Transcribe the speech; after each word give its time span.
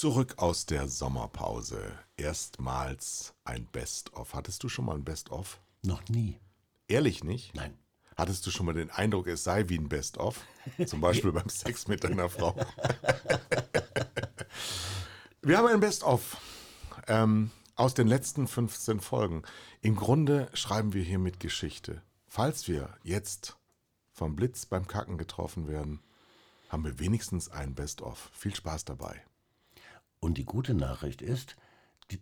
Zurück 0.00 0.38
aus 0.38 0.64
der 0.64 0.88
Sommerpause. 0.88 1.92
Erstmals 2.16 3.34
ein 3.44 3.66
Best-of. 3.66 4.32
Hattest 4.32 4.62
du 4.62 4.70
schon 4.70 4.86
mal 4.86 4.94
ein 4.94 5.04
Best-of? 5.04 5.60
Noch 5.82 6.08
nie. 6.08 6.40
Ehrlich 6.88 7.22
nicht? 7.22 7.54
Nein. 7.54 7.76
Hattest 8.16 8.46
du 8.46 8.50
schon 8.50 8.64
mal 8.64 8.72
den 8.72 8.90
Eindruck, 8.90 9.26
es 9.26 9.44
sei 9.44 9.68
wie 9.68 9.76
ein 9.76 9.90
Best-of? 9.90 10.40
Zum 10.86 11.02
Beispiel 11.02 11.32
beim 11.32 11.50
Sex 11.50 11.86
mit 11.86 12.02
deiner 12.02 12.30
Frau. 12.30 12.56
Wir 15.42 15.58
haben 15.58 15.68
ein 15.68 15.80
Best-of 15.80 16.38
ähm, 17.06 17.50
aus 17.74 17.92
den 17.92 18.06
letzten 18.06 18.48
15 18.48 19.00
Folgen. 19.00 19.42
Im 19.82 19.96
Grunde 19.96 20.48
schreiben 20.54 20.94
wir 20.94 21.02
hier 21.02 21.18
mit 21.18 21.40
Geschichte. 21.40 22.00
Falls 22.26 22.68
wir 22.68 22.88
jetzt 23.02 23.58
vom 24.14 24.34
Blitz 24.34 24.64
beim 24.64 24.86
Kacken 24.86 25.18
getroffen 25.18 25.68
werden, 25.68 26.00
haben 26.70 26.86
wir 26.86 26.98
wenigstens 26.98 27.50
ein 27.50 27.74
Best-of. 27.74 28.30
Viel 28.32 28.54
Spaß 28.54 28.86
dabei. 28.86 29.22
Und 30.20 30.36
die 30.36 30.44
gute 30.44 30.74
Nachricht 30.74 31.22
ist, 31.22 31.56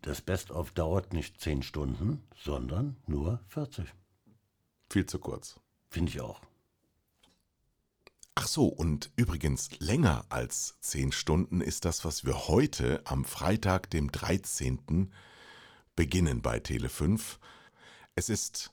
das 0.02 0.20
Best-of 0.20 0.70
dauert 0.70 1.12
nicht 1.12 1.40
10 1.40 1.62
Stunden, 1.62 2.22
sondern 2.36 2.96
nur 3.06 3.40
40. 3.48 3.86
Viel 4.90 5.06
zu 5.06 5.18
kurz. 5.18 5.58
Finde 5.90 6.10
ich 6.10 6.20
auch. 6.20 6.40
Ach 8.34 8.46
so, 8.46 8.66
und 8.66 9.10
übrigens 9.16 9.80
länger 9.80 10.24
als 10.28 10.76
10 10.80 11.10
Stunden 11.10 11.60
ist 11.60 11.84
das, 11.84 12.04
was 12.04 12.24
wir 12.24 12.46
heute 12.46 13.02
am 13.04 13.24
Freitag, 13.24 13.90
dem 13.90 14.12
13. 14.12 15.12
beginnen 15.96 16.40
bei 16.40 16.58
Tele5. 16.58 17.38
Es 18.14 18.28
ist 18.28 18.72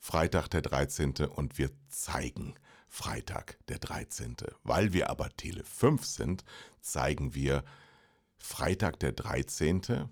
Freitag 0.00 0.48
der 0.48 0.62
13. 0.62 1.14
und 1.26 1.58
wir 1.58 1.70
zeigen 1.88 2.54
Freitag 2.88 3.58
der 3.68 3.78
13. 3.78 4.36
Weil 4.64 4.92
wir 4.92 5.10
aber 5.10 5.28
Tele5 5.28 6.04
sind, 6.04 6.44
zeigen 6.80 7.34
wir 7.34 7.64
Freitag 8.44 9.00
der 9.00 9.12
13. 9.12 10.10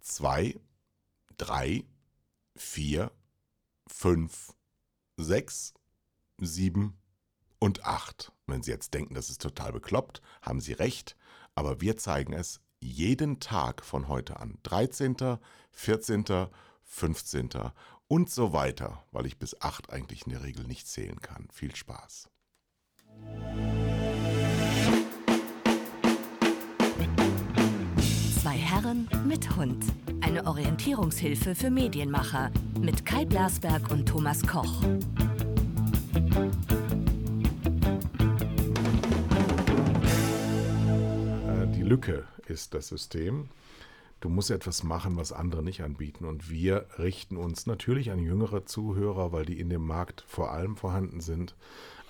2, 0.00 0.60
3, 1.36 1.84
4, 2.56 3.12
5, 3.86 4.54
6, 5.16 5.74
7 6.38 6.98
und 7.60 7.84
8. 7.84 8.32
Wenn 8.48 8.64
Sie 8.64 8.72
jetzt 8.72 8.92
denken, 8.92 9.14
das 9.14 9.30
ist 9.30 9.40
total 9.40 9.72
bekloppt, 9.72 10.20
haben 10.42 10.60
Sie 10.60 10.72
recht, 10.72 11.16
aber 11.54 11.80
wir 11.80 11.96
zeigen 11.96 12.32
es 12.32 12.60
jeden 12.80 13.38
Tag 13.38 13.84
von 13.84 14.08
heute 14.08 14.40
an. 14.40 14.58
13., 14.64 15.38
14., 15.70 16.48
15. 16.82 17.50
und 18.08 18.30
so 18.30 18.52
weiter, 18.52 19.04
weil 19.12 19.26
ich 19.26 19.38
bis 19.38 19.58
8 19.60 19.90
eigentlich 19.90 20.26
in 20.26 20.32
der 20.32 20.42
Regel 20.42 20.66
nicht 20.66 20.88
zählen 20.88 21.20
kann. 21.20 21.48
Viel 21.52 21.74
Spaß. 21.76 22.28
Herren 28.74 29.08
mit 29.24 29.54
Hund. 29.54 29.84
Eine 30.20 30.48
Orientierungshilfe 30.48 31.54
für 31.54 31.70
Medienmacher 31.70 32.50
mit 32.80 33.06
Kai 33.06 33.24
Blasberg 33.24 33.88
und 33.92 34.04
Thomas 34.04 34.44
Koch. 34.44 34.82
Äh, 41.46 41.66
Die 41.68 41.84
Lücke 41.84 42.24
ist 42.48 42.74
das 42.74 42.88
System. 42.88 43.48
Du 44.20 44.28
musst 44.28 44.50
etwas 44.50 44.82
machen, 44.82 45.16
was 45.16 45.32
andere 45.32 45.62
nicht 45.62 45.84
anbieten. 45.84 46.24
Und 46.24 46.50
wir 46.50 46.86
richten 46.98 47.36
uns 47.36 47.66
natürlich 47.66 48.10
an 48.10 48.18
jüngere 48.18 48.66
Zuhörer, 48.66 49.30
weil 49.30 49.46
die 49.46 49.60
in 49.60 49.70
dem 49.70 49.86
Markt 49.86 50.24
vor 50.26 50.50
allem 50.50 50.76
vorhanden 50.76 51.20
sind. 51.20 51.54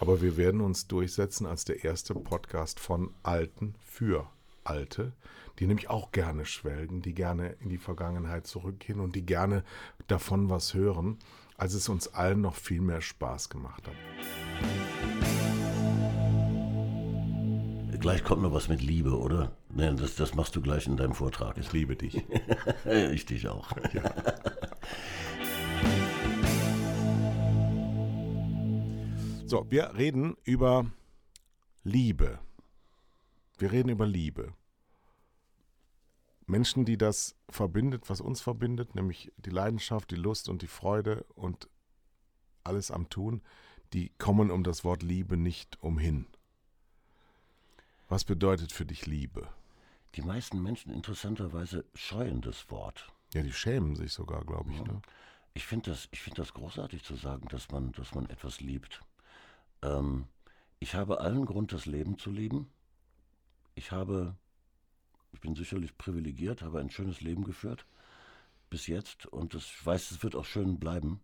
Aber 0.00 0.22
wir 0.22 0.38
werden 0.38 0.62
uns 0.62 0.86
durchsetzen 0.86 1.44
als 1.44 1.66
der 1.66 1.84
erste 1.84 2.14
Podcast 2.14 2.80
von 2.80 3.10
Alten 3.22 3.74
für 3.84 4.26
Alte, 4.64 5.12
die 5.58 5.66
nämlich 5.66 5.90
auch 5.90 6.12
gerne 6.12 6.44
schwelgen, 6.44 7.02
die 7.02 7.14
gerne 7.14 7.56
in 7.60 7.68
die 7.68 7.78
Vergangenheit 7.78 8.46
zurückgehen 8.46 9.00
und 9.00 9.14
die 9.14 9.24
gerne 9.24 9.64
davon 10.06 10.50
was 10.50 10.74
hören, 10.74 11.18
als 11.56 11.74
es 11.74 11.88
uns 11.88 12.08
allen 12.08 12.40
noch 12.40 12.56
viel 12.56 12.80
mehr 12.80 13.00
Spaß 13.00 13.48
gemacht 13.48 13.86
hat. 13.86 13.94
Gleich 18.00 18.22
kommt 18.22 18.42
noch 18.42 18.52
was 18.52 18.68
mit 18.68 18.82
Liebe, 18.82 19.18
oder? 19.18 19.56
Nee, 19.70 19.94
das, 19.94 20.14
das 20.16 20.34
machst 20.34 20.54
du 20.56 20.60
gleich 20.60 20.86
in 20.86 20.98
deinem 20.98 21.14
Vortrag. 21.14 21.56
Ich 21.56 21.72
liebe 21.72 21.96
dich. 21.96 22.22
ich 22.84 23.24
dich 23.24 23.48
auch. 23.48 23.70
So, 29.46 29.64
wir 29.70 29.94
reden 29.94 30.36
über 30.44 30.84
Liebe. 31.82 32.40
Wir 33.56 33.72
reden 33.72 33.88
über 33.88 34.06
Liebe. 34.06 34.52
Menschen, 36.46 36.84
die 36.84 36.98
das 36.98 37.36
verbindet, 37.48 38.10
was 38.10 38.20
uns 38.20 38.40
verbindet, 38.40 38.94
nämlich 38.94 39.32
die 39.36 39.50
Leidenschaft, 39.50 40.10
die 40.10 40.16
Lust 40.16 40.48
und 40.48 40.62
die 40.62 40.66
Freude 40.66 41.24
und 41.34 41.68
alles 42.64 42.90
am 42.90 43.08
Tun, 43.08 43.42
die 43.92 44.10
kommen 44.18 44.50
um 44.50 44.64
das 44.64 44.84
Wort 44.84 45.02
Liebe 45.02 45.36
nicht 45.36 45.82
umhin. 45.82 46.26
Was 48.08 48.24
bedeutet 48.24 48.72
für 48.72 48.84
dich 48.84 49.06
Liebe? 49.06 49.48
Die 50.16 50.22
meisten 50.22 50.62
Menschen 50.62 50.92
interessanterweise 50.92 51.84
scheuen 51.94 52.40
das 52.40 52.70
Wort. 52.70 53.12
Ja, 53.32 53.42
die 53.42 53.52
schämen 53.52 53.96
sich 53.96 54.12
sogar, 54.12 54.44
glaube 54.44 54.70
ich. 54.70 54.82
Ne? 54.84 55.00
Ich 55.54 55.66
finde 55.66 55.90
das, 55.90 56.08
ich 56.12 56.20
find 56.20 56.38
das 56.38 56.52
großartig 56.52 57.02
zu 57.02 57.16
sagen, 57.16 57.48
dass 57.48 57.70
man, 57.70 57.92
dass 57.92 58.14
man 58.14 58.28
etwas 58.30 58.60
liebt. 58.60 59.00
Ähm, 59.82 60.26
ich 60.78 60.94
habe 60.94 61.20
allen 61.20 61.46
Grund, 61.46 61.72
das 61.72 61.86
Leben 61.86 62.18
zu 62.18 62.30
lieben. 62.30 62.70
Ich 63.74 63.90
habe, 63.90 64.36
ich 65.34 65.40
bin 65.40 65.54
sicherlich 65.54 65.96
privilegiert, 65.98 66.62
habe 66.62 66.80
ein 66.80 66.90
schönes 66.90 67.20
Leben 67.20 67.44
geführt 67.44 67.86
bis 68.70 68.86
jetzt 68.86 69.26
und 69.26 69.54
das, 69.54 69.64
ich 69.66 69.86
weiß, 69.86 70.10
es 70.10 70.22
wird 70.22 70.34
auch 70.34 70.44
schön 70.44 70.78
bleiben. 70.80 71.20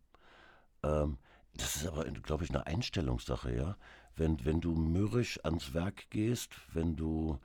Ähm, 0.82 1.18
das 1.54 1.76
ist 1.76 1.86
aber, 1.86 2.04
glaube 2.04 2.44
ich, 2.44 2.50
eine 2.50 2.66
Einstellungssache, 2.66 3.54
ja. 3.54 3.76
Wenn, 4.14 4.44
wenn 4.44 4.60
du 4.60 4.74
mürrisch 4.74 5.42
ans 5.44 5.74
Werk 5.74 6.10
gehst, 6.10 6.52
wenn 6.72 6.94
du 6.94 7.38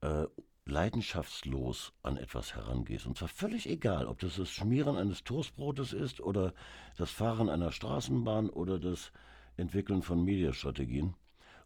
äh, 0.00 0.26
leidenschaftslos 0.64 1.92
an 2.02 2.18
etwas 2.18 2.54
herangehst, 2.54 3.06
und 3.06 3.16
zwar 3.16 3.28
völlig 3.28 3.68
egal, 3.68 4.06
ob 4.06 4.20
das 4.20 4.36
das 4.36 4.50
Schmieren 4.50 4.96
eines 4.96 5.24
Toastbrotes 5.24 5.92
ist 5.92 6.20
oder 6.20 6.52
das 6.96 7.10
Fahren 7.10 7.48
einer 7.48 7.72
Straßenbahn 7.72 8.50
oder 8.50 8.78
das 8.78 9.12
Entwickeln 9.56 10.02
von 10.02 10.24
Mediastrategien 10.24 11.14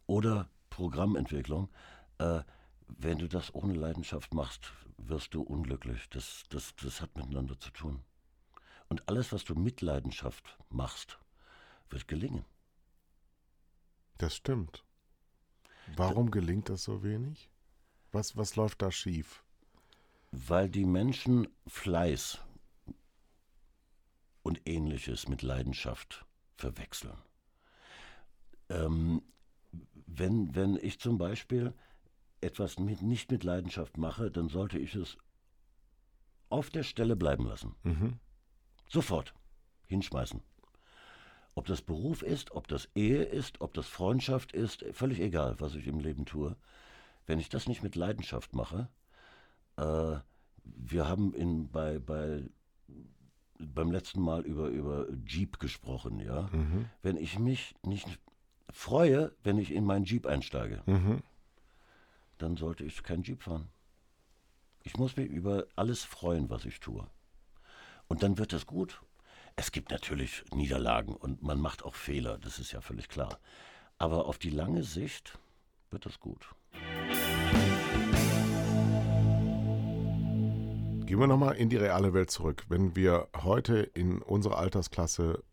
oder 0.07 0.49
Programmentwicklung, 0.69 1.69
äh, 2.17 2.41
wenn 2.97 3.19
du 3.19 3.27
das 3.27 3.53
ohne 3.53 3.73
Leidenschaft 3.73 4.33
machst, 4.33 4.71
wirst 4.97 5.33
du 5.33 5.41
unglücklich. 5.41 6.09
Das, 6.09 6.43
das, 6.49 6.75
das 6.75 7.01
hat 7.01 7.15
miteinander 7.15 7.59
zu 7.59 7.71
tun. 7.71 8.03
Und 8.89 9.07
alles, 9.09 9.31
was 9.31 9.43
du 9.43 9.55
mit 9.55 9.81
Leidenschaft 9.81 10.57
machst, 10.69 11.19
wird 11.89 12.07
gelingen. 12.07 12.45
Das 14.17 14.35
stimmt. 14.35 14.83
Warum 15.95 16.31
gelingt 16.31 16.69
das 16.69 16.83
so 16.83 17.03
wenig? 17.03 17.49
Was, 18.11 18.37
was 18.37 18.55
läuft 18.55 18.81
da 18.81 18.91
schief? 18.91 19.43
Weil 20.31 20.69
die 20.69 20.85
Menschen 20.85 21.47
Fleiß 21.67 22.39
und 24.43 24.61
ähnliches 24.65 25.27
mit 25.27 25.41
Leidenschaft 25.41 26.25
verwechseln. 26.55 27.17
Ähm, 28.69 29.21
wenn, 30.05 30.55
wenn 30.55 30.75
ich 30.75 30.99
zum 30.99 31.17
Beispiel 31.17 31.73
etwas 32.43 32.79
mit, 32.79 33.01
nicht 33.01 33.31
mit 33.31 33.43
Leidenschaft 33.43 33.97
mache, 33.97 34.29
dann 34.29 34.49
sollte 34.49 34.77
ich 34.77 34.95
es 34.95 35.17
auf 36.49 36.69
der 36.69 36.83
Stelle 36.83 37.15
bleiben 37.15 37.47
lassen. 37.47 37.75
Sofort 38.87 39.33
hinschmeißen. 39.87 40.41
Ob 41.55 41.65
das 41.65 41.81
Beruf 41.81 42.21
ist, 42.23 42.51
ob 42.51 42.67
das 42.67 42.89
Ehe 42.95 43.23
ist, 43.23 43.61
ob 43.61 43.73
das 43.73 43.87
Freundschaft 43.87 44.53
ist, 44.53 44.85
völlig 44.91 45.19
egal, 45.19 45.55
was 45.59 45.75
ich 45.75 45.87
im 45.87 45.99
Leben 45.99 46.25
tue. 46.25 46.55
Wenn 47.25 47.39
ich 47.39 47.49
das 47.49 47.67
nicht 47.67 47.83
mit 47.83 47.95
Leidenschaft 47.95 48.53
mache, 48.53 48.89
äh, 49.77 50.17
wir 50.63 51.07
haben 51.07 51.33
in, 51.33 51.69
bei, 51.69 51.99
bei, 51.99 52.43
beim 53.59 53.91
letzten 53.91 54.21
Mal 54.21 54.41
über, 54.41 54.67
über 54.67 55.07
Jeep 55.25 55.59
gesprochen, 55.59 56.19
ja. 56.19 56.49
Wenn 57.01 57.17
ich 57.17 57.37
mich 57.39 57.75
nicht 57.85 58.07
freue, 58.71 59.31
wenn 59.43 59.57
ich 59.57 59.71
in 59.71 59.85
meinen 59.85 60.05
Jeep 60.05 60.25
einsteige, 60.25 60.81
dann 62.37 62.57
sollte 62.57 62.83
ich 62.83 63.03
keinen 63.03 63.23
Jeep 63.23 63.43
fahren. 63.43 63.69
Ich 64.83 64.97
muss 64.97 65.15
mich 65.15 65.29
über 65.29 65.65
alles 65.75 66.03
freuen, 66.03 66.49
was 66.49 66.65
ich 66.65 66.79
tue. 66.79 67.07
Und 68.07 68.21
dann 68.23 68.37
wird 68.37 68.53
es 68.53 68.65
gut. 68.65 69.01
Es 69.55 69.71
gibt 69.71 69.91
natürlich 69.91 70.43
Niederlagen 70.53 71.15
und 71.15 71.43
man 71.43 71.59
macht 71.59 71.83
auch 71.83 71.95
Fehler, 71.95 72.37
das 72.37 72.59
ist 72.59 72.71
ja 72.71 72.81
völlig 72.81 73.07
klar. 73.07 73.39
Aber 73.97 74.25
auf 74.25 74.37
die 74.37 74.49
lange 74.49 74.83
Sicht 74.83 75.37
wird 75.91 76.05
das 76.05 76.19
gut. 76.19 76.53
Gehen 81.05 81.19
wir 81.19 81.27
nochmal 81.27 81.55
in 81.55 81.69
die 81.69 81.77
reale 81.77 82.13
Welt 82.13 82.31
zurück. 82.31 82.65
Wenn 82.69 82.95
wir 82.95 83.27
heute 83.35 83.77
in 83.77 84.21
unserer 84.21 84.57
Altersklasse, 84.57 85.43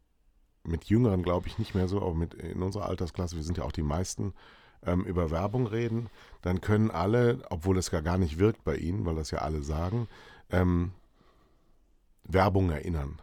mit 0.65 0.85
Jüngeren 0.87 1.23
glaube 1.23 1.49
ich 1.49 1.59
nicht 1.59 1.75
mehr 1.75 1.87
so, 1.87 2.01
aber 2.01 2.15
mit, 2.15 2.35
in 2.35 2.63
unserer 2.63 2.87
Altersklasse, 2.87 3.37
wir 3.37 3.43
sind 3.43 3.59
ja 3.59 3.65
auch 3.65 3.73
die 3.73 3.83
meisten, 3.83 4.33
ähm, 4.85 5.05
über 5.05 5.31
Werbung 5.31 5.67
reden, 5.67 6.09
dann 6.43 6.61
können 6.61 6.91
alle, 6.91 7.43
obwohl 7.51 7.79
es 7.79 7.91
gar 7.91 8.19
nicht 8.19 8.39
wirkt 8.39 8.65
bei 8.65 8.77
ihnen, 8.77 9.05
weil 9.05 9.15
das 9.15 9.31
ja 9.31 9.39
alle 9.39 9.63
sagen, 9.63 10.09
ähm, 10.51 10.93
Werbung 12.25 12.71
erinnern. 12.71 13.21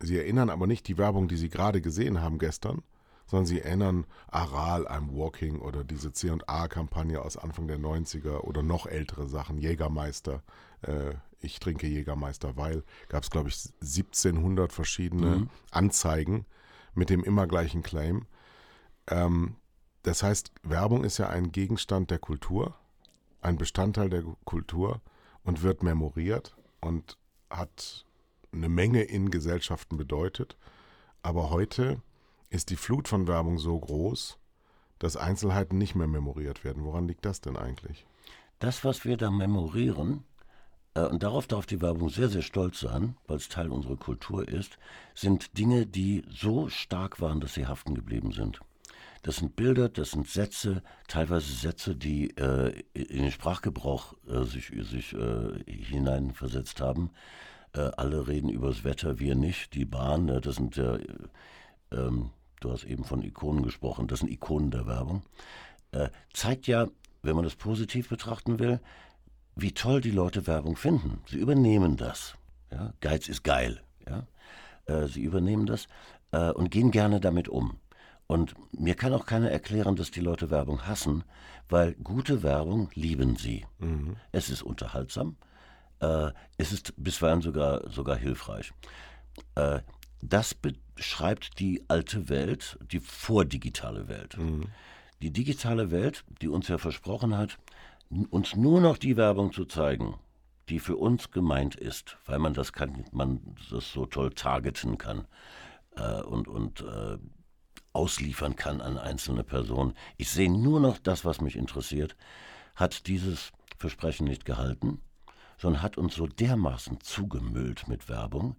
Sie 0.00 0.16
erinnern 0.16 0.50
aber 0.50 0.66
nicht 0.66 0.86
die 0.86 0.98
Werbung, 0.98 1.28
die 1.28 1.36
sie 1.36 1.48
gerade 1.48 1.80
gesehen 1.80 2.20
haben 2.20 2.38
gestern, 2.38 2.82
sondern 3.26 3.46
sie 3.46 3.60
erinnern 3.60 4.06
Aral, 4.30 4.86
I'm 4.86 5.12
Walking 5.12 5.58
oder 5.58 5.84
diese 5.84 6.12
C&A-Kampagne 6.12 7.20
aus 7.20 7.36
Anfang 7.36 7.66
der 7.66 7.78
90er 7.78 8.40
oder 8.40 8.62
noch 8.62 8.86
ältere 8.86 9.28
Sachen, 9.28 9.58
Jägermeister, 9.58 10.42
äh, 10.82 11.14
ich 11.40 11.60
trinke 11.60 11.86
Jägermeister, 11.86 12.56
weil 12.56 12.82
gab 13.08 13.22
es, 13.22 13.30
glaube 13.30 13.48
ich, 13.48 13.68
1700 13.80 14.72
verschiedene 14.72 15.26
mhm. 15.26 15.50
Anzeigen 15.70 16.46
mit 16.94 17.10
dem 17.10 17.22
immer 17.22 17.46
gleichen 17.46 17.82
Claim. 17.82 18.26
Ähm, 19.06 19.56
das 20.02 20.22
heißt, 20.22 20.52
Werbung 20.62 21.04
ist 21.04 21.18
ja 21.18 21.28
ein 21.28 21.52
Gegenstand 21.52 22.10
der 22.10 22.18
Kultur, 22.18 22.74
ein 23.40 23.58
Bestandteil 23.58 24.10
der 24.10 24.24
Kultur 24.44 25.00
und 25.44 25.62
wird 25.62 25.82
memoriert 25.82 26.56
und 26.80 27.18
hat 27.50 28.04
eine 28.52 28.68
Menge 28.68 29.02
in 29.02 29.30
Gesellschaften 29.30 29.96
bedeutet. 29.96 30.56
Aber 31.22 31.50
heute 31.50 32.00
ist 32.50 32.70
die 32.70 32.76
Flut 32.76 33.08
von 33.08 33.26
Werbung 33.26 33.58
so 33.58 33.78
groß, 33.78 34.38
dass 34.98 35.16
Einzelheiten 35.16 35.78
nicht 35.78 35.94
mehr 35.94 36.06
memoriert 36.06 36.64
werden. 36.64 36.84
Woran 36.84 37.06
liegt 37.06 37.24
das 37.24 37.40
denn 37.40 37.56
eigentlich? 37.56 38.06
Das, 38.58 38.84
was 38.84 39.04
wir 39.04 39.16
da 39.16 39.30
memorieren, 39.30 40.24
äh, 40.94 41.06
und 41.06 41.22
darauf 41.22 41.46
darf 41.46 41.66
die 41.66 41.80
Werbung 41.80 42.08
sehr, 42.08 42.28
sehr 42.28 42.42
stolz 42.42 42.80
sein, 42.80 43.16
weil 43.26 43.36
es 43.36 43.48
Teil 43.48 43.70
unserer 43.70 43.96
Kultur 43.96 44.48
ist, 44.48 44.78
sind 45.14 45.56
Dinge, 45.56 45.86
die 45.86 46.24
so 46.30 46.68
stark 46.68 47.20
waren, 47.20 47.40
dass 47.40 47.54
sie 47.54 47.66
haften 47.66 47.94
geblieben 47.94 48.32
sind. 48.32 48.60
Das 49.22 49.36
sind 49.36 49.56
Bilder, 49.56 49.88
das 49.88 50.12
sind 50.12 50.28
Sätze, 50.28 50.82
teilweise 51.08 51.52
Sätze, 51.52 51.96
die 51.96 52.36
äh, 52.36 52.82
in 52.94 53.22
den 53.22 53.30
Sprachgebrauch 53.30 54.14
äh, 54.28 54.44
sich, 54.44 54.72
sich 54.88 55.14
äh, 55.14 55.64
hineinversetzt 55.66 56.80
haben. 56.80 57.10
Äh, 57.74 57.90
alle 57.96 58.28
reden 58.28 58.48
über 58.48 58.68
das 58.68 58.84
Wetter, 58.84 59.18
wir 59.18 59.34
nicht. 59.34 59.74
Die 59.74 59.84
Bahn, 59.84 60.28
das 60.28 60.56
sind 60.56 60.76
ja, 60.76 60.98
ähm, 61.92 62.30
du 62.60 62.72
hast 62.72 62.84
eben 62.84 63.04
von 63.04 63.22
Ikonen 63.22 63.62
gesprochen, 63.62 64.06
das 64.06 64.20
sind 64.20 64.30
Ikonen 64.30 64.70
der 64.70 64.86
Werbung. 64.86 65.22
Äh, 65.92 66.08
zeigt 66.32 66.66
ja, 66.66 66.88
wenn 67.22 67.34
man 67.34 67.44
das 67.44 67.56
positiv 67.56 68.08
betrachten 68.08 68.58
will, 68.58 68.80
wie 69.56 69.72
toll 69.72 70.00
die 70.00 70.12
Leute 70.12 70.46
Werbung 70.46 70.76
finden. 70.76 71.20
Sie 71.26 71.38
übernehmen 71.38 71.96
das. 71.96 72.36
Ja? 72.70 72.92
Geiz 73.00 73.28
ist 73.28 73.42
geil. 73.42 73.82
Ja? 74.08 74.26
Äh, 74.86 75.08
sie 75.08 75.22
übernehmen 75.22 75.66
das 75.66 75.88
äh, 76.30 76.50
und 76.50 76.70
gehen 76.70 76.90
gerne 76.90 77.20
damit 77.20 77.48
um. 77.48 77.78
Und 78.28 78.54
mir 78.78 78.94
kann 78.94 79.14
auch 79.14 79.24
keiner 79.24 79.50
erklären, 79.50 79.96
dass 79.96 80.10
die 80.10 80.20
Leute 80.20 80.50
Werbung 80.50 80.86
hassen, 80.86 81.24
weil 81.70 81.94
gute 81.94 82.42
Werbung 82.42 82.90
lieben 82.94 83.36
sie. 83.36 83.66
Mhm. 83.78 84.16
Es 84.32 84.50
ist 84.50 84.62
unterhaltsam, 84.62 85.36
äh, 86.00 86.30
es 86.58 86.70
ist 86.70 86.92
bisweilen 86.98 87.40
sogar, 87.40 87.90
sogar 87.90 88.16
hilfreich. 88.16 88.72
Äh, 89.54 89.80
das 90.20 90.54
beschreibt 90.54 91.58
die 91.58 91.82
alte 91.88 92.28
Welt, 92.28 92.78
die 92.92 93.00
vordigitale 93.00 94.08
Welt. 94.08 94.36
Mhm. 94.36 94.66
Die 95.22 95.32
digitale 95.32 95.90
Welt, 95.90 96.24
die 96.42 96.48
uns 96.48 96.68
ja 96.68 96.76
versprochen 96.76 97.36
hat, 97.36 97.56
uns 98.28 98.54
nur 98.54 98.82
noch 98.82 98.98
die 98.98 99.16
Werbung 99.16 99.52
zu 99.52 99.64
zeigen, 99.64 100.16
die 100.68 100.80
für 100.80 100.96
uns 100.96 101.30
gemeint 101.30 101.76
ist, 101.76 102.18
weil 102.26 102.38
man 102.38 102.52
das 102.52 102.74
kann, 102.74 103.06
man 103.10 103.40
das 103.70 103.90
so 103.90 104.04
toll 104.04 104.34
targeten 104.34 104.98
kann 104.98 105.26
äh, 105.96 106.20
und, 106.20 106.46
und 106.46 106.82
äh, 106.82 107.16
ausliefern 107.92 108.56
kann 108.56 108.80
an 108.80 108.98
einzelne 108.98 109.44
Personen. 109.44 109.94
Ich 110.16 110.30
sehe 110.30 110.50
nur 110.50 110.80
noch 110.80 110.98
das, 110.98 111.24
was 111.24 111.40
mich 111.40 111.56
interessiert, 111.56 112.16
hat 112.74 113.06
dieses 113.06 113.52
Versprechen 113.76 114.26
nicht 114.26 114.44
gehalten, 114.44 115.00
sondern 115.56 115.82
hat 115.82 115.98
uns 115.98 116.14
so 116.14 116.26
dermaßen 116.26 117.00
zugemüllt 117.00 117.88
mit 117.88 118.08
Werbung, 118.08 118.56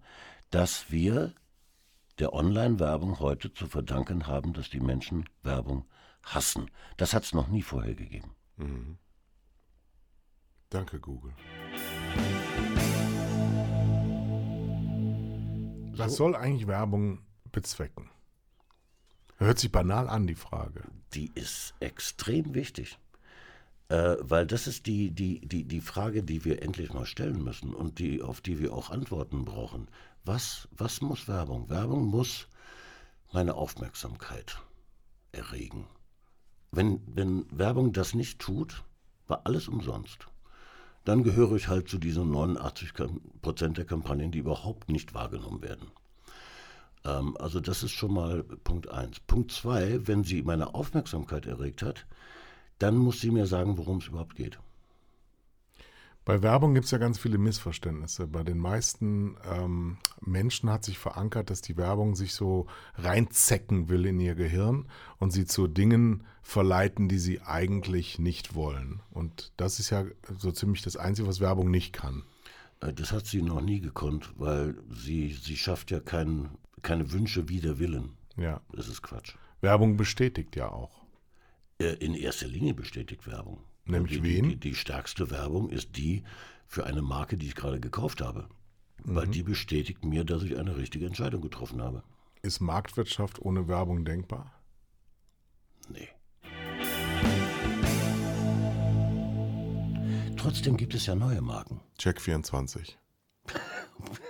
dass 0.50 0.90
wir 0.90 1.34
der 2.18 2.34
Online-Werbung 2.34 3.18
heute 3.18 3.52
zu 3.52 3.66
verdanken 3.66 4.26
haben, 4.26 4.52
dass 4.52 4.68
die 4.68 4.80
Menschen 4.80 5.24
Werbung 5.42 5.86
hassen. 6.22 6.70
Das 6.98 7.14
hat 7.14 7.24
es 7.24 7.32
noch 7.32 7.48
nie 7.48 7.62
vorher 7.62 7.94
gegeben. 7.94 8.34
Mhm. 8.56 8.98
Danke, 10.68 11.00
Google. 11.00 11.32
Was 15.96 16.16
soll 16.16 16.36
eigentlich 16.36 16.66
Werbung 16.66 17.22
bezwecken? 17.50 18.10
Hört 19.40 19.58
sich 19.58 19.72
banal 19.72 20.08
an, 20.08 20.26
die 20.26 20.34
Frage. 20.34 20.82
Die 21.14 21.32
ist 21.34 21.74
extrem 21.80 22.54
wichtig. 22.54 22.98
Äh, 23.88 24.16
weil 24.20 24.46
das 24.46 24.66
ist 24.66 24.86
die, 24.86 25.10
die, 25.10 25.40
die, 25.40 25.64
die 25.64 25.80
Frage, 25.80 26.22
die 26.22 26.44
wir 26.44 26.62
endlich 26.62 26.92
mal 26.92 27.06
stellen 27.06 27.42
müssen 27.42 27.74
und 27.74 27.98
die, 27.98 28.22
auf 28.22 28.40
die 28.40 28.60
wir 28.60 28.72
auch 28.74 28.90
Antworten 28.90 29.44
brauchen. 29.44 29.88
Was, 30.24 30.68
was 30.70 31.00
muss 31.00 31.26
Werbung? 31.26 31.70
Werbung 31.70 32.04
muss 32.04 32.48
meine 33.32 33.54
Aufmerksamkeit 33.54 34.58
erregen. 35.32 35.86
Wenn, 36.70 37.00
wenn 37.06 37.46
Werbung 37.50 37.92
das 37.92 38.14
nicht 38.14 38.38
tut, 38.38 38.84
war 39.26 39.40
alles 39.46 39.66
umsonst 39.66 40.28
dann 41.04 41.24
gehöre 41.24 41.56
ich 41.56 41.68
halt 41.68 41.88
zu 41.88 41.98
diesen 41.98 42.30
89 42.30 42.92
Prozent 43.42 43.78
der 43.78 43.84
Kampagnen, 43.84 44.30
die 44.30 44.38
überhaupt 44.38 44.90
nicht 44.90 45.14
wahrgenommen 45.14 45.62
werden. 45.62 45.90
Ähm, 47.04 47.36
also 47.38 47.60
das 47.60 47.82
ist 47.82 47.92
schon 47.92 48.14
mal 48.14 48.42
Punkt 48.42 48.88
1. 48.88 49.20
Punkt 49.20 49.52
2, 49.52 50.06
wenn 50.06 50.24
sie 50.24 50.42
meine 50.42 50.74
Aufmerksamkeit 50.74 51.46
erregt 51.46 51.82
hat, 51.82 52.06
dann 52.78 52.96
muss 52.96 53.20
sie 53.20 53.30
mir 53.30 53.46
sagen, 53.46 53.78
worum 53.78 53.98
es 53.98 54.08
überhaupt 54.08 54.36
geht. 54.36 54.58
Bei 56.24 56.42
Werbung 56.42 56.74
gibt 56.74 56.84
es 56.84 56.90
ja 56.90 56.98
ganz 56.98 57.18
viele 57.18 57.38
Missverständnisse. 57.38 58.26
Bei 58.26 58.44
den 58.44 58.58
meisten 58.58 59.36
ähm, 59.50 59.96
Menschen 60.20 60.70
hat 60.70 60.84
sich 60.84 60.98
verankert, 60.98 61.50
dass 61.50 61.62
die 61.62 61.76
Werbung 61.76 62.14
sich 62.14 62.34
so 62.34 62.66
reinzecken 62.94 63.88
will 63.88 64.04
in 64.04 64.20
ihr 64.20 64.34
Gehirn 64.34 64.86
und 65.18 65.32
sie 65.32 65.46
zu 65.46 65.66
Dingen 65.66 66.24
verleiten, 66.42 67.08
die 67.08 67.18
sie 67.18 67.40
eigentlich 67.40 68.18
nicht 68.18 68.54
wollen. 68.54 69.00
Und 69.10 69.52
das 69.56 69.80
ist 69.80 69.90
ja 69.90 70.04
so 70.38 70.52
ziemlich 70.52 70.82
das 70.82 70.96
Einzige, 70.96 71.26
was 71.26 71.40
Werbung 71.40 71.70
nicht 71.70 71.94
kann. 71.94 72.22
Äh, 72.80 72.92
das 72.92 73.12
hat 73.12 73.26
sie 73.26 73.42
noch 73.42 73.62
nie 73.62 73.80
gekonnt, 73.80 74.32
weil 74.36 74.76
sie, 74.90 75.32
sie 75.32 75.56
schafft 75.56 75.90
ja 75.90 76.00
kein, 76.00 76.50
keine 76.82 77.12
Wünsche 77.12 77.48
wider 77.48 77.78
Willen. 77.78 78.16
Ja. 78.36 78.60
Das 78.72 78.88
ist 78.88 79.02
Quatsch. 79.02 79.34
Werbung 79.60 79.96
bestätigt 79.96 80.56
ja 80.56 80.70
auch. 80.70 81.04
Äh, 81.78 81.94
in 81.94 82.14
erster 82.14 82.46
Linie 82.46 82.74
bestätigt 82.74 83.26
Werbung. 83.26 83.60
Nämlich 83.84 84.20
die, 84.20 84.22
wen? 84.22 84.48
Die, 84.50 84.56
die, 84.56 84.74
stärkste 84.74 85.30
Werbung 85.30 85.70
ist 85.70 85.96
die 85.96 86.24
für 86.66 86.86
eine 86.86 87.02
Marke, 87.02 87.36
die 87.36 87.46
ich 87.46 87.54
gerade 87.54 87.80
gekauft 87.80 88.20
habe. 88.20 88.48
Mhm. 89.04 89.14
Weil 89.16 89.26
die 89.28 89.42
bestätigt 89.42 90.04
mir, 90.04 90.24
dass 90.24 90.42
ich 90.42 90.58
eine 90.58 90.76
richtige 90.76 91.06
Entscheidung 91.06 91.40
getroffen 91.40 91.82
habe. 91.82 92.02
Ist 92.42 92.60
Marktwirtschaft 92.60 93.40
ohne 93.40 93.68
Werbung 93.68 94.04
denkbar? 94.04 94.52
Nee. 95.88 96.08
Trotzdem 100.36 100.78
gibt 100.78 100.94
es 100.94 101.04
ja 101.04 101.14
neue 101.14 101.42
Marken. 101.42 101.80
Check 101.98 102.20
24. 102.20 102.98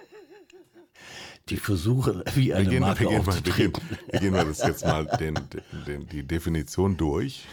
die 1.51 1.57
versuchen, 1.57 2.23
wie 2.35 2.55
eine 2.55 2.71
wir 2.71 2.81
Marke 2.81 3.07
gehen, 3.07 3.21
aufzutreten. 3.21 3.83
Wir 3.83 3.97
gehen, 3.97 4.13
wir 4.13 4.21
gehen 4.21 4.33
mal 4.33 4.45
das 4.45 4.63
jetzt 4.63 4.85
mal 4.85 5.07
den, 5.19 5.35
den, 5.87 6.07
die 6.07 6.23
Definition 6.23 6.97
durch. 6.97 7.47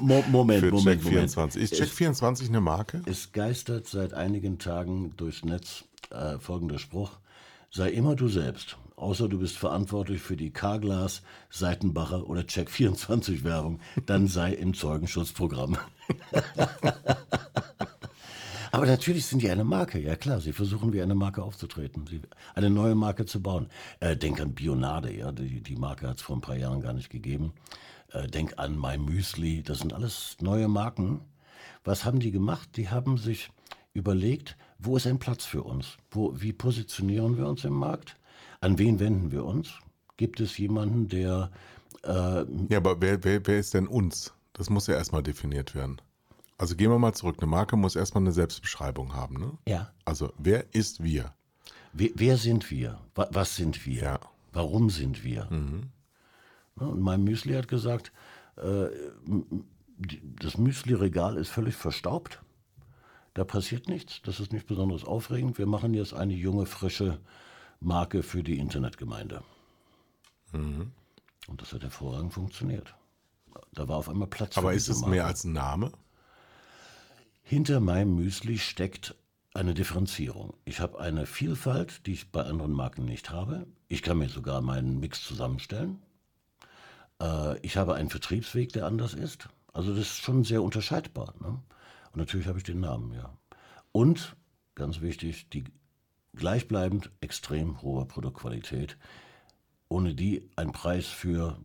Moment, 0.00 0.60
Für 0.60 0.70
Moment, 0.70 1.02
Check 1.02 1.10
24. 1.10 1.62
Ist 1.62 1.74
Check 1.74 1.88
24 1.88 2.48
eine 2.48 2.60
Marke? 2.60 3.02
Es 3.06 3.32
geistert 3.32 3.86
seit 3.86 4.14
einigen 4.14 4.58
Tagen 4.58 5.14
durchs 5.16 5.44
Netz 5.44 5.84
äh, 6.10 6.38
folgender 6.38 6.78
Spruch. 6.78 7.10
Sei 7.70 7.90
immer 7.90 8.16
du 8.16 8.28
selbst, 8.28 8.78
außer 8.96 9.28
du 9.28 9.38
bist 9.38 9.56
verantwortlich 9.56 10.22
für 10.22 10.36
die 10.36 10.50
Carglass, 10.50 11.22
Seitenbacher 11.50 12.28
oder 12.28 12.46
Check 12.46 12.70
24 12.70 13.44
Werbung, 13.44 13.80
dann 14.06 14.26
sei 14.26 14.52
im 14.52 14.74
Zeugenschutzprogramm. 14.74 15.78
Aber 18.72 18.86
natürlich 18.86 19.26
sind 19.26 19.42
die 19.42 19.50
eine 19.50 19.64
Marke, 19.64 19.98
ja 19.98 20.16
klar. 20.16 20.40
Sie 20.40 20.52
versuchen 20.52 20.92
wie 20.92 21.02
eine 21.02 21.14
Marke 21.14 21.42
aufzutreten, 21.42 22.04
eine 22.54 22.70
neue 22.70 22.94
Marke 22.94 23.26
zu 23.26 23.42
bauen. 23.42 23.68
Äh, 24.00 24.16
denk 24.16 24.40
an 24.40 24.54
Bionade, 24.54 25.12
ja, 25.12 25.32
die, 25.32 25.60
die 25.60 25.76
Marke 25.76 26.08
hat 26.08 26.16
es 26.16 26.22
vor 26.22 26.36
ein 26.36 26.40
paar 26.40 26.56
Jahren 26.56 26.80
gar 26.80 26.92
nicht 26.92 27.10
gegeben. 27.10 27.52
Äh, 28.12 28.28
denk 28.28 28.58
an 28.58 28.78
My 28.78 28.98
Müsli, 28.98 29.62
das 29.62 29.80
sind 29.80 29.92
alles 29.92 30.36
neue 30.40 30.68
Marken. 30.68 31.20
Was 31.84 32.04
haben 32.04 32.20
die 32.20 32.30
gemacht? 32.30 32.76
Die 32.76 32.88
haben 32.88 33.16
sich 33.16 33.50
überlegt, 33.92 34.56
wo 34.78 34.96
ist 34.96 35.06
ein 35.06 35.18
Platz 35.18 35.44
für 35.44 35.62
uns? 35.62 35.96
Wo, 36.10 36.40
wie 36.40 36.52
positionieren 36.52 37.36
wir 37.36 37.46
uns 37.46 37.64
im 37.64 37.74
Markt? 37.74 38.16
An 38.60 38.78
wen 38.78 39.00
wenden 39.00 39.32
wir 39.32 39.44
uns? 39.44 39.70
Gibt 40.16 40.40
es 40.40 40.58
jemanden, 40.58 41.08
der... 41.08 41.50
Äh, 42.04 42.44
ja, 42.70 42.76
aber 42.76 43.00
wer, 43.00 43.22
wer, 43.24 43.46
wer 43.46 43.58
ist 43.58 43.74
denn 43.74 43.86
uns? 43.86 44.32
Das 44.52 44.70
muss 44.70 44.86
ja 44.86 44.94
erstmal 44.94 45.22
definiert 45.22 45.74
werden. 45.74 46.00
Also 46.60 46.76
gehen 46.76 46.90
wir 46.90 46.98
mal 46.98 47.14
zurück. 47.14 47.36
Eine 47.38 47.46
Marke 47.46 47.74
muss 47.78 47.96
erstmal 47.96 48.22
eine 48.22 48.32
Selbstbeschreibung 48.32 49.14
haben. 49.14 49.38
Ne? 49.38 49.56
Ja. 49.66 49.90
Also 50.04 50.34
wer 50.36 50.74
ist 50.74 51.02
wir? 51.02 51.32
Wer, 51.94 52.10
wer 52.16 52.36
sind 52.36 52.70
wir? 52.70 53.00
Was 53.14 53.56
sind 53.56 53.86
wir? 53.86 54.02
Ja. 54.02 54.20
Warum 54.52 54.90
sind 54.90 55.24
wir? 55.24 55.46
Mhm. 55.50 55.88
Und 56.74 57.00
mein 57.00 57.24
Müsli 57.24 57.54
hat 57.54 57.66
gesagt, 57.66 58.12
äh, 58.58 58.88
das 60.38 60.58
Müsli-Regal 60.58 61.38
ist 61.38 61.48
völlig 61.48 61.76
verstaubt. 61.76 62.42
Da 63.32 63.44
passiert 63.44 63.88
nichts. 63.88 64.20
Das 64.20 64.38
ist 64.38 64.52
nicht 64.52 64.66
besonders 64.66 65.02
aufregend. 65.02 65.56
Wir 65.56 65.66
machen 65.66 65.94
jetzt 65.94 66.12
eine 66.12 66.34
junge, 66.34 66.66
frische 66.66 67.20
Marke 67.80 68.22
für 68.22 68.42
die 68.42 68.58
Internetgemeinde. 68.58 69.42
Mhm. 70.52 70.90
Und 71.48 71.62
das 71.62 71.72
hat 71.72 71.84
hervorragend 71.84 72.34
funktioniert. 72.34 72.94
Da 73.72 73.88
war 73.88 73.96
auf 73.96 74.10
einmal 74.10 74.28
Platz 74.28 74.58
Aber 74.58 74.72
für 74.72 74.76
ist 74.76 74.90
es 74.90 75.00
Marke. 75.00 75.10
mehr 75.10 75.24
als 75.24 75.44
ein 75.44 75.54
Name? 75.54 75.90
Hinter 77.50 77.80
meinem 77.80 78.14
Müsli 78.14 78.58
steckt 78.58 79.16
eine 79.54 79.74
Differenzierung. 79.74 80.54
Ich 80.64 80.78
habe 80.78 81.00
eine 81.00 81.26
Vielfalt, 81.26 82.06
die 82.06 82.12
ich 82.12 82.30
bei 82.30 82.44
anderen 82.44 82.70
Marken 82.70 83.04
nicht 83.04 83.30
habe. 83.30 83.66
Ich 83.88 84.04
kann 84.04 84.18
mir 84.18 84.28
sogar 84.28 84.60
meinen 84.60 85.00
Mix 85.00 85.24
zusammenstellen. 85.24 86.00
Äh, 87.20 87.58
ich 87.66 87.76
habe 87.76 87.96
einen 87.96 88.08
Vertriebsweg, 88.08 88.72
der 88.72 88.86
anders 88.86 89.14
ist. 89.14 89.48
Also 89.72 89.90
das 89.90 90.02
ist 90.02 90.18
schon 90.18 90.44
sehr 90.44 90.62
unterscheidbar. 90.62 91.34
Ne? 91.40 91.60
Und 92.12 92.18
natürlich 92.18 92.46
habe 92.46 92.58
ich 92.58 92.62
den 92.62 92.78
Namen, 92.78 93.14
ja. 93.14 93.36
Und, 93.90 94.36
ganz 94.76 95.00
wichtig, 95.00 95.50
die 95.50 95.64
gleichbleibend 96.36 97.10
extrem 97.20 97.82
hohe 97.82 98.06
Produktqualität, 98.06 98.96
ohne 99.88 100.14
die 100.14 100.48
ein 100.54 100.70
Preis 100.70 101.08
für, 101.08 101.58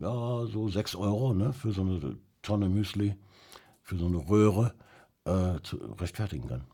ja, 0.00 0.46
so 0.46 0.68
6 0.68 0.94
Euro, 0.94 1.34
ne, 1.34 1.52
für 1.52 1.72
so 1.72 1.80
eine 1.82 2.16
Tonne 2.42 2.68
Müsli, 2.68 3.16
für 3.82 3.96
so 3.96 4.06
eine 4.06 4.28
Röhre, 4.28 4.72
äh, 5.24 5.60
zu 5.62 5.76
rechtfertigen 5.98 6.48
kann. 6.48 6.66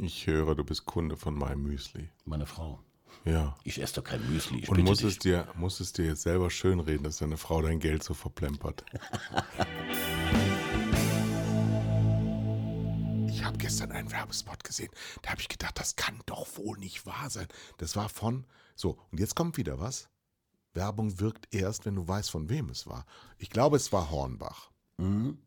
Ich 0.00 0.26
höre, 0.26 0.54
du 0.54 0.64
bist 0.64 0.84
Kunde 0.84 1.16
von 1.16 1.34
meinem 1.34 1.62
Müsli. 1.64 2.08
Meine 2.24 2.46
Frau. 2.46 2.78
Ja. 3.24 3.56
Ich 3.64 3.80
esse 3.80 3.96
doch 3.96 4.04
kein 4.04 4.24
Müsli. 4.30 4.66
Und 4.68 4.82
muss 4.84 5.02
es, 5.02 5.18
dir, 5.18 5.48
muss 5.56 5.80
es 5.80 5.92
dir 5.92 6.06
jetzt 6.06 6.22
selber 6.22 6.50
schönreden, 6.50 7.02
dass 7.02 7.18
deine 7.18 7.36
Frau 7.36 7.62
dein 7.62 7.80
Geld 7.80 8.02
so 8.02 8.14
verplempert. 8.14 8.84
Ich 13.38 13.44
habe 13.44 13.56
gestern 13.56 13.92
einen 13.92 14.10
Werbespot 14.10 14.64
gesehen. 14.64 14.90
Da 15.22 15.30
habe 15.30 15.40
ich 15.40 15.48
gedacht, 15.48 15.78
das 15.78 15.94
kann 15.94 16.20
doch 16.26 16.46
wohl 16.56 16.76
nicht 16.76 17.06
wahr 17.06 17.30
sein. 17.30 17.46
Das 17.76 17.94
war 17.94 18.08
von. 18.08 18.44
So, 18.74 18.98
und 19.12 19.20
jetzt 19.20 19.36
kommt 19.36 19.56
wieder 19.56 19.78
was. 19.78 20.08
Werbung 20.74 21.20
wirkt 21.20 21.54
erst, 21.54 21.86
wenn 21.86 21.94
du 21.94 22.06
weißt, 22.06 22.30
von 22.30 22.48
wem 22.48 22.68
es 22.68 22.86
war. 22.88 23.06
Ich 23.38 23.50
glaube, 23.50 23.76
es 23.76 23.92
war 23.92 24.10
Hornbach. 24.10 24.70
Mhm. 24.96 25.38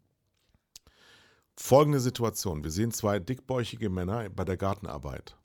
Folgende 1.61 1.99
Situation. 1.99 2.63
Wir 2.63 2.71
sehen 2.71 2.91
zwei 2.91 3.19
dickbäuchige 3.19 3.89
Männer 3.89 4.27
bei 4.29 4.43
der 4.43 4.57
Gartenarbeit. 4.57 5.37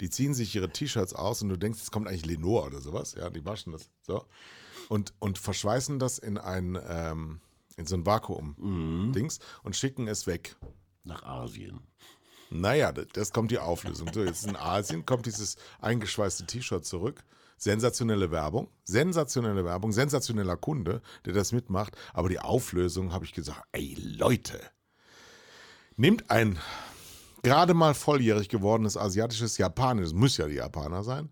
Die 0.00 0.10
ziehen 0.10 0.34
sich 0.34 0.54
ihre 0.54 0.68
T-Shirts 0.68 1.14
aus 1.14 1.42
und 1.42 1.48
du 1.48 1.56
denkst, 1.56 1.80
es 1.80 1.90
kommt 1.90 2.06
eigentlich 2.06 2.26
Lenore 2.26 2.66
oder 2.66 2.80
sowas. 2.80 3.14
Ja, 3.14 3.30
die 3.30 3.44
waschen 3.44 3.72
das 3.72 3.88
so. 4.02 4.26
Und, 4.90 5.14
und 5.20 5.38
verschweißen 5.38 5.98
das 5.98 6.18
in 6.18 6.36
ein, 6.36 6.78
ähm, 6.86 7.40
in 7.76 7.86
so 7.86 7.96
ein 7.96 8.04
Vakuum-Dings 8.04 9.40
und 9.62 9.74
schicken 9.74 10.06
es 10.06 10.26
weg. 10.26 10.54
Nach 11.02 11.22
Asien. 11.22 11.80
Naja, 12.50 12.92
das, 12.92 13.06
das 13.14 13.32
kommt 13.32 13.50
die 13.50 13.58
Auflösung. 13.58 14.12
So, 14.12 14.22
jetzt 14.22 14.46
in 14.46 14.54
Asien 14.54 15.06
kommt 15.06 15.24
dieses 15.24 15.56
eingeschweißte 15.80 16.46
T-Shirt 16.46 16.84
zurück. 16.84 17.24
Sensationelle 17.56 18.30
Werbung, 18.30 18.68
sensationelle 18.84 19.64
Werbung, 19.64 19.92
sensationeller 19.92 20.58
Kunde, 20.58 21.00
der 21.24 21.32
das 21.32 21.52
mitmacht. 21.52 21.96
Aber 22.12 22.28
die 22.28 22.38
Auflösung 22.38 23.12
habe 23.12 23.24
ich 23.24 23.32
gesagt, 23.32 23.62
ey 23.72 23.96
Leute, 23.98 24.60
nimmt 25.96 26.30
ein 26.30 26.58
gerade 27.42 27.74
mal 27.74 27.94
volljährig 27.94 28.48
gewordenes 28.48 28.96
asiatisches 28.96 29.58
Japaner, 29.58 30.02
das 30.02 30.12
muss 30.12 30.36
ja 30.36 30.46
die 30.46 30.54
Japaner 30.54 31.02
sein, 31.02 31.30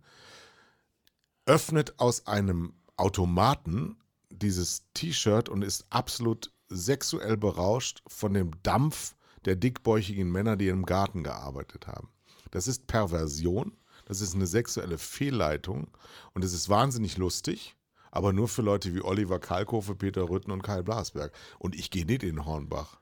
öffnet 1.47 1.99
aus 1.99 2.27
einem 2.27 2.75
Automaten 2.97 3.97
dieses 4.29 4.85
T-Shirt 4.95 5.49
und 5.49 5.63
ist 5.63 5.87
absolut 5.91 6.53
sexuell 6.69 7.37
berauscht 7.37 8.03
von 8.07 8.35
dem 8.35 8.51
Dampf 8.63 9.15
der 9.45 9.57
dickbäuchigen 9.57 10.31
Männer, 10.31 10.57
die 10.57 10.69
im 10.69 10.85
Garten 10.85 11.25
gearbeitet 11.25 11.87
haben. 11.87 12.09
Das 12.51 12.67
ist 12.67 12.87
Perversion, 12.87 13.77
das 14.05 14.21
ist 14.21 14.35
eine 14.35 14.47
sexuelle 14.47 14.99
Fehlleitung 14.99 15.89
und 16.35 16.45
es 16.45 16.53
ist 16.53 16.69
wahnsinnig 16.69 17.17
lustig, 17.17 17.77
aber 18.11 18.33
nur 18.33 18.49
für 18.49 18.63
Leute 18.63 18.95
wie 18.95 19.03
Oliver 19.03 19.39
Kalkofe, 19.39 19.95
Peter 19.95 20.29
Rütten 20.29 20.51
und 20.51 20.63
Kai 20.63 20.83
Blasberg. 20.83 21.33
Und 21.59 21.77
ich 21.77 21.91
gehe 21.91 22.05
nicht 22.05 22.25
in 22.25 22.45
Hornbach. 22.45 23.00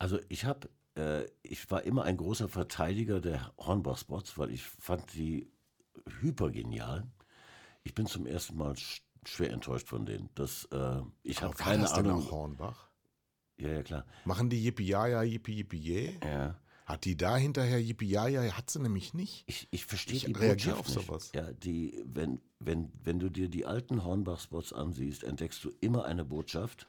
Also 0.00 0.18
ich 0.28 0.44
habe, 0.46 0.68
äh, 0.96 1.26
ich 1.42 1.70
war 1.70 1.82
immer 1.84 2.04
ein 2.04 2.16
großer 2.16 2.48
Verteidiger 2.48 3.20
der 3.20 3.52
Hornbach-Spots, 3.58 4.38
weil 4.38 4.50
ich 4.50 4.62
fand 4.62 5.12
die 5.12 5.46
hypergenial. 6.20 7.06
Ich 7.84 7.94
bin 7.94 8.06
zum 8.06 8.26
ersten 8.26 8.56
Mal 8.56 8.76
sch 8.76 9.02
schwer 9.26 9.50
enttäuscht 9.52 9.86
von 9.86 10.06
denen. 10.06 10.30
Das, 10.34 10.64
äh, 10.72 11.02
ich 11.22 11.42
habe 11.42 11.54
keine 11.54 11.82
das 11.82 11.92
denn 11.92 12.06
Ahnung. 12.06 12.26
auch 12.26 12.30
Hornbach? 12.30 12.88
Ja, 13.58 13.68
ja, 13.68 13.82
klar. 13.82 14.06
Machen 14.24 14.48
die 14.48 14.64
Yippie 14.64 14.86
ja 14.86 15.06
ja 15.06 15.22
Yippie 15.22 15.56
Yippie? 15.58 16.18
Ja. 16.24 16.58
Hat 16.86 17.04
die 17.04 17.18
da 17.18 17.36
hinterher 17.36 17.78
Yippie 17.80 18.08
ja 18.08 18.26
ja? 18.28 18.40
Hat 18.56 18.70
sie 18.70 18.80
nämlich 18.80 19.12
nicht. 19.12 19.44
Ich, 19.46 19.68
ich 19.70 19.84
verstehe 19.84 20.16
Ich 20.16 20.24
die 20.24 20.32
reagiere 20.32 20.76
Botschaft 20.76 20.80
auf 20.80 20.96
nicht. 20.96 21.06
sowas. 21.06 21.32
Ja, 21.34 21.52
die, 21.52 22.02
wenn, 22.06 22.40
wenn, 22.60 22.90
wenn 23.04 23.18
du 23.18 23.28
dir 23.28 23.50
die 23.50 23.66
alten 23.66 24.02
Hornbach-Spots 24.04 24.72
ansiehst, 24.72 25.22
entdeckst 25.22 25.62
du 25.62 25.70
immer 25.82 26.06
eine 26.06 26.24
Botschaft. 26.24 26.88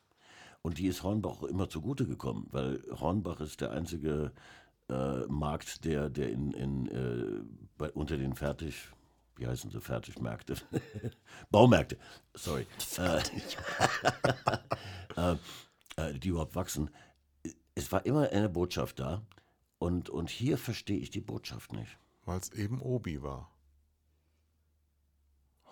Und 0.61 0.77
die 0.77 0.87
ist 0.87 1.03
Hornbach 1.03 1.31
auch 1.31 1.43
immer 1.43 1.69
zugute 1.69 2.05
gekommen, 2.05 2.47
weil 2.51 2.83
Hornbach 2.91 3.39
ist 3.41 3.61
der 3.61 3.71
einzige 3.71 4.31
äh, 4.89 5.25
Markt, 5.27 5.85
der, 5.85 6.09
der 6.09 6.31
in, 6.31 6.51
in, 6.51 6.87
äh, 6.87 7.43
bei, 7.77 7.91
unter 7.91 8.17
den 8.17 8.35
Fertig, 8.35 8.89
wie 9.37 9.47
heißen 9.47 9.71
sie, 9.71 9.81
Fertigmärkte? 9.81 10.55
Baumärkte, 11.51 11.97
sorry. 12.35 12.67
Äh, 12.97 13.21
äh, 15.33 15.35
äh, 15.95 16.13
die 16.19 16.29
überhaupt 16.29 16.55
wachsen. 16.55 16.91
Es 17.73 17.91
war 17.91 18.05
immer 18.05 18.29
eine 18.29 18.49
Botschaft 18.49 18.99
da. 18.99 19.25
Und, 19.79 20.09
und 20.09 20.29
hier 20.29 20.59
verstehe 20.59 20.99
ich 20.99 21.09
die 21.09 21.21
Botschaft 21.21 21.73
nicht. 21.73 21.97
Weil 22.25 22.39
es 22.39 22.51
eben 22.51 22.81
Obi 22.81 23.23
war. 23.23 23.49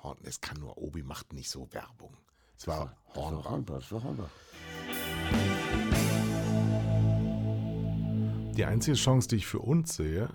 Horn, 0.01 0.17
es 0.24 0.41
kann 0.41 0.60
nur 0.60 0.77
Obi, 0.77 1.03
macht 1.03 1.34
nicht 1.34 1.50
so 1.50 1.72
Werbung. 1.74 2.17
Es 2.60 2.68
war 2.68 2.94
Das 3.13 3.16
war. 3.16 3.44
Hornbach, 3.46 3.80
das 3.80 3.92
war 3.94 4.04
Hornbach. 4.04 4.30
Die 8.58 8.66
einzige 8.66 8.98
Chance, 8.98 9.30
die 9.30 9.38
ich 9.38 9.48
für 9.48 9.60
uns 9.60 9.96
sehe, 9.96 10.28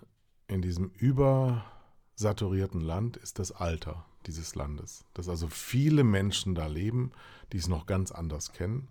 in 0.49 0.63
diesem 0.63 0.89
übersaturierten 0.89 2.81
Land, 2.81 3.19
ist 3.19 3.39
das 3.39 3.53
Alter 3.53 4.07
dieses 4.25 4.55
Landes. 4.55 5.05
Dass 5.13 5.29
also 5.29 5.49
viele 5.49 6.03
Menschen 6.03 6.55
da 6.55 6.67
leben, 6.67 7.13
die 7.53 7.59
es 7.59 7.69
noch 7.69 7.85
ganz 7.85 8.11
anders 8.11 8.53
kennen 8.53 8.89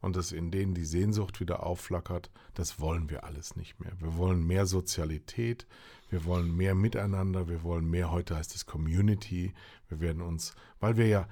und 0.00 0.14
dass 0.14 0.30
in 0.30 0.52
denen 0.52 0.74
die 0.74 0.84
Sehnsucht 0.84 1.40
wieder 1.40 1.66
aufflackert, 1.66 2.30
das 2.54 2.78
wollen 2.78 3.10
wir 3.10 3.24
alles 3.24 3.56
nicht 3.56 3.80
mehr. 3.80 3.94
Wir 3.98 4.16
wollen 4.16 4.46
mehr 4.46 4.64
Sozialität, 4.66 5.66
wir 6.08 6.24
wollen 6.24 6.56
mehr 6.56 6.76
Miteinander, 6.76 7.48
wir 7.48 7.64
wollen 7.64 7.90
mehr, 7.90 8.12
heute 8.12 8.36
heißt 8.36 8.54
es 8.54 8.64
Community, 8.64 9.54
wir 9.88 9.98
werden 9.98 10.22
uns, 10.22 10.54
weil 10.78 10.96
wir 10.96 11.08
ja, 11.08 11.26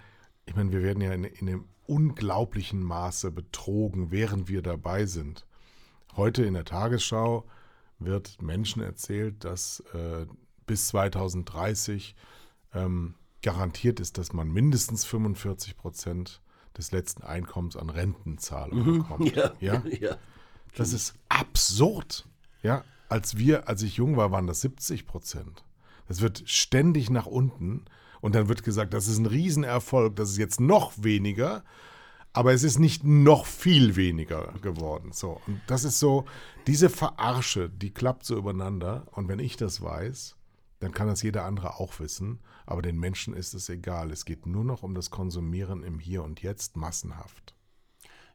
ich 0.47 0.55
meine, 0.55 0.73
wir 0.73 0.83
werden 0.83 1.01
ja 1.01 1.13
in, 1.13 1.25
in 1.25 1.49
einem 1.49 1.65
unglaublichen 1.87 2.83
Maße 2.83 3.31
betrogen, 3.31 4.11
während 4.11 4.49
wir 4.49 4.63
dabei 4.63 5.07
sind. 5.07 5.47
Heute 6.17 6.45
in 6.45 6.55
der 6.55 6.65
Tagesschau 6.65 7.45
wird 7.99 8.41
Menschen 8.41 8.83
erzählt, 8.83 9.45
dass 9.45 9.81
äh, 9.93 10.27
bis 10.67 10.89
2030 10.89 12.15
ähm, 12.73 13.15
garantiert 13.43 14.01
ist, 14.01 14.19
dass 14.19 14.33
man 14.33 14.51
mindestens 14.51 15.05
45 15.05 15.77
Prozent 15.77 16.41
des 16.77 16.93
letzten 16.93 17.23
Einkommens 17.23 17.77
an 17.77 17.91
Rentenzahlungen 17.91 18.99
bekommt. 18.99 19.35
Ja, 19.37 19.53
ja? 19.61 19.83
ja. 20.01 20.17
Das 20.77 20.93
ist 20.93 21.15
absurd. 21.29 22.27
Ja, 22.63 22.85
als 23.09 23.37
wir, 23.37 23.69
als 23.69 23.83
ich 23.83 23.97
jung 23.97 24.17
war, 24.17 24.33
waren 24.33 24.47
das 24.47 24.63
70 24.63 25.07
Prozent. 25.07 25.65
Das 26.09 26.21
wird 26.21 26.43
ständig 26.47 27.11
nach 27.11 27.27
unten 27.27 27.85
und 28.25 28.35
dann 28.35 28.49
wird 28.49 28.65
gesagt, 28.65 28.95
das 28.95 29.07
ist 29.07 29.19
ein 29.19 29.27
Riesenerfolg, 29.27 30.17
das 30.17 30.31
ist 30.31 30.39
jetzt 30.39 30.59
noch 30.59 30.95
weniger, 30.97 31.63
aber 32.33 32.55
es 32.55 32.63
ist 32.63 32.79
nicht 32.79 33.05
noch 33.05 33.45
viel 33.45 33.97
weniger 33.97 34.55
geworden. 34.63 35.13
So, 35.13 35.43
und 35.47 35.61
das 35.67 35.85
ist 35.85 35.99
so, 35.99 36.25
diese 36.67 36.89
Verarsche, 36.89 37.69
die 37.69 37.93
klappt 37.93 38.25
so 38.25 38.35
übereinander 38.35 39.07
und 39.13 39.29
wenn 39.29 39.41
ich 39.41 39.59
das 39.59 39.83
weiß, 39.83 40.39
dann 40.81 40.93
kann 40.93 41.07
das 41.07 41.21
jeder 41.21 41.45
andere 41.45 41.79
auch 41.79 42.01
wissen, 42.01 42.39
aber 42.65 42.81
den 42.81 42.99
Menschen 42.99 43.35
ist 43.35 43.53
es 43.53 43.69
egal. 43.69 44.11
Es 44.11 44.25
geht 44.25 44.47
nur 44.47 44.65
noch 44.65 44.83
um 44.83 44.95
das 44.95 45.11
Konsumieren 45.11 45.83
im 45.83 45.99
Hier 45.99 46.25
und 46.25 46.41
Jetzt 46.41 46.79
massenhaft. 46.79 47.55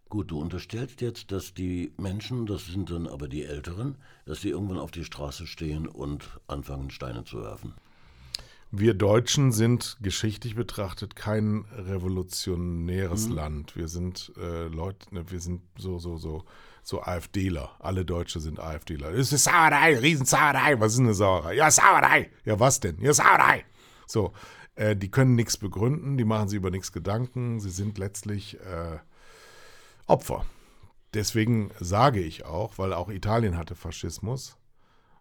Gut, 0.07 0.29
du 0.29 0.39
unterstellst 0.39 1.01
jetzt, 1.01 1.31
dass 1.31 1.55
die 1.55 1.93
Menschen, 1.97 2.45
das 2.45 2.67
sind 2.67 2.91
dann 2.91 3.07
aber 3.07 3.27
die 3.27 3.43
Älteren, 3.43 3.97
dass 4.25 4.41
sie 4.41 4.49
irgendwann 4.49 4.77
auf 4.77 4.91
die 4.91 5.03
Straße 5.03 5.47
stehen 5.47 5.87
und 5.87 6.39
anfangen, 6.45 6.91
Steine 6.91 7.23
zu 7.23 7.41
werfen. 7.41 7.73
Wir 8.71 8.93
Deutschen 8.93 9.51
sind 9.51 9.97
geschichtlich 10.01 10.55
betrachtet 10.55 11.15
kein 11.15 11.65
revolutionäres 11.71 13.27
Land. 13.27 13.75
Wir 13.75 13.87
sind 13.87 14.31
äh, 14.37 14.67
Leute, 14.67 15.13
ne, 15.13 15.31
wir 15.31 15.39
sind 15.39 15.61
so, 15.77 15.97
so, 15.97 16.17
so, 16.17 16.43
so 16.83 17.01
AfDler. 17.01 17.71
Alle 17.79 18.05
Deutsche 18.05 18.39
sind 18.39 18.59
AfDler. 18.59 19.11
Es 19.11 19.33
ist 19.33 19.45
Sauerei, 19.45 19.97
Riesensauerei. 19.97 20.79
Was 20.79 20.93
ist 20.93 20.99
eine 20.99 21.15
Sauerei? 21.15 21.55
Ja, 21.55 21.71
Sauerei. 21.71 22.29
Ja, 22.45 22.59
was 22.59 22.79
denn? 22.79 23.01
Ja, 23.01 23.11
Sauerei. 23.13 23.65
So, 24.05 24.33
äh, 24.75 24.95
die 24.95 25.09
können 25.09 25.35
nichts 25.35 25.57
begründen, 25.57 26.17
die 26.17 26.25
machen 26.25 26.47
sich 26.47 26.57
über 26.57 26.69
nichts 26.69 26.91
Gedanken. 26.91 27.59
Sie 27.59 27.71
sind 27.71 27.97
letztlich 27.97 28.59
äh, 28.59 28.99
Opfer 30.05 30.45
deswegen 31.13 31.71
sage 31.79 32.21
ich 32.21 32.45
auch, 32.45 32.77
weil 32.77 32.93
auch 32.93 33.09
Italien 33.09 33.57
hatte 33.57 33.75
Faschismus 33.75 34.57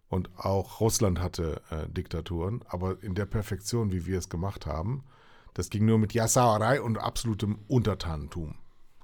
und 0.09 0.29
auch 0.37 0.81
Russland 0.81 1.19
hatte 1.19 1.61
äh, 1.69 1.87
Diktaturen, 1.87 2.63
aber 2.67 3.01
in 3.03 3.15
der 3.15 3.25
Perfektion, 3.25 3.91
wie 3.91 4.05
wir 4.05 4.17
es 4.17 4.27
gemacht 4.27 4.65
haben, 4.65 5.03
das 5.53 5.69
ging 5.69 5.85
nur 5.85 5.99
mit 5.99 6.13
Ja-Sauerei 6.13 6.81
und 6.81 6.97
absolutem 6.97 7.59
Untertanentum. 7.67 8.55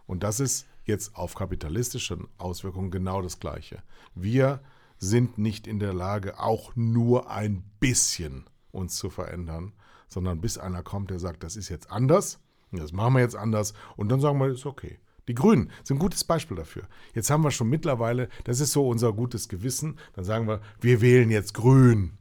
Und 0.07 0.23
das 0.23 0.39
ist 0.39 0.67
jetzt 0.83 1.15
auf 1.15 1.35
kapitalistischen 1.35 2.27
Auswirkungen 2.37 2.91
genau 2.91 3.21
das 3.21 3.39
Gleiche. 3.39 3.81
Wir 4.13 4.61
sind 4.97 5.37
nicht 5.37 5.67
in 5.67 5.79
der 5.79 5.93
Lage, 5.93 6.39
auch 6.39 6.75
nur 6.75 7.29
ein 7.29 7.63
bisschen 7.79 8.45
uns 8.71 8.95
zu 8.95 9.09
verändern, 9.09 9.73
sondern 10.07 10.41
bis 10.41 10.57
einer 10.57 10.83
kommt, 10.83 11.09
der 11.09 11.19
sagt, 11.19 11.43
das 11.43 11.55
ist 11.55 11.69
jetzt 11.69 11.91
anders, 11.91 12.39
das 12.71 12.91
machen 12.91 13.13
wir 13.13 13.21
jetzt 13.21 13.35
anders 13.35 13.73
und 13.95 14.09
dann 14.09 14.21
sagen 14.21 14.39
wir, 14.39 14.49
das 14.49 14.59
ist 14.59 14.65
okay. 14.65 14.99
Die 15.27 15.35
Grünen 15.35 15.71
sind 15.83 15.97
ein 15.97 15.99
gutes 15.99 16.23
Beispiel 16.23 16.57
dafür. 16.57 16.83
Jetzt 17.13 17.29
haben 17.29 17.43
wir 17.43 17.51
schon 17.51 17.69
mittlerweile, 17.69 18.29
das 18.43 18.59
ist 18.59 18.71
so 18.71 18.87
unser 18.87 19.13
gutes 19.13 19.49
Gewissen, 19.49 19.97
dann 20.13 20.25
sagen 20.25 20.47
wir, 20.47 20.61
wir 20.79 21.01
wählen 21.01 21.31
jetzt 21.31 21.53
Grün. 21.53 22.17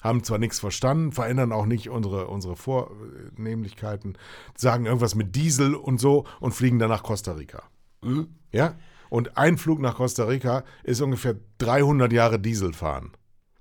Haben 0.00 0.22
zwar 0.22 0.38
nichts 0.38 0.60
verstanden, 0.60 1.12
verändern 1.12 1.52
auch 1.52 1.66
nicht 1.66 1.90
unsere, 1.90 2.28
unsere 2.28 2.56
Vornehmlichkeiten, 2.56 4.16
sagen 4.56 4.86
irgendwas 4.86 5.14
mit 5.14 5.34
Diesel 5.34 5.74
und 5.74 5.98
so 5.98 6.26
und 6.38 6.52
fliegen 6.52 6.78
dann 6.78 6.90
nach 6.90 7.02
Costa 7.02 7.32
Rica. 7.32 7.62
Mhm. 8.02 8.28
Ja? 8.52 8.76
Und 9.08 9.36
ein 9.36 9.58
Flug 9.58 9.80
nach 9.80 9.96
Costa 9.96 10.24
Rica 10.24 10.64
ist 10.82 11.00
ungefähr 11.00 11.36
300 11.58 12.12
Jahre 12.12 12.38
Diesel 12.38 12.72
fahren. 12.72 13.12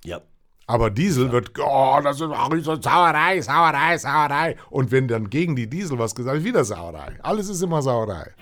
Ja. 0.04 0.22
Aber 0.68 0.90
Diesel 0.90 1.28
ja. 1.28 1.32
wird, 1.32 1.52
oh, 1.60 2.00
das 2.04 2.20
ist 2.20 2.66
so 2.66 2.82
Sauerei, 2.82 3.42
Sauerei, 3.42 3.98
Sauerei. 3.98 4.56
Und 4.70 4.92
wenn 4.92 5.08
dann 5.08 5.30
gegen 5.30 5.56
die 5.56 5.70
Diesel 5.70 6.00
was 6.00 6.16
gesagt 6.16 6.36
wird, 6.38 6.46
wieder 6.46 6.66
Sauerei. 6.66 7.18
Alles 7.22 7.50
ist 7.50 7.62
immer 7.62 7.82
Sauerei. 7.82 8.34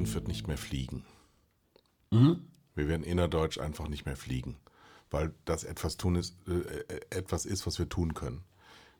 5 0.00 0.14
wird 0.14 0.28
nicht 0.28 0.48
mehr 0.48 0.56
fliegen. 0.56 1.04
Mhm. 2.10 2.46
Wir 2.74 2.88
werden 2.88 3.04
innerdeutsch 3.04 3.58
einfach 3.58 3.88
nicht 3.88 4.06
mehr 4.06 4.16
fliegen, 4.16 4.56
weil 5.10 5.34
das 5.44 5.64
etwas, 5.64 5.96
tun 5.96 6.16
ist, 6.16 6.36
äh, 6.48 6.52
äh 6.52 7.00
etwas 7.10 7.44
ist, 7.44 7.66
was 7.66 7.78
wir 7.78 7.88
tun 7.88 8.14
können. 8.14 8.42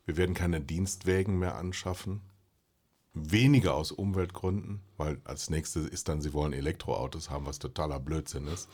Wir 0.04 0.16
werden 0.16 0.35
keine 0.35 0.61
Dienstwägen 0.61 1.38
mehr 1.38 1.57
anschaffen. 1.57 2.21
Weniger 3.14 3.75
aus 3.75 3.92
Umweltgründen, 3.92 4.83
weil 4.97 5.21
als 5.25 5.50
nächstes 5.50 5.88
ist 5.88 6.09
dann, 6.09 6.21
sie 6.21 6.33
wollen 6.33 6.52
Elektroautos 6.52 7.30
haben, 7.30 7.47
was 7.47 7.59
totaler 7.59 7.99
Blödsinn 7.99 8.47
ist, 8.47 8.69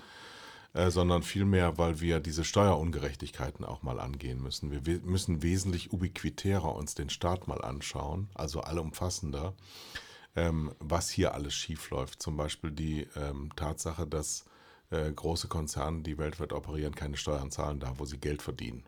äh, 0.75 0.91
sondern 0.91 1.23
vielmehr, 1.23 1.79
weil 1.79 2.01
wir 2.01 2.21
diese 2.21 2.45
Steuerungerechtigkeiten 2.45 3.65
auch 3.65 3.83
mal 3.83 4.01
angehen 4.01 4.43
müssen. 4.43 4.85
Wir 4.85 5.01
müssen 5.01 5.43
wesentlich 5.43 5.93
ubiquitärer 5.93 6.75
uns 6.75 6.95
den 6.95 7.09
Staat 7.09 7.47
mal 7.47 7.63
anschauen, 7.63 8.29
also 8.35 8.61
allumfassender, 8.61 9.55
ähm, 10.37 10.73
was 10.79 11.11
hier 11.11 11.35
alles 11.35 11.55
schiefläuft. 11.55 12.23
Zum 12.23 12.37
Beispiel 12.37 12.71
die 12.71 13.09
ähm, 13.17 13.51
Tatsache, 13.57 14.07
dass 14.07 14.45
äh, 14.91 15.11
große 15.11 15.49
Konzerne, 15.49 16.03
die 16.03 16.19
weltweit 16.19 16.53
operieren, 16.53 16.95
keine 16.95 17.17
Steuern 17.17 17.51
zahlen 17.51 17.81
da, 17.81 17.99
wo 17.99 18.05
sie 18.05 18.19
Geld 18.19 18.43
verdienen. 18.43 18.85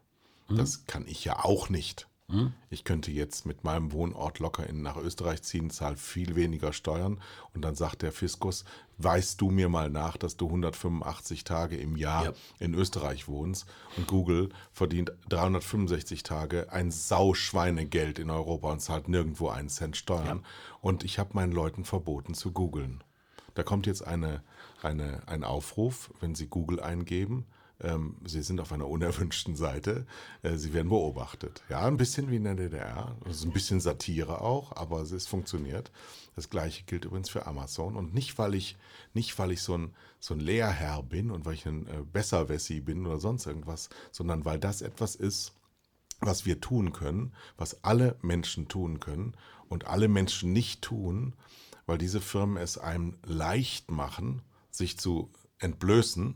Hm. 0.47 0.59
Das 0.59 0.87
kann 0.87 1.07
ich 1.07 1.25
ja 1.25 1.45
auch 1.45 1.69
nicht. 1.69 2.09
Hm? 2.31 2.53
Ich 2.69 2.85
könnte 2.85 3.11
jetzt 3.11 3.47
mit 3.47 3.65
meinem 3.65 3.93
Wohnort 3.93 4.39
locker 4.39 4.67
in, 4.67 4.83
nach 4.83 4.99
Österreich 4.99 5.43
ziehen, 5.43 5.71
zahle 5.71 5.97
viel 5.97 6.37
weniger 6.37 6.75
Steuern 6.75 7.23
und 7.55 7.63
dann 7.63 7.75
sagt 7.75 8.03
der 8.03 8.13
Fiskus, 8.13 8.67
weißt 8.99 9.41
du 9.41 9.51
mir 9.51 9.71
mal 9.71 9.89
nach, 9.89 10.19
dass 10.19 10.37
du 10.37 10.47
185 10.47 11.45
Tage 11.45 11.79
im 11.79 11.97
Jahr 11.97 12.25
ja. 12.27 12.33
in 12.59 12.75
Österreich 12.75 13.29
wohnst 13.29 13.67
und 13.97 14.07
Google 14.07 14.51
verdient 14.73 15.13
365 15.31 16.23
Tage 16.23 16.71
ein 16.71 16.91
Sauschweinegeld 16.91 18.19
in 18.19 18.29
Europa 18.29 18.73
und 18.73 18.81
zahlt 18.81 19.09
nirgendwo 19.09 19.49
einen 19.49 19.71
Cent 19.71 19.97
Steuern. 19.97 20.39
Ja. 20.39 20.51
Und 20.83 21.05
ich 21.05 21.19
habe 21.19 21.31
meinen 21.33 21.53
Leuten 21.53 21.85
verboten 21.85 22.35
zu 22.35 22.53
googeln. 22.53 23.03
Da 23.55 23.63
kommt 23.63 23.87
jetzt 23.87 24.07
eine, 24.07 24.43
eine, 24.83 25.23
ein 25.27 25.45
Aufruf, 25.45 26.13
wenn 26.21 26.35
sie 26.35 26.47
Google 26.47 26.81
eingeben, 26.81 27.47
Sie 28.25 28.43
sind 28.43 28.61
auf 28.61 28.73
einer 28.73 28.89
unerwünschten 28.89 29.55
Seite. 29.55 30.05
Äh, 30.43 30.57
Sie 30.57 30.73
werden 30.73 30.89
beobachtet. 30.89 31.63
Ja, 31.69 31.87
ein 31.87 31.97
bisschen 31.97 32.29
wie 32.29 32.37
in 32.37 32.45
der 32.45 32.57
DDR. 32.57 33.17
Das 33.25 33.37
ist 33.37 33.45
ein 33.45 33.53
bisschen 33.53 33.81
Satire 33.81 34.41
auch, 34.41 34.75
aber 34.75 35.01
es 35.03 35.27
funktioniert. 35.29 35.93
Das 36.35 36.51
gleiche 36.51 36.85
gilt 36.85 37.05
übrigens 37.05 37.31
für 37.31 37.47
Amazon. 37.47 37.97
Und 37.97 38.15
nicht, 38.15 38.37
weil 38.37 38.55
ich, 38.55 38.77
nicht, 39.15 39.39
weil 39.39 39.53
ich 39.53 39.63
so 39.63 39.77
ein, 39.77 39.95
so 40.19 40.35
ein 40.35 40.41
Lehrherr 40.41 41.05
bin 41.05 41.31
und 41.31 41.45
weil 41.45 41.55
ich 41.55 41.67
ein 41.67 41.87
äh, 41.87 42.03
Besserwessi 42.13 42.81
bin 42.81 43.07
oder 43.07 43.21
sonst 43.21 43.47
irgendwas, 43.47 43.91
sondern 44.11 44.45
weil 44.45 44.59
das 44.59 44.83
etwas 44.83 45.15
ist, 45.15 45.53
was 46.21 46.47
wir 46.47 46.61
tun 46.61 46.93
können, 46.93 47.33
was 47.57 47.85
alle 47.85 48.17
Menschen 48.23 48.67
tun 48.67 48.99
können 48.99 49.35
und 49.69 49.87
alle 49.87 50.09
Menschen 50.09 50.53
nicht 50.53 50.83
tun, 50.83 51.35
weil 51.87 51.99
diese 51.99 52.21
Firmen 52.21 52.57
es 52.57 52.77
einem 52.77 53.19
leicht 53.25 53.91
machen, 53.91 54.43
sich 54.71 54.99
zu 54.99 55.31
entblößen 55.61 56.35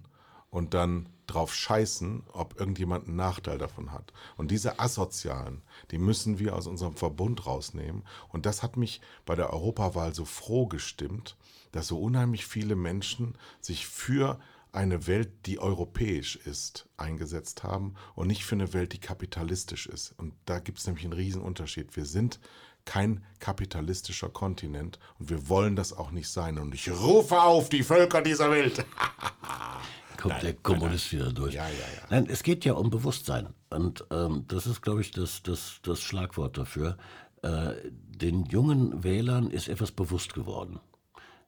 und 0.51 0.75
dann 0.75 1.09
drauf 1.33 1.55
scheißen, 1.55 2.25
ob 2.33 2.59
irgendjemand 2.59 3.07
einen 3.07 3.17
Nachteil 3.17 3.59
davon 3.59 3.93
hat. 3.93 4.13
Und 4.37 4.51
diese 4.51 4.79
Asozialen, 4.79 5.63
die 5.91 5.99
müssen 5.99 6.39
wir 6.39 6.55
aus 6.55 6.67
unserem 6.67 6.95
Verbund 6.95 7.47
rausnehmen. 7.47 8.05
Und 8.29 8.47
das 8.47 8.63
hat 8.63 8.77
mich 8.77 9.01
bei 9.25 9.35
der 9.35 9.53
Europawahl 9.53 10.15
so 10.15 10.25
froh 10.25 10.67
gestimmt, 10.67 11.37
dass 11.73 11.89
so 11.89 11.99
unheimlich 11.99 12.47
viele 12.47 12.77
Menschen 12.77 13.37
sich 13.61 13.87
für 13.87 14.39
eine 14.73 15.07
Welt, 15.07 15.31
die 15.47 15.59
europäisch 15.59 16.37
ist, 16.37 16.89
eingesetzt 16.97 17.63
haben 17.63 17.95
und 18.15 18.27
nicht 18.27 18.45
für 18.45 18.55
eine 18.55 18.73
Welt, 18.73 18.93
die 18.93 19.01
kapitalistisch 19.01 19.87
ist. 19.87 20.15
Und 20.19 20.35
da 20.47 20.59
gibt 20.59 20.79
es 20.79 20.87
nämlich 20.87 21.05
einen 21.05 21.13
riesen 21.13 21.43
Unterschied. 21.43 21.95
Wir 21.95 22.07
sind 22.07 22.41
kein 22.85 23.25
kapitalistischer 23.39 24.29
Kontinent 24.29 24.99
und 25.19 25.31
wir 25.31 25.49
wollen 25.49 25.77
das 25.77 25.93
auch 25.93 26.11
nicht 26.11 26.29
sein. 26.29 26.59
Und 26.59 26.75
ich 26.75 26.91
rufe 26.91 27.41
auf 27.41 27.69
die 27.69 27.83
Völker 27.83 28.23
dieser 28.23 28.51
Welt. 28.51 28.85
kommt 30.23 30.35
nein, 30.35 30.45
der 30.45 30.55
Kommunist 30.55 31.13
nein, 31.13 31.21
nein. 31.21 31.31
wieder 31.31 31.41
durch. 31.41 31.55
Ja, 31.55 31.67
ja, 31.67 31.75
ja. 31.75 32.03
Nein, 32.11 32.27
es 32.31 32.43
geht 32.45 32.65
ja 32.65 32.75
um 32.75 32.91
Bewusstsein. 32.91 33.49
Und 33.71 34.05
ähm, 34.11 34.45
das 34.47 34.67
ist, 34.67 34.81
glaube 34.81 35.01
ich, 35.01 35.11
das, 35.11 35.43
das, 35.43 35.81
das 35.83 36.01
Schlagwort 36.01 36.57
dafür. 36.57 36.97
Äh, 37.43 37.75
den 37.91 38.45
jungen 38.45 39.03
Wählern 39.03 39.51
ist 39.51 39.69
etwas 39.69 39.91
bewusst 39.91 40.33
geworden, 40.33 40.79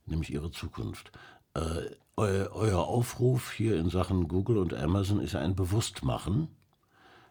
nämlich 0.07 0.33
ihre 0.33 0.51
Zukunft. 0.51 1.13
Äh, 1.55 1.61
eu, 2.17 2.49
euer 2.51 2.89
Aufruf 2.89 3.53
hier 3.53 3.79
in 3.79 3.91
Sachen 3.91 4.27
Google 4.27 4.59
und 4.59 4.75
Amazon 4.75 5.21
ist 5.21 5.37
ein 5.37 5.55
Bewusstmachen, 5.55 6.49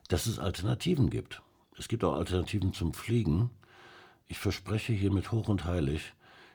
dass 0.08 0.28
es 0.28 0.40
Alternativen 0.40 1.10
gibt. 1.10 1.42
Es 1.78 1.90
gibt 1.90 2.06
auch 2.06 2.16
Alternativen 2.16 2.74
zum 2.74 2.94
Fliegen. 2.94 3.50
Ich 4.28 4.40
verspreche 4.40 4.94
hiermit 4.94 5.34
hoch 5.34 5.50
und 5.50 5.66
heilig, 5.66 6.14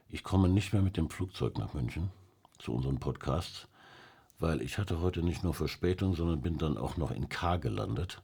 ich 0.08 0.22
komme 0.22 0.48
nicht 0.48 0.72
mehr 0.72 0.80
mit 0.80 0.96
dem 0.96 1.10
Flugzeug 1.10 1.58
nach 1.58 1.74
München 1.74 2.10
zu 2.58 2.72
unseren 2.72 2.98
Podcasts 2.98 3.67
weil 4.38 4.62
ich 4.62 4.78
hatte 4.78 5.00
heute 5.00 5.22
nicht 5.22 5.42
nur 5.42 5.54
Verspätung, 5.54 6.14
sondern 6.14 6.40
bin 6.40 6.58
dann 6.58 6.76
auch 6.76 6.96
noch 6.96 7.10
in 7.10 7.28
K 7.28 7.56
gelandet. 7.56 8.22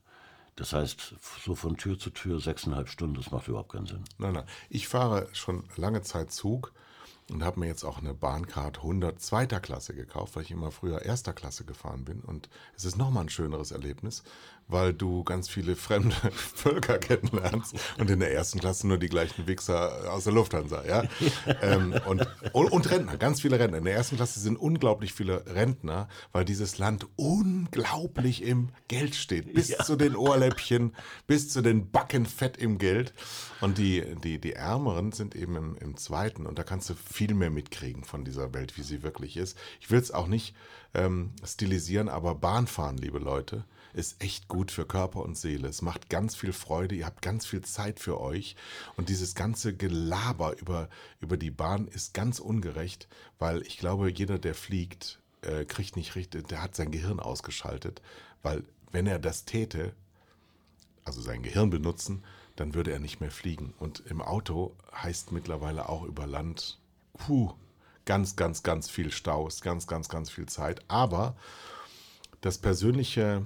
Das 0.57 0.72
heißt, 0.72 1.16
so 1.44 1.55
von 1.55 1.77
Tür 1.77 1.98
zu 1.98 2.11
Tür 2.11 2.40
sechseinhalb 2.40 2.88
Stunden, 2.88 3.16
das 3.16 3.33
macht 3.33 3.48
überhaupt 3.48 3.72
keinen 3.72 3.87
Sinn. 3.87 4.05
Nein, 4.18 4.35
nein. 4.35 4.46
Ich 4.68 4.87
fahre 4.87 5.29
schon 5.33 5.64
lange 5.77 6.03
Zeit 6.03 6.31
Zug 6.31 6.72
und 7.31 7.42
habe 7.42 7.61
mir 7.61 7.66
jetzt 7.66 7.85
auch 7.85 7.98
eine 7.98 8.14
Bahncard 8.14 8.79
100 8.79 9.20
zweiter 9.20 9.59
Klasse 9.59 9.94
gekauft, 9.94 10.37
weil 10.37 10.44
ich 10.44 10.50
immer 10.50 10.70
früher 10.70 11.03
erster 11.03 11.33
Klasse 11.33 11.64
gefahren 11.64 12.05
bin. 12.05 12.20
Und 12.20 12.48
es 12.77 12.85
ist 12.85 12.96
nochmal 12.96 13.24
ein 13.24 13.31
schöneres 13.31 13.72
Erlebnis, 13.72 14.22
weil 14.68 14.92
du 14.92 15.24
ganz 15.24 15.48
viele 15.48 15.77
fremde 15.77 16.16
Völker 16.33 16.98
kennenlernst 16.98 17.74
und 17.98 18.11
in 18.11 18.20
der 18.20 18.33
ersten 18.33 18.61
Klasse 18.61 18.87
nur 18.87 18.98
die 18.98 19.09
gleichen 19.09 19.46
Wichser 19.46 20.12
aus 20.12 20.24
der 20.24 20.33
Lufthansa, 20.33 20.85
ja. 20.87 21.05
ähm, 21.62 21.94
und, 22.07 22.27
und 22.53 22.90
Rentner, 22.90 23.16
ganz 23.16 23.40
viele 23.40 23.59
Rentner. 23.59 23.79
In 23.79 23.85
der 23.85 23.94
ersten 23.94 24.16
Klasse 24.16 24.40
sind 24.40 24.57
unglaublich 24.57 25.12
viele 25.12 25.44
Rentner, 25.46 26.09
weil 26.33 26.44
dieses 26.44 26.79
Land 26.79 27.07
unglaublich 27.16 28.42
im 28.42 28.70
Geld 28.88 29.14
steht. 29.14 29.53
Bis 29.53 29.68
ja. 29.68 29.85
zu 29.85 29.96
den 29.96 30.16
Ohrläppchen, 30.16 30.94
bis 31.27 31.48
zu 31.50 31.62
den 31.62 31.90
Backen 31.90 32.27
fett 32.27 32.57
im 32.57 32.79
Geld. 32.79 33.12
Und 33.61 33.79
die, 33.79 34.03
die, 34.22 34.40
die 34.40 34.53
Ärmeren 34.53 35.12
sind 35.12 35.35
eben 35.35 35.57
im, 35.57 35.77
im 35.77 35.96
zweiten 35.96 36.46
und 36.46 36.59
da 36.59 36.64
kannst 36.64 36.90
du 36.90 36.94
viel 36.94 37.35
mehr 37.35 37.50
mitkriegen 37.50 38.05
von 38.05 38.24
dieser 38.24 38.53
Welt, 38.55 38.77
wie 38.77 38.83
sie 38.83 39.03
wirklich 39.03 39.37
ist. 39.37 39.57
Ich 39.81 39.90
will 39.90 39.98
es 39.98 40.11
auch 40.11 40.27
nicht 40.27 40.55
ähm, 40.94 41.31
stilisieren, 41.44 42.09
aber 42.09 42.35
Bahnfahren, 42.35 42.96
liebe 42.96 43.18
Leute, 43.18 43.64
ist 43.94 44.22
echt 44.22 44.48
gut 44.48 44.70
für 44.70 44.85
Körper 44.85 45.20
und 45.20 45.38
Seele. 45.38 45.68
Es 45.68 45.83
macht 45.83 46.11
ganz 46.11 46.37
viel 46.37 46.52
Freude, 46.52 46.94
ihr 46.94 47.07
habt 47.07 47.22
ganz 47.22 47.46
viel 47.46 47.62
Zeit 47.62 48.00
für 48.00 48.20
euch 48.20 48.57
und 48.96 49.09
dieses 49.09 49.35
ganze 49.35 49.74
Gelaber 49.74 50.59
über, 50.59 50.88
über 51.20 51.37
die 51.37 51.50
Bahn 51.50 51.88
ist 51.88 52.14
ganz 52.14 52.38
ungerecht, 52.38 53.09
weil 53.38 53.62
ich 53.62 53.78
glaube, 53.78 54.11
jeder, 54.11 54.38
der 54.38 54.54
fliegt, 54.54 55.20
äh, 55.42 55.64
kriegt 55.64 55.96
nicht 55.96 56.14
richtig, 56.16 56.48
der 56.48 56.62
hat 56.62 56.74
sein 56.74 56.90
Gehirn 56.90 57.20
ausgeschaltet, 57.20 58.02
weil 58.42 58.64
wenn 58.90 59.07
er 59.07 59.18
das 59.18 59.44
täte, 59.44 59.94
also 61.04 61.20
sein 61.20 61.42
Gehirn 61.42 61.70
benutzen, 61.70 62.24
dann 62.57 62.74
würde 62.74 62.92
er 62.92 63.00
nicht 63.00 63.20
mehr 63.20 63.30
fliegen. 63.30 63.74
Und 63.78 64.02
im 64.07 64.22
Auto 64.22 64.76
heißt 64.94 65.33
mittlerweile 65.33 65.88
auch 65.88 66.04
über 66.04 66.26
Land, 66.26 66.78
puh, 67.14 67.52
ganz, 68.04 68.37
ganz, 68.37 68.62
ganz 68.62 68.88
viel 68.88 69.11
Staus, 69.11 69.61
ganz, 69.61 69.87
ganz, 69.87 70.09
ganz 70.09 70.30
viel 70.30 70.46
Zeit. 70.46 70.83
Aber 70.88 71.37
das 72.40 72.59
persönliche 72.59 73.44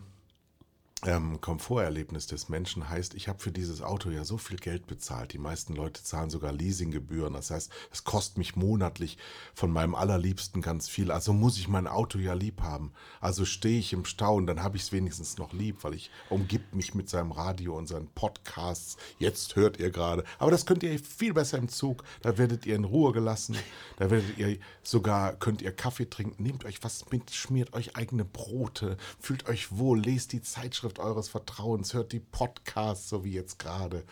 ähm, 1.07 1.41
Komforterlebnis 1.41 2.27
des 2.27 2.49
Menschen 2.49 2.89
heißt, 2.89 3.15
ich 3.15 3.29
habe 3.29 3.39
für 3.39 3.53
dieses 3.53 3.83
Auto 3.83 4.11
ja 4.11 4.25
so 4.25 4.37
viel 4.37 4.57
Geld 4.57 4.89
bezahlt. 4.89 5.33
Die 5.33 5.39
meisten 5.39 5.77
Leute 5.77 6.03
zahlen 6.03 6.29
sogar 6.29 6.53
Leasinggebühren. 6.53 7.35
Das 7.35 7.53
heißt, 7.53 7.71
es 7.93 8.03
kostet 8.03 8.37
mich 8.37 8.57
monatlich 8.57 9.17
von 9.55 9.71
meinem 9.71 9.95
Allerliebsten 9.95 10.61
ganz 10.61 10.89
viel. 10.89 11.13
Also 11.13 11.33
muss 11.33 11.57
ich 11.57 11.69
mein 11.69 11.87
Auto 11.87 12.19
ja 12.19 12.33
lieb 12.33 12.63
haben. 12.63 12.93
Also 13.21 13.45
stehe 13.45 13.79
ich 13.79 13.93
im 13.93 14.05
Stau 14.05 14.35
und 14.35 14.47
dann 14.47 14.63
habe 14.63 14.77
ich 14.77 14.85
es 14.85 14.93
wenigstens 14.93 15.39
noch 15.39 15.53
lieb, 15.53 15.85
weil 15.85 15.95
ich 15.95 16.11
umgibt 16.31 16.75
mich 16.75 16.97
mit 16.97 17.09
seinem 17.09 17.31
Radio 17.31 17.77
und 17.77 17.87
seinen 17.87 18.09
Podcasts. 18.09 18.97
Jetzt 19.21 19.55
hört 19.55 19.79
ihr 19.79 19.91
gerade. 19.91 20.25
Aber 20.41 20.51
das 20.51 20.67
könnt 20.67 20.83
ihr 20.83 20.99
viel 20.99 21.33
besser 21.33 21.59
im 21.59 21.69
Zug. 21.69 22.03
Da 22.23 22.39
werdet 22.39 22.67
ihr 22.67 22.75
in 22.75 22.85
Ruhe 22.85 23.13
gelassen. 23.13 23.57
Da 23.99 24.11
werdet 24.11 24.37
ihr 24.37 24.59
sogar, 24.83 25.35
könnt 25.35 25.63
ihr 25.63 25.71
Kaffee 25.71 26.11
trinken. 26.11 26.43
Nehmt 26.43 26.65
euch 26.65 26.83
was 26.83 27.09
mit, 27.13 27.31
schmiert 27.31 27.73
euch 27.75 27.97
eigene 27.97 28.25
Brote, 28.25 28.97
fühlt 29.21 29.49
euch 29.49 29.77
wohl, 29.77 30.01
lest 30.01 30.33
die 30.33 30.43
Zeitschrift 30.43 30.88
Zeitschrift 30.89 30.99
eures 30.99 31.29
Vertrauens, 31.29 31.95
hört 31.95 32.13
die 32.13 32.21
Podcasts, 32.21 33.09
so 33.09 33.25
wie 33.25 33.33
jetzt 33.33 33.59
gerade. 33.59 34.05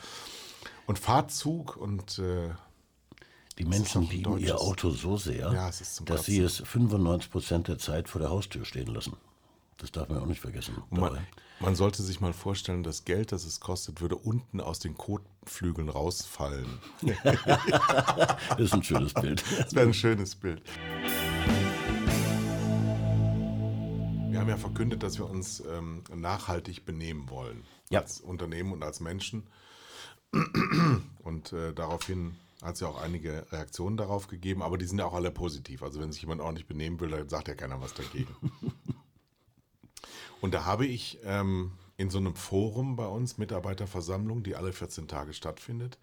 Und 0.87 0.99
fahrt 0.99 1.31
Zug 1.31 1.77
und 1.77 2.19
äh, 2.19 2.51
die 3.59 3.65
Menschen 3.65 4.03
lieben 4.03 4.39
ihr 4.39 4.61
Auto 4.61 4.91
so 4.91 5.17
sehr, 5.17 5.53
ja, 5.53 5.71
dass 6.05 6.25
sie 6.25 6.41
es 6.41 6.59
95 6.59 7.31
Prozent 7.31 7.69
der 7.69 7.79
Zeit 7.79 8.09
vor 8.09 8.21
der 8.21 8.31
Haustür 8.31 8.65
stehen 8.65 8.93
lassen. 8.93 9.17
Das 9.79 9.91
darf 9.91 10.09
man 10.09 10.19
auch 10.19 10.27
nicht 10.27 10.41
vergessen. 10.41 10.83
Man, 10.91 11.27
man, 11.61 11.75
sollte 11.75 12.03
sich 12.03 12.21
mal 12.21 12.33
vorstellen, 12.33 12.83
das 12.83 13.05
Geld, 13.05 13.33
das 13.33 13.45
es 13.45 13.61
kostet, 13.61 14.01
würde 14.01 14.17
unten 14.17 14.61
aus 14.61 14.79
den 14.79 14.97
Kotflügeln 14.97 15.89
rausfallen. 15.89 16.79
das 17.25 18.59
ist 18.59 18.75
ein 18.75 18.83
schönes 18.83 19.13
Bild. 19.15 19.43
Das 19.59 19.75
wäre 19.75 19.87
ein 19.87 19.95
schönes 19.95 20.35
Bild. 20.35 20.63
Haben 24.47 24.61
ja 24.61 24.65
verkündet, 24.65 25.03
dass 25.03 25.19
wir 25.19 25.29
uns 25.29 25.61
ähm, 25.61 26.05
nachhaltig 26.15 26.85
benehmen 26.85 27.29
wollen. 27.31 27.65
Ja. 27.91 28.01
Als 28.01 28.21
Unternehmen 28.21 28.73
und 28.73 28.85
als 28.85 29.01
Menschen. 29.01 29.49
Und 31.19 31.53
äh, 31.53 31.73
daraufhin 31.73 32.37
hat 32.63 32.75
es 32.75 32.81
ja 32.81 32.87
auch 32.87 33.01
einige 33.01 33.51
Reaktionen 33.51 33.97
darauf 33.97 34.29
gegeben, 34.29 34.63
aber 34.63 34.79
die 34.79 34.87
sind 34.87 34.99
ja 34.99 35.07
auch 35.07 35.15
alle 35.15 35.33
positiv. 35.33 35.83
Also 35.83 36.01
wenn 36.01 36.13
sich 36.13 36.23
jemand 36.23 36.41
ordentlich 36.41 36.69
benehmen 36.69 37.01
will, 37.01 37.11
dann 37.11 37.29
sagt 37.29 37.49
ja 37.49 37.55
keiner 37.55 37.81
was 37.81 37.95
dagegen. 37.95 38.35
und 40.41 40.55
da 40.55 40.65
habe 40.65 40.87
ich 40.87 41.19
ähm, 41.25 41.73
in 41.97 42.11
so 42.11 42.19
einem 42.19 42.37
Forum 42.37 42.95
bei 42.95 43.07
uns, 43.07 43.39
Mitarbeiterversammlung, 43.39 44.45
die 44.45 44.55
alle 44.55 44.73
14 44.73 45.09
Tage 45.09 45.33
stattfindet, 45.33 45.99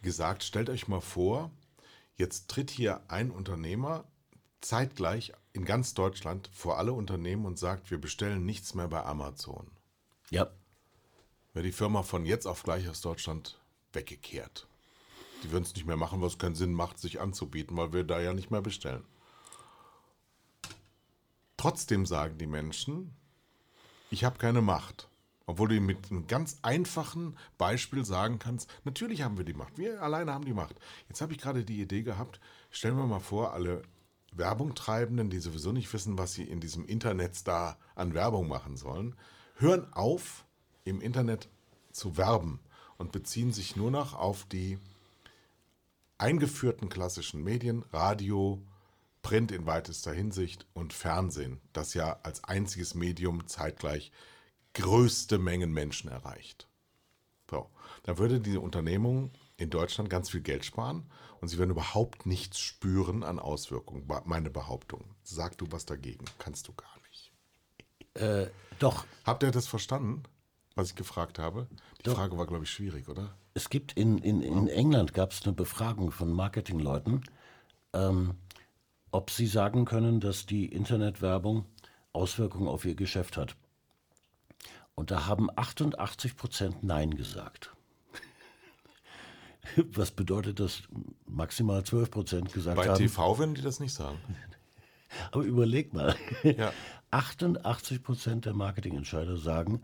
gesagt, 0.00 0.44
stellt 0.44 0.70
euch 0.70 0.86
mal 0.86 1.00
vor, 1.00 1.50
jetzt 2.14 2.48
tritt 2.48 2.70
hier 2.70 3.00
ein 3.08 3.30
Unternehmer 3.30 4.04
zeitgleich 4.60 5.32
in 5.52 5.64
ganz 5.64 5.94
Deutschland 5.94 6.50
vor 6.52 6.78
alle 6.78 6.92
Unternehmen 6.92 7.44
und 7.44 7.58
sagt, 7.58 7.90
wir 7.90 8.00
bestellen 8.00 8.44
nichts 8.44 8.74
mehr 8.74 8.88
bei 8.88 9.04
Amazon. 9.04 9.70
Ja. 10.30 10.50
Wäre 11.52 11.66
die 11.66 11.72
Firma 11.72 12.02
von 12.02 12.24
jetzt 12.24 12.46
auf 12.46 12.62
gleich 12.62 12.88
aus 12.88 13.00
Deutschland 13.00 13.58
weggekehrt. 13.92 14.68
Die 15.42 15.50
würden 15.50 15.64
es 15.64 15.74
nicht 15.74 15.86
mehr 15.86 15.96
machen, 15.96 16.20
was 16.20 16.38
keinen 16.38 16.54
Sinn 16.54 16.72
macht, 16.72 16.98
sich 16.98 17.20
anzubieten, 17.20 17.76
weil 17.76 17.92
wir 17.92 18.04
da 18.04 18.20
ja 18.20 18.32
nicht 18.32 18.50
mehr 18.50 18.62
bestellen. 18.62 19.04
Trotzdem 21.56 22.06
sagen 22.06 22.38
die 22.38 22.46
Menschen, 22.46 23.14
ich 24.10 24.24
habe 24.24 24.38
keine 24.38 24.62
Macht. 24.62 25.08
Obwohl 25.46 25.68
du 25.68 25.80
mit 25.80 26.10
einem 26.10 26.28
ganz 26.28 26.58
einfachen 26.62 27.36
Beispiel 27.58 28.04
sagen 28.04 28.38
kannst, 28.38 28.72
natürlich 28.84 29.22
haben 29.22 29.36
wir 29.36 29.44
die 29.44 29.54
Macht. 29.54 29.78
Wir 29.78 30.00
alleine 30.00 30.32
haben 30.32 30.44
die 30.44 30.54
Macht. 30.54 30.76
Jetzt 31.08 31.20
habe 31.20 31.32
ich 31.32 31.40
gerade 31.40 31.64
die 31.64 31.80
Idee 31.80 32.02
gehabt, 32.02 32.40
stellen 32.70 32.96
wir 32.96 33.06
mal 33.06 33.18
vor, 33.18 33.52
alle 33.52 33.82
Werbung 34.32 34.74
treibenden, 34.74 35.30
die 35.30 35.40
sowieso 35.40 35.72
nicht 35.72 35.92
wissen, 35.92 36.18
was 36.18 36.34
sie 36.34 36.44
in 36.44 36.60
diesem 36.60 36.84
Internet 36.86 37.46
da 37.46 37.76
an 37.94 38.14
Werbung 38.14 38.48
machen 38.48 38.76
sollen, 38.76 39.16
hören 39.56 39.92
auf, 39.92 40.44
im 40.84 41.00
Internet 41.00 41.48
zu 41.92 42.16
werben 42.16 42.60
und 42.96 43.12
beziehen 43.12 43.52
sich 43.52 43.76
nur 43.76 43.90
noch 43.90 44.14
auf 44.14 44.44
die 44.44 44.78
eingeführten 46.18 46.88
klassischen 46.88 47.42
Medien, 47.42 47.84
Radio, 47.92 48.62
Print 49.22 49.52
in 49.52 49.66
weitester 49.66 50.12
Hinsicht 50.12 50.66
und 50.72 50.92
Fernsehen, 50.92 51.60
das 51.72 51.94
ja 51.94 52.18
als 52.22 52.44
einziges 52.44 52.94
Medium 52.94 53.46
zeitgleich 53.46 54.12
größte 54.74 55.38
Mengen 55.38 55.72
Menschen 55.72 56.10
erreicht. 56.10 56.68
So, 57.50 57.68
da 58.04 58.18
würde 58.18 58.40
diese 58.40 58.60
Unternehmung 58.60 59.32
in 59.60 59.68
Deutschland 59.68 60.08
ganz 60.08 60.30
viel 60.30 60.40
Geld 60.40 60.64
sparen 60.64 61.04
und 61.40 61.48
sie 61.48 61.58
werden 61.58 61.70
überhaupt 61.70 62.24
nichts 62.24 62.58
spüren 62.58 63.22
an 63.22 63.38
Auswirkungen. 63.38 64.08
Meine 64.24 64.50
Behauptung. 64.50 65.04
Sag 65.22 65.58
du 65.58 65.66
was 65.70 65.84
dagegen. 65.84 66.24
Kannst 66.38 66.66
du 66.66 66.72
gar 66.72 66.96
nicht. 67.08 67.32
Äh, 68.14 68.50
doch. 68.78 69.04
Habt 69.24 69.42
ihr 69.42 69.50
das 69.50 69.66
verstanden, 69.66 70.22
was 70.74 70.88
ich 70.88 70.96
gefragt 70.96 71.38
habe? 71.38 71.66
Die 71.98 72.04
doch. 72.04 72.16
Frage 72.16 72.38
war, 72.38 72.46
glaube 72.46 72.64
ich, 72.64 72.70
schwierig, 72.70 73.08
oder? 73.08 73.36
Es 73.52 73.68
gibt 73.68 73.92
in, 73.92 74.18
in, 74.18 74.40
in 74.40 74.66
England 74.66 75.12
gab 75.12 75.32
es 75.32 75.44
eine 75.44 75.52
Befragung 75.52 76.10
von 76.10 76.32
Marketingleuten, 76.32 77.22
ähm, 77.92 78.36
ob 79.10 79.30
sie 79.30 79.46
sagen 79.46 79.84
können, 79.84 80.20
dass 80.20 80.46
die 80.46 80.66
Internetwerbung 80.66 81.66
Auswirkungen 82.14 82.68
auf 82.68 82.86
ihr 82.86 82.94
Geschäft 82.94 83.36
hat. 83.36 83.56
Und 84.94 85.10
da 85.10 85.26
haben 85.26 85.48
88 85.54 86.36
Prozent 86.36 86.82
Nein 86.82 87.14
gesagt. 87.14 87.74
Was 89.92 90.10
bedeutet 90.10 90.60
das? 90.60 90.82
Maximal 91.26 91.84
12 91.84 92.10
Prozent 92.10 92.52
gesagt 92.52 92.76
Bei 92.76 92.84
haben. 92.84 92.92
Bei 92.92 92.98
TV 92.98 93.38
würden 93.38 93.54
die 93.54 93.62
das 93.62 93.80
nicht 93.80 93.94
sagen. 93.94 94.18
Aber 95.32 95.42
überleg 95.42 95.92
mal. 95.92 96.14
Ja. 96.42 96.72
88 97.10 98.02
Prozent 98.02 98.44
der 98.46 98.54
Marketingentscheider 98.54 99.36
sagen, 99.36 99.82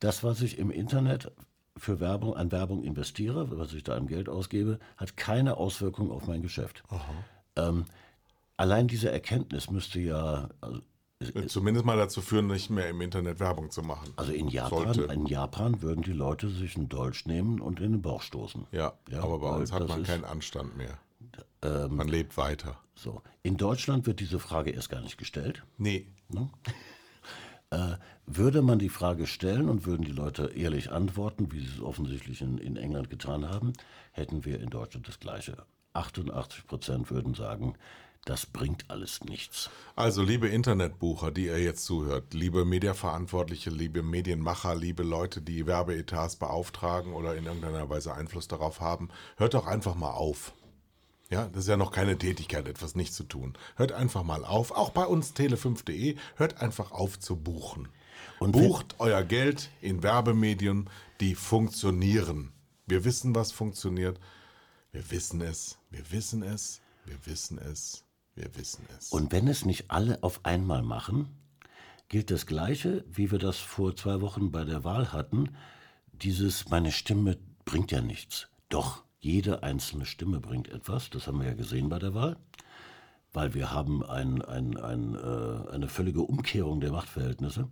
das, 0.00 0.24
was 0.24 0.42
ich 0.42 0.58
im 0.58 0.70
Internet 0.70 1.30
für 1.76 2.00
Werbung, 2.00 2.36
an 2.36 2.52
Werbung 2.52 2.82
investiere, 2.82 3.56
was 3.58 3.72
ich 3.72 3.84
da 3.84 3.96
an 3.96 4.06
Geld 4.06 4.28
ausgebe, 4.28 4.78
hat 4.96 5.16
keine 5.16 5.56
Auswirkung 5.56 6.10
auf 6.10 6.26
mein 6.26 6.42
Geschäft. 6.42 6.82
Ähm, 7.56 7.84
allein 8.56 8.88
diese 8.88 9.10
Erkenntnis 9.10 9.70
müsste 9.70 10.00
ja, 10.00 10.48
also 10.60 10.80
Zumindest 11.48 11.86
mal 11.86 11.96
dazu 11.96 12.20
führen, 12.20 12.46
nicht 12.46 12.70
mehr 12.70 12.88
im 12.88 13.00
Internet 13.00 13.40
Werbung 13.40 13.70
zu 13.70 13.82
machen. 13.82 14.12
Also 14.16 14.32
in 14.32 14.48
Japan, 14.48 14.94
in 15.10 15.26
Japan 15.26 15.82
würden 15.82 16.02
die 16.02 16.12
Leute 16.12 16.48
sich 16.48 16.76
einen 16.76 16.88
Dolch 16.88 17.26
nehmen 17.26 17.60
und 17.60 17.80
in 17.80 17.92
den 17.92 18.02
Bauch 18.02 18.22
stoßen. 18.22 18.66
Ja, 18.72 18.94
ja 19.10 19.22
aber 19.22 19.38
bei 19.38 19.50
uns 19.50 19.72
hat 19.72 19.88
man 19.88 20.02
ist, 20.02 20.06
keinen 20.08 20.24
Anstand 20.24 20.76
mehr. 20.76 20.98
Ähm, 21.62 21.96
man 21.96 22.08
lebt 22.08 22.36
weiter. 22.36 22.78
So. 22.94 23.22
In 23.42 23.56
Deutschland 23.56 24.06
wird 24.06 24.20
diese 24.20 24.38
Frage 24.38 24.70
erst 24.70 24.90
gar 24.90 25.00
nicht 25.00 25.18
gestellt. 25.18 25.62
Nee. 25.78 26.06
Ne? 26.28 26.48
Äh, 27.70 27.96
würde 28.26 28.62
man 28.62 28.78
die 28.78 28.90
Frage 28.90 29.26
stellen 29.26 29.68
und 29.68 29.84
würden 29.84 30.04
die 30.04 30.12
Leute 30.12 30.52
ehrlich 30.54 30.92
antworten, 30.92 31.50
wie 31.50 31.60
sie 31.60 31.74
es 31.74 31.80
offensichtlich 31.80 32.40
in, 32.40 32.58
in 32.58 32.76
England 32.76 33.10
getan 33.10 33.48
haben, 33.48 33.72
hätten 34.12 34.44
wir 34.44 34.60
in 34.60 34.70
Deutschland 34.70 35.08
das 35.08 35.18
Gleiche. 35.18 35.56
88 35.94 36.66
Prozent 36.66 37.10
würden 37.10 37.34
sagen, 37.34 37.74
das 38.24 38.46
bringt 38.46 38.90
alles 38.90 39.22
nichts. 39.24 39.70
Also, 39.96 40.22
liebe 40.22 40.48
Internetbucher, 40.48 41.30
die 41.30 41.46
ihr 41.46 41.62
jetzt 41.62 41.84
zuhört, 41.84 42.32
liebe 42.32 42.64
Mediaverantwortliche, 42.64 43.70
liebe 43.70 44.02
Medienmacher, 44.02 44.74
liebe 44.74 45.02
Leute, 45.02 45.42
die 45.42 45.66
Werbeetats 45.66 46.36
beauftragen 46.36 47.12
oder 47.12 47.36
in 47.36 47.44
irgendeiner 47.44 47.88
Weise 47.90 48.14
Einfluss 48.14 48.48
darauf 48.48 48.80
haben, 48.80 49.10
hört 49.36 49.54
doch 49.54 49.66
einfach 49.66 49.94
mal 49.94 50.12
auf. 50.12 50.52
Ja, 51.30 51.48
das 51.48 51.64
ist 51.64 51.68
ja 51.68 51.76
noch 51.76 51.90
keine 51.90 52.18
Tätigkeit, 52.18 52.68
etwas 52.68 52.94
nicht 52.94 53.14
zu 53.14 53.24
tun. 53.24 53.54
Hört 53.76 53.92
einfach 53.92 54.22
mal 54.22 54.44
auf. 54.44 54.70
Auch 54.70 54.90
bei 54.90 55.04
uns 55.04 55.34
tele5.de, 55.34 56.16
hört 56.36 56.60
einfach 56.60 56.92
auf 56.92 57.18
zu 57.18 57.36
buchen. 57.36 57.88
Und 58.38 58.52
Bucht 58.52 58.96
euer 58.98 59.22
Geld 59.22 59.70
in 59.80 60.02
Werbemedien, 60.02 60.88
die 61.20 61.34
funktionieren. 61.34 62.52
Wir 62.86 63.04
wissen, 63.04 63.34
was 63.34 63.52
funktioniert. 63.52 64.20
Wir 64.92 65.10
wissen 65.10 65.40
es. 65.40 65.78
Wir 65.90 66.10
wissen 66.12 66.42
es. 66.42 66.80
Wir 67.04 67.16
wissen 67.26 67.58
es. 67.58 68.04
Wir 68.34 68.54
wissen 68.56 68.86
es. 68.98 69.10
Und 69.10 69.32
wenn 69.32 69.48
es 69.48 69.64
nicht 69.64 69.90
alle 69.90 70.22
auf 70.22 70.44
einmal 70.44 70.82
machen, 70.82 71.28
gilt 72.08 72.30
das 72.30 72.46
Gleiche, 72.46 73.04
wie 73.08 73.30
wir 73.30 73.38
das 73.38 73.58
vor 73.58 73.96
zwei 73.96 74.20
Wochen 74.20 74.50
bei 74.50 74.64
der 74.64 74.84
Wahl 74.84 75.12
hatten. 75.12 75.56
Dieses, 76.12 76.68
meine 76.68 76.92
Stimme 76.92 77.38
bringt 77.64 77.92
ja 77.92 78.00
nichts. 78.00 78.48
Doch, 78.68 79.04
jede 79.20 79.62
einzelne 79.62 80.04
Stimme 80.04 80.40
bringt 80.40 80.68
etwas. 80.68 81.10
Das 81.10 81.26
haben 81.26 81.40
wir 81.40 81.48
ja 81.48 81.54
gesehen 81.54 81.88
bei 81.88 81.98
der 81.98 82.14
Wahl. 82.14 82.36
Weil 83.34 83.52
wir 83.52 83.70
haben 83.70 84.02
ein, 84.02 84.40
ein, 84.40 84.78
ein, 84.78 85.14
äh, 85.14 85.70
eine 85.70 85.88
völlige 85.88 86.22
Umkehrung 86.22 86.80
der 86.80 86.92
Machtverhältnisse. 86.92 87.68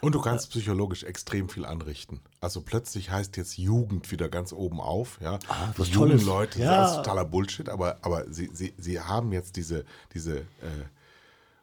Und 0.00 0.14
du 0.14 0.20
kannst 0.20 0.50
psychologisch 0.50 1.02
extrem 1.02 1.48
viel 1.48 1.64
anrichten. 1.64 2.20
Also 2.40 2.60
plötzlich 2.60 3.10
heißt 3.10 3.36
jetzt 3.36 3.56
Jugend 3.56 4.12
wieder 4.12 4.28
ganz 4.28 4.52
oben 4.52 4.80
auf. 4.80 5.18
Ja, 5.20 5.38
ah, 5.48 5.72
was 5.76 5.90
Jungen 5.90 6.24
Leute, 6.24 6.60
ja. 6.60 6.82
das 6.82 6.90
ist 6.90 6.96
totaler 6.98 7.24
Bullshit, 7.24 7.68
aber, 7.68 7.96
aber 8.02 8.30
sie, 8.30 8.50
sie, 8.52 8.74
sie 8.76 9.00
haben 9.00 9.32
jetzt 9.32 9.56
diese, 9.56 9.84
diese 10.12 10.40
äh, 10.40 10.44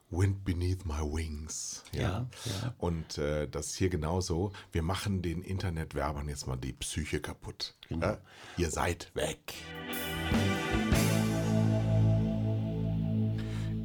Wind 0.09 0.43
beneath 0.43 0.85
my 0.85 0.99
wings. 1.01 1.83
Ja. 1.91 2.01
ja, 2.01 2.27
ja. 2.45 2.73
Und 2.79 3.17
äh, 3.17 3.47
das 3.47 3.67
ist 3.67 3.75
hier 3.75 3.89
genauso. 3.89 4.51
Wir 4.71 4.83
machen 4.83 5.21
den 5.21 5.41
Internetwerbern 5.41 6.27
jetzt 6.27 6.47
mal 6.47 6.57
die 6.57 6.73
Psyche 6.73 7.19
kaputt. 7.19 7.75
Genau. 7.87 8.05
Ja? 8.07 8.17
Ihr 8.57 8.71
seid 8.71 9.11
weg. 9.15 9.53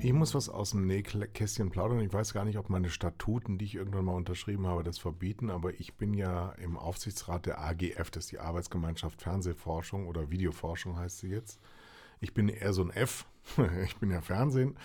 Ich 0.01 0.13
muss 0.13 0.35
was 0.35 0.49
aus 0.49 0.71
dem 0.71 0.87
Nähkästchen 0.87 1.71
plaudern. 1.71 2.01
Ich 2.01 2.13
weiß 2.13 2.33
gar 2.33 2.45
nicht, 2.45 2.57
ob 2.57 2.71
meine 2.71 2.89
Statuten, 2.89 3.59
die 3.59 3.65
ich 3.65 3.75
irgendwann 3.75 4.05
mal 4.05 4.15
unterschrieben 4.15 4.67
habe, 4.69 4.85
das 4.85 4.99
verbieten, 4.99 5.51
aber 5.51 5.75
ich 5.81 5.97
bin 5.97 6.15
ja 6.15 6.51
im 6.53 6.77
Aufsichtsrat 6.77 7.47
der 7.47 7.61
AGF, 7.61 8.11
das 8.13 8.25
ist 8.25 8.33
die 8.33 8.39
Arbeitsgemeinschaft 8.39 9.21
Fernsehforschung 9.21 10.07
oder 10.07 10.31
Videoforschung 10.31 10.97
heißt 10.97 11.19
sie 11.19 11.31
jetzt. 11.31 11.59
Ich 12.21 12.33
bin 12.33 12.49
eher 12.49 12.73
so 12.73 12.83
ein 12.83 12.91
F, 12.91 13.27
ich 13.85 13.97
bin 13.97 14.11
ja 14.11 14.21
Fernsehen 14.21 14.77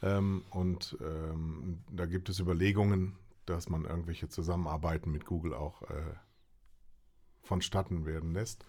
ähm, 0.00 0.44
und 0.50 0.96
ähm, 1.00 1.82
da 1.90 2.06
gibt 2.06 2.28
es 2.28 2.38
Überlegungen, 2.38 3.16
dass 3.46 3.68
man 3.68 3.84
irgendwelche 3.84 4.28
Zusammenarbeiten 4.28 5.10
mit 5.10 5.24
Google 5.24 5.54
auch 5.54 5.82
äh, 5.82 6.14
vonstatten 7.42 8.06
werden 8.06 8.32
lässt 8.32 8.64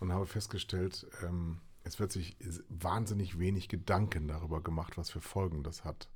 und 0.00 0.12
habe 0.12 0.24
festgestellt, 0.24 1.06
ähm, 1.22 1.60
es 1.86 2.00
wird 2.00 2.10
sich 2.10 2.36
wahnsinnig 2.68 3.38
wenig 3.38 3.68
Gedanken 3.68 4.26
darüber 4.26 4.60
gemacht, 4.60 4.98
was 4.98 5.10
für 5.10 5.20
Folgen 5.20 5.62
das 5.62 5.84
hat. 5.84 6.08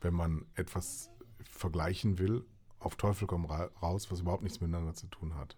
Wenn 0.00 0.12
man 0.12 0.44
etwas 0.54 1.10
vergleichen 1.40 2.18
will, 2.18 2.44
auf 2.80 2.96
Teufel 2.96 3.28
komm 3.28 3.44
raus, 3.46 4.10
was 4.10 4.20
überhaupt 4.20 4.42
nichts 4.42 4.60
miteinander 4.60 4.94
zu 4.94 5.06
tun 5.06 5.36
hat. 5.36 5.56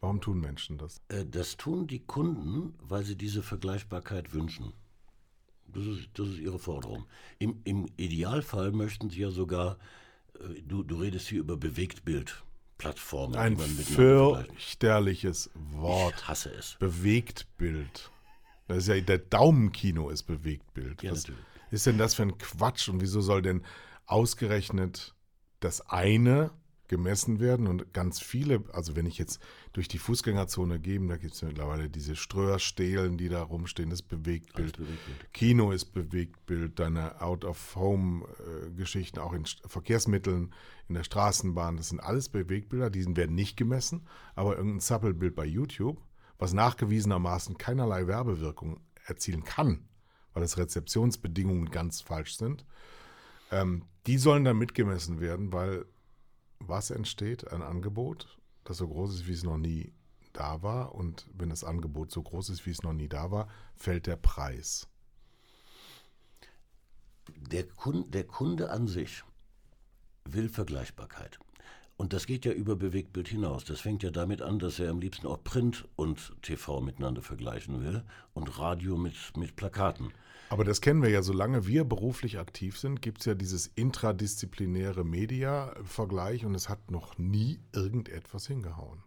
Warum 0.00 0.20
tun 0.20 0.40
Menschen 0.40 0.76
das? 0.76 1.00
Äh, 1.08 1.24
das 1.24 1.56
tun 1.56 1.86
die 1.86 2.00
Kunden, 2.00 2.74
weil 2.80 3.02
sie 3.02 3.16
diese 3.16 3.42
Vergleichbarkeit 3.42 4.34
wünschen. 4.34 4.74
Das 5.66 5.86
ist, 5.86 6.08
das 6.12 6.28
ist 6.28 6.38
ihre 6.38 6.58
Forderung. 6.58 7.06
Im, 7.38 7.60
Im, 7.64 7.86
Idealfall 7.96 8.72
möchten 8.72 9.08
sie 9.10 9.20
ja 9.20 9.30
sogar, 9.30 9.78
äh, 10.38 10.62
du, 10.62 10.82
du 10.82 10.96
redest 10.96 11.28
hier 11.28 11.40
über 11.40 11.56
Bewegtbild. 11.56 12.44
Plattformen. 12.76 13.34
Ein 13.34 13.56
fürchterliches 13.56 15.50
Wort. 15.54 16.14
Ich 16.16 16.28
hasse 16.28 16.50
es. 16.50 16.76
Bewegtbild. 16.78 18.12
Das 18.68 18.78
ist 18.78 18.88
ja, 18.88 19.00
der 19.00 19.18
Daumenkino 19.18 20.10
ist 20.10 20.24
Bewegtbild. 20.24 21.02
Ja, 21.02 21.12
Was 21.12 21.22
natürlich. 21.22 21.44
ist 21.70 21.86
denn 21.86 21.98
das 21.98 22.14
für 22.14 22.22
ein 22.22 22.38
Quatsch? 22.38 22.88
Und 22.88 23.00
wieso 23.00 23.20
soll 23.20 23.42
denn 23.42 23.64
ausgerechnet 24.06 25.14
das 25.60 25.80
eine 25.88 26.52
gemessen 26.88 27.38
werden 27.38 27.66
und 27.66 27.92
ganz 27.92 28.18
viele, 28.18 28.64
also 28.72 28.96
wenn 28.96 29.04
ich 29.06 29.18
jetzt 29.18 29.40
durch 29.74 29.88
die 29.88 29.98
Fußgängerzone 29.98 30.80
gehe, 30.80 30.98
da 31.06 31.18
gibt 31.18 31.34
es 31.34 31.42
mittlerweile 31.42 31.90
diese 31.90 32.16
Ströerstelen, 32.16 33.18
die 33.18 33.28
da 33.28 33.42
rumstehen, 33.42 33.90
das 33.90 34.00
Bewegtbild. 34.02 34.78
Bewegtbild. 34.78 35.32
Kino 35.34 35.70
ist 35.70 35.92
Bewegtbild, 35.92 36.78
deine 36.78 37.20
Out-of-Home-Geschichten, 37.20 39.18
auch 39.20 39.34
in 39.34 39.44
Verkehrsmitteln, 39.66 40.54
in 40.88 40.94
der 40.94 41.04
Straßenbahn, 41.04 41.76
das 41.76 41.90
sind 41.90 42.00
alles 42.00 42.30
Bewegtbilder, 42.30 42.88
die 42.88 43.04
werden 43.16 43.34
nicht 43.34 43.58
gemessen, 43.58 44.06
aber 44.34 44.56
irgendein 44.56 44.80
Zappelbild 44.80 45.36
bei 45.36 45.44
YouTube 45.44 46.00
was 46.38 46.52
nachgewiesenermaßen 46.52 47.58
keinerlei 47.58 48.06
Werbewirkung 48.06 48.80
erzielen 49.06 49.44
kann, 49.44 49.88
weil 50.34 50.42
es 50.42 50.56
Rezeptionsbedingungen 50.56 51.70
ganz 51.70 52.00
falsch 52.00 52.36
sind, 52.36 52.64
ähm, 53.50 53.84
die 54.06 54.18
sollen 54.18 54.44
dann 54.44 54.58
mitgemessen 54.58 55.20
werden, 55.20 55.52
weil 55.52 55.84
was 56.60 56.90
entsteht? 56.90 57.52
Ein 57.52 57.62
Angebot, 57.62 58.38
das 58.64 58.78
so 58.78 58.88
groß 58.88 59.14
ist, 59.14 59.26
wie 59.26 59.32
es 59.32 59.42
noch 59.42 59.58
nie 59.58 59.92
da 60.32 60.62
war. 60.62 60.94
Und 60.94 61.26
wenn 61.32 61.50
das 61.50 61.64
Angebot 61.64 62.10
so 62.10 62.22
groß 62.22 62.50
ist, 62.50 62.66
wie 62.66 62.70
es 62.70 62.82
noch 62.82 62.92
nie 62.92 63.08
da 63.08 63.30
war, 63.30 63.48
fällt 63.76 64.06
der 64.06 64.16
Preis. 64.16 64.88
Der 67.28 67.66
Kunde, 67.68 68.08
der 68.08 68.24
Kunde 68.24 68.70
an 68.70 68.88
sich 68.88 69.22
will 70.24 70.48
Vergleichbarkeit. 70.48 71.38
Und 71.98 72.12
das 72.12 72.26
geht 72.26 72.44
ja 72.44 72.52
über 72.52 72.76
Bewegtbild 72.76 73.26
hinaus. 73.26 73.64
Das 73.64 73.80
fängt 73.80 74.04
ja 74.04 74.10
damit 74.10 74.40
an, 74.40 74.60
dass 74.60 74.78
er 74.78 74.90
am 74.90 75.00
liebsten 75.00 75.26
auch 75.26 75.42
Print 75.42 75.84
und 75.96 76.32
TV 76.42 76.80
miteinander 76.80 77.22
vergleichen 77.22 77.82
will 77.82 78.04
und 78.34 78.56
Radio 78.60 78.96
mit, 78.96 79.16
mit 79.36 79.56
Plakaten. 79.56 80.12
Aber 80.48 80.62
das 80.64 80.80
kennen 80.80 81.02
wir 81.02 81.10
ja, 81.10 81.22
solange 81.22 81.66
wir 81.66 81.82
beruflich 81.84 82.38
aktiv 82.38 82.78
sind, 82.78 83.02
gibt 83.02 83.18
es 83.18 83.26
ja 83.26 83.34
dieses 83.34 83.66
intradisziplinäre 83.66 85.04
Media-Vergleich 85.04 86.46
und 86.46 86.54
es 86.54 86.68
hat 86.68 86.92
noch 86.92 87.18
nie 87.18 87.58
irgendetwas 87.74 88.46
hingehauen. 88.46 89.02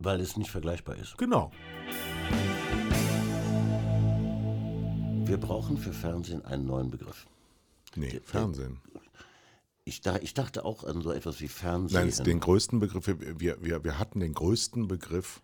Weil 0.00 0.20
es 0.20 0.36
nicht 0.36 0.50
vergleichbar 0.50 0.96
ist. 0.96 1.16
Genau. 1.18 1.52
Wir 5.24 5.38
brauchen 5.38 5.78
für 5.78 5.92
Fernsehen 5.92 6.44
einen 6.44 6.66
neuen 6.66 6.90
Begriff. 6.90 7.28
Nee, 7.94 8.20
Fernsehen. 8.24 8.80
Ich, 9.88 10.00
da, 10.00 10.16
ich, 10.16 10.34
dachte 10.34 10.64
auch 10.64 10.82
an 10.82 11.00
so 11.00 11.12
etwas 11.12 11.40
wie 11.40 11.46
Fernsehen. 11.46 12.08
Nein, 12.08 12.24
den 12.24 12.40
größten 12.40 12.80
Begriff, 12.80 13.06
wir, 13.06 13.62
wir, 13.62 13.84
wir 13.84 13.98
hatten 14.00 14.18
den 14.18 14.34
größten 14.34 14.88
Begriff, 14.88 15.42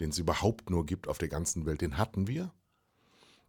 den 0.00 0.10
es 0.10 0.18
überhaupt 0.18 0.68
nur 0.68 0.84
gibt 0.84 1.06
auf 1.06 1.18
der 1.18 1.28
ganzen 1.28 1.64
Welt, 1.64 1.80
den 1.80 1.96
hatten 1.96 2.26
wir. 2.26 2.52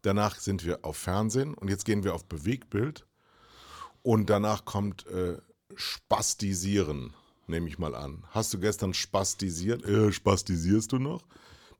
Danach 0.04 0.40
sind 0.40 0.64
wir 0.64 0.86
auf 0.86 0.98
Fernsehen 0.98 1.56
und 1.56 1.68
jetzt 1.70 1.84
gehen 1.84 2.04
wir 2.04 2.14
auf 2.14 2.26
Bewegtbild. 2.26 3.08
Und 4.04 4.30
danach 4.30 4.66
kommt 4.66 5.08
äh, 5.08 5.40
Spastisieren, 5.74 7.16
nehme 7.48 7.68
ich 7.68 7.80
mal 7.80 7.96
an. 7.96 8.24
Hast 8.30 8.54
du 8.54 8.60
gestern 8.60 8.94
spastisiert? 8.94 9.84
Äh, 9.84 10.12
spastisierst 10.12 10.92
du 10.92 11.00
noch? 11.00 11.26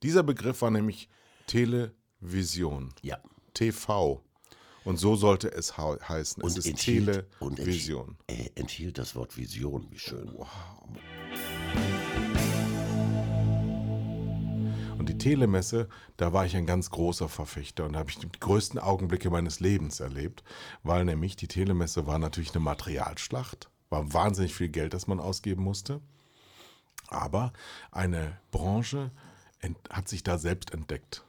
Dieser 0.02 0.24
Begriff 0.24 0.64
war 0.64 0.72
nämlich 0.72 1.08
Television. 1.46 2.96
Ja. 3.04 3.20
TV. 3.54 4.24
Und 4.86 4.98
so 4.98 5.16
sollte 5.16 5.52
es 5.52 5.78
heißen. 5.78 6.44
Und 6.44 6.52
es 6.52 6.58
ist 6.60 6.68
enthielt, 6.68 7.06
Television. 7.40 8.18
Und 8.20 8.30
enthielt, 8.30 8.58
äh, 8.58 8.60
enthielt 8.60 8.98
das 9.00 9.16
Wort 9.16 9.36
Vision, 9.36 9.88
wie 9.90 9.98
schön. 9.98 10.32
Wow. 10.38 10.48
Und 15.00 15.10
die 15.10 15.18
Telemesse, 15.18 15.90
da 16.18 16.34
war 16.34 16.46
ich 16.46 16.56
ein 16.56 16.68
ganz 16.68 16.92
großer 16.92 17.28
Verfechter 17.28 17.86
und 17.86 17.94
da 17.94 18.00
habe 18.00 18.12
ich 18.12 18.20
die 18.20 18.30
größten 18.40 18.80
Augenblicke 18.80 19.32
meines 19.32 19.60
Lebens 19.60 20.00
erlebt, 20.00 20.44
weil 20.84 21.04
nämlich 21.04 21.36
die 21.36 21.48
Telemesse 21.48 22.06
war 22.06 22.20
natürlich 22.20 22.54
eine 22.54 22.64
Materialschlacht, 22.64 23.70
war 23.90 24.14
wahnsinnig 24.14 24.54
viel 24.54 24.70
Geld, 24.70 24.94
das 24.94 25.08
man 25.08 25.20
ausgeben 25.20 25.64
musste. 25.64 26.00
Aber 27.08 27.54
eine 27.92 28.38
Branche 28.52 29.12
hat 29.90 30.08
sich 30.08 30.22
da 30.22 30.38
selbst 30.38 30.74
entdeckt. 30.74 31.25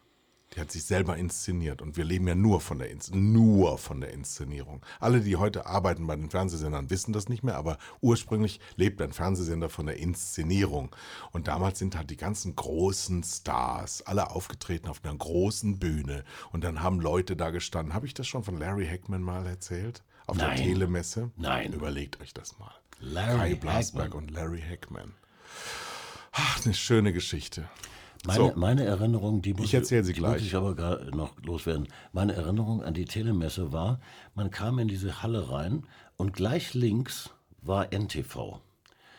Die 0.56 0.60
hat 0.62 0.72
sich 0.72 0.84
selber 0.84 1.18
inszeniert 1.18 1.82
und 1.82 1.98
wir 1.98 2.04
leben 2.04 2.26
ja 2.26 2.34
nur 2.34 2.62
von 2.62 2.78
der 2.78 2.90
Ins 2.90 3.10
nur 3.10 3.76
von 3.76 4.00
der 4.00 4.12
Inszenierung. 4.14 4.84
Alle, 5.00 5.20
die 5.20 5.36
heute 5.36 5.66
arbeiten 5.66 6.06
bei 6.06 6.16
den 6.16 6.30
Fernsehsendern, 6.30 6.88
wissen 6.88 7.12
das 7.12 7.28
nicht 7.28 7.42
mehr, 7.42 7.56
aber 7.56 7.76
ursprünglich 8.00 8.58
lebt 8.74 9.02
ein 9.02 9.12
Fernsehsender 9.12 9.68
von 9.68 9.84
der 9.84 9.98
Inszenierung. 9.98 10.96
Und 11.32 11.46
damals 11.46 11.78
sind 11.78 11.94
halt 11.94 12.08
die 12.08 12.16
ganzen 12.16 12.56
großen 12.56 13.22
Stars 13.22 14.00
alle 14.06 14.30
aufgetreten 14.30 14.88
auf 14.88 15.04
einer 15.04 15.14
großen 15.14 15.78
Bühne 15.78 16.24
und 16.52 16.64
dann 16.64 16.82
haben 16.82 17.00
Leute 17.00 17.36
da 17.36 17.50
gestanden. 17.50 17.92
Habe 17.92 18.06
ich 18.06 18.14
das 18.14 18.26
schon 18.26 18.42
von 18.42 18.58
Larry 18.58 18.86
Hackman 18.86 19.20
mal 19.22 19.46
erzählt? 19.46 20.02
Auf 20.26 20.38
Nein. 20.38 20.56
der 20.56 20.64
Telemesse? 20.64 21.30
Nein. 21.36 21.74
Überlegt 21.74 22.18
euch 22.22 22.32
das 22.32 22.58
mal. 22.58 22.72
Larry 22.98 23.50
Kai 23.50 23.54
Blasberg 23.56 24.06
Hackman. 24.06 24.22
und 24.24 24.30
Larry 24.30 24.62
Hackman. 24.62 25.12
Ach, 26.32 26.64
eine 26.64 26.72
schöne 26.72 27.12
Geschichte. 27.12 27.68
Meine, 28.26 28.38
So. 28.38 28.52
meine 28.56 28.84
Erinnerung, 28.84 29.42
die 29.42 29.54
muss 29.54 29.66
Ich 29.66 29.74
erzähle 29.74 30.04
sie 30.04 30.12
gleich. 30.12 30.34
muss 30.34 30.42
ich 30.42 30.54
aber 30.54 30.74
gar 30.74 31.04
noch 31.14 31.32
loswerden. 31.44 31.88
Meine 32.12 32.34
Erinnerung 32.34 32.82
an 32.82 32.94
die 32.94 33.04
Telemesse 33.04 33.72
war, 33.72 34.00
man 34.34 34.50
kam 34.50 34.78
in 34.78 34.88
diese 34.88 35.22
Halle 35.22 35.50
rein 35.50 35.84
und 36.16 36.32
gleich 36.32 36.74
links 36.74 37.30
war 37.62 37.92
NTV. 37.92 38.60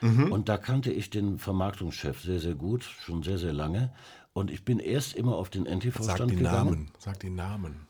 Mhm. 0.01 0.31
Und 0.31 0.47
da 0.49 0.57
kannte 0.57 0.91
ich 0.91 1.09
den 1.09 1.39
Vermarktungschef 1.39 2.21
sehr, 2.21 2.39
sehr 2.39 2.53
gut, 2.55 2.83
schon 2.83 3.23
sehr, 3.23 3.37
sehr 3.37 3.53
lange. 3.53 3.91
Und 4.33 4.51
ich 4.51 4.63
bin 4.63 4.77
erst 4.79 5.15
immer 5.15 5.35
auf 5.35 5.49
den 5.49 5.65
NTV-Stand 5.65 6.31
gegangen. 6.37 6.43
Namen. 6.43 6.91
Sag 6.99 7.19
die 7.21 7.31
Namen. 7.31 7.87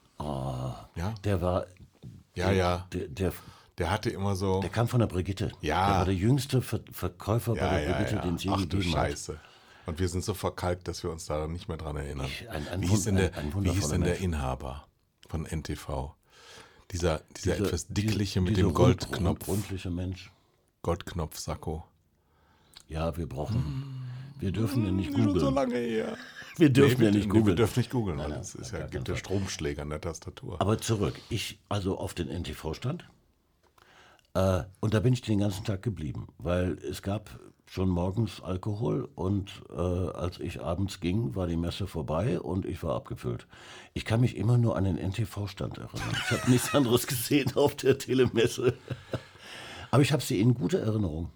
Ja? 0.96 1.14
Der 1.24 1.42
war, 1.42 1.66
Ja, 2.36 2.52
ja. 2.52 2.88
der, 2.94 3.08
der, 3.10 3.34
Der 3.78 3.92
hatte 3.92 4.10
immer 4.10 4.36
so. 4.36 4.62
der 4.62 4.70
kam 4.70 4.88
von 4.88 5.00
der 5.00 5.08
Brigitte. 5.08 5.52
Ja. 5.62 5.88
Der 5.88 5.96
war 5.98 6.06
der 6.06 6.16
jüngste 6.16 6.62
Ver 6.62 6.80
Verkäufer 6.92 7.54
bei 7.56 7.60
ja, 7.60 7.70
der 7.72 7.84
ja, 7.90 7.98
Brigitte, 7.98 8.22
den 8.22 8.36
es 8.36 8.44
je 8.44 8.52
Ach 8.54 8.62
du 8.66 8.78
gegeben 8.80 8.96
hat. 8.96 9.40
Und 9.88 10.00
wir 10.00 10.08
sind 10.10 10.24
so 10.24 10.34
verkalkt, 10.36 10.88
dass 10.88 11.02
wir 11.04 11.10
uns 11.10 11.26
da 11.26 11.48
nicht 11.48 11.68
mehr 11.68 11.78
dran 11.78 11.96
erinnern. 11.96 12.28
Ich- 12.28 12.48
ein- 12.50 12.68
ein 12.68 12.82
wie 12.84 12.88
hieß 12.88 13.06
denn 13.06 13.16
der, 13.16 13.32
wie 13.62 13.72
hieß 13.72 13.88
denn 13.90 14.02
der. 14.02 14.20
Inhaber 14.20 14.86
von 15.28 15.46
NTV? 15.46 16.14
Dieser, 16.92 17.22
dieser 17.38 17.54
Diese- 17.56 17.66
etwas 17.68 17.88
dickliche 17.88 18.40
diese- 18.40 18.42
mit 18.42 18.50
diese 18.52 18.62
dem 18.62 18.66
rund- 18.68 18.76
Goldknopf, 18.76 19.48
Rundliche 19.48 19.90
Mensch. 19.90 20.32
Goldknopf-Sakko. 20.84 21.84
Ja, 22.88 23.18
wir 23.18 23.28
brauchen. 23.28 24.04
Wir 24.40 24.52
dürfen 24.52 24.86
ja 24.86 24.92
nicht 24.92 25.12
so 25.12 25.18
googeln. 25.18 25.54
lange 25.56 25.76
her. 25.78 26.16
Wir 26.58 26.70
dürfen 26.72 27.00
Nee, 27.00 27.06
ja 27.06 27.12
nicht 27.12 27.28
nee, 27.28 27.34
Wir 27.34 27.40
googeln. 27.40 27.56
dürfen 27.56 27.80
nicht 27.80 27.92
googeln, 27.92 28.18
weil 28.18 28.32
es 28.32 28.56
ist 28.56 28.72
ja, 28.72 28.88
gibt 28.88 29.08
ja 29.08 29.16
Stromschläge 29.16 29.80
an 29.82 29.90
der 29.92 30.02
Tastatur. 30.02 30.60
Aber 30.60 30.80
zurück. 30.80 31.20
Ich 31.30 31.60
also 31.70 31.98
auf 32.00 32.14
den 32.16 32.30
NTV 32.30 32.74
stand. 32.74 33.08
Äh, 34.34 34.64
und 34.80 34.94
da 34.96 35.00
bin 35.02 35.14
ich 35.14 35.22
den 35.22 35.38
ganzen 35.40 35.66
Tag 35.66 35.84
geblieben, 35.84 36.28
weil 36.40 36.78
es 36.80 37.02
gab 37.04 37.40
schon 37.68 37.90
morgens 37.90 38.42
Alkohol 38.42 39.10
und 39.16 39.52
äh, 39.70 39.76
als 39.76 40.40
ich 40.40 40.62
abends 40.62 41.00
ging, 41.00 41.36
war 41.36 41.48
die 41.48 41.58
Messe 41.58 41.86
vorbei 41.86 42.40
und 42.40 42.66
ich 42.66 42.82
war 42.82 42.96
abgefüllt. 42.96 43.46
Ich 43.94 44.06
kann 44.06 44.22
mich 44.22 44.38
immer 44.38 44.58
nur 44.58 44.78
an 44.78 44.86
den 44.86 44.98
NTV-Stand 44.98 45.78
erinnern. 45.78 46.18
Ich 46.26 46.32
habe 46.32 46.50
nichts 46.50 46.74
anderes 46.74 47.08
gesehen 47.08 47.56
auf 47.56 47.76
der 47.76 47.98
Telemesse. 47.98 48.78
Aber 49.92 50.02
ich 50.02 50.12
habe 50.12 50.24
sie 50.24 50.40
in 50.40 50.54
guter 50.56 50.80
Erinnerung. 50.80 51.30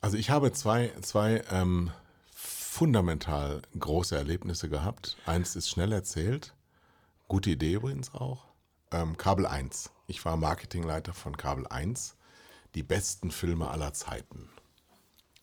Also 0.00 0.16
ich 0.16 0.30
habe 0.30 0.52
zwei, 0.52 0.92
zwei 1.00 1.42
ähm, 1.50 1.90
fundamental 2.34 3.62
große 3.78 4.16
Erlebnisse 4.16 4.68
gehabt. 4.68 5.16
Eins 5.26 5.56
ist 5.56 5.68
schnell 5.68 5.92
erzählt. 5.92 6.54
Gute 7.26 7.50
Idee 7.50 7.74
übrigens 7.74 8.14
auch. 8.14 8.44
Ähm, 8.92 9.16
Kabel 9.16 9.46
1. 9.46 9.90
Ich 10.06 10.24
war 10.24 10.36
Marketingleiter 10.36 11.12
von 11.12 11.36
Kabel 11.36 11.66
1. 11.66 12.14
Die 12.74 12.82
besten 12.82 13.30
Filme 13.30 13.68
aller 13.68 13.92
Zeiten. 13.94 14.48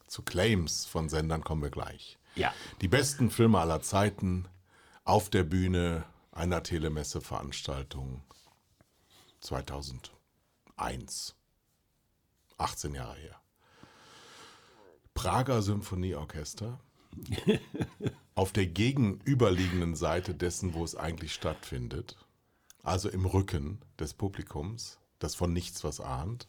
Zu 0.07 0.21
Claims 0.21 0.85
von 0.85 1.09
Sendern 1.09 1.43
kommen 1.43 1.63
wir 1.63 1.71
gleich. 1.71 2.17
Ja. 2.35 2.53
Die 2.81 2.87
besten 2.87 3.29
Filme 3.31 3.59
aller 3.59 3.81
Zeiten 3.81 4.47
auf 5.03 5.29
der 5.29 5.43
Bühne 5.43 6.05
einer 6.31 6.63
Telemesse-Veranstaltung 6.63 8.21
2001. 9.39 11.35
18 12.57 12.93
Jahre 12.93 13.15
her. 13.15 13.41
Prager 15.13 15.61
Symphonieorchester. 15.61 16.79
auf 18.35 18.51
der 18.51 18.67
gegenüberliegenden 18.67 19.95
Seite 19.95 20.35
dessen, 20.35 20.73
wo 20.73 20.83
es 20.83 20.95
eigentlich 20.95 21.33
stattfindet. 21.33 22.17
Also 22.83 23.09
im 23.09 23.25
Rücken 23.25 23.79
des 23.97 24.13
Publikums, 24.13 24.99
das 25.19 25.35
von 25.35 25.53
nichts 25.53 25.83
was 25.83 26.01
ahnt. 26.01 26.47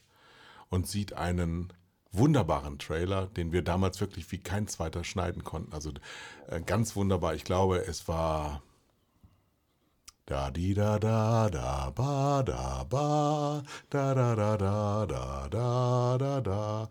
Und 0.69 0.89
sieht 0.89 1.13
einen 1.13 1.73
wunderbaren 2.19 2.79
Trailer, 2.79 3.27
den 3.27 3.53
wir 3.53 3.63
damals 3.63 4.01
wirklich 4.01 4.31
wie 4.33 4.39
kein 4.39 4.69
zweiter 4.69 5.05
schneiden 5.05 5.45
konnten. 5.45 5.73
Also 5.73 5.93
äh, 6.49 6.61
ganz 6.61 6.97
wunderbar. 6.97 7.35
Ich 7.35 7.45
glaube, 7.45 7.79
es 7.79 8.09
war 8.09 8.63
da 10.27 10.51
di 10.51 10.75
da 10.75 10.99
da 10.99 11.49
da 11.51 11.91
ba 11.91 12.43
da 12.43 12.85
ba 12.85 13.63
da 13.91 14.15
da 14.15 14.35
da 14.35 14.57
da 14.57 15.07
da 15.07 15.49
da 15.49 16.19
da 16.19 16.41
da. 16.41 16.89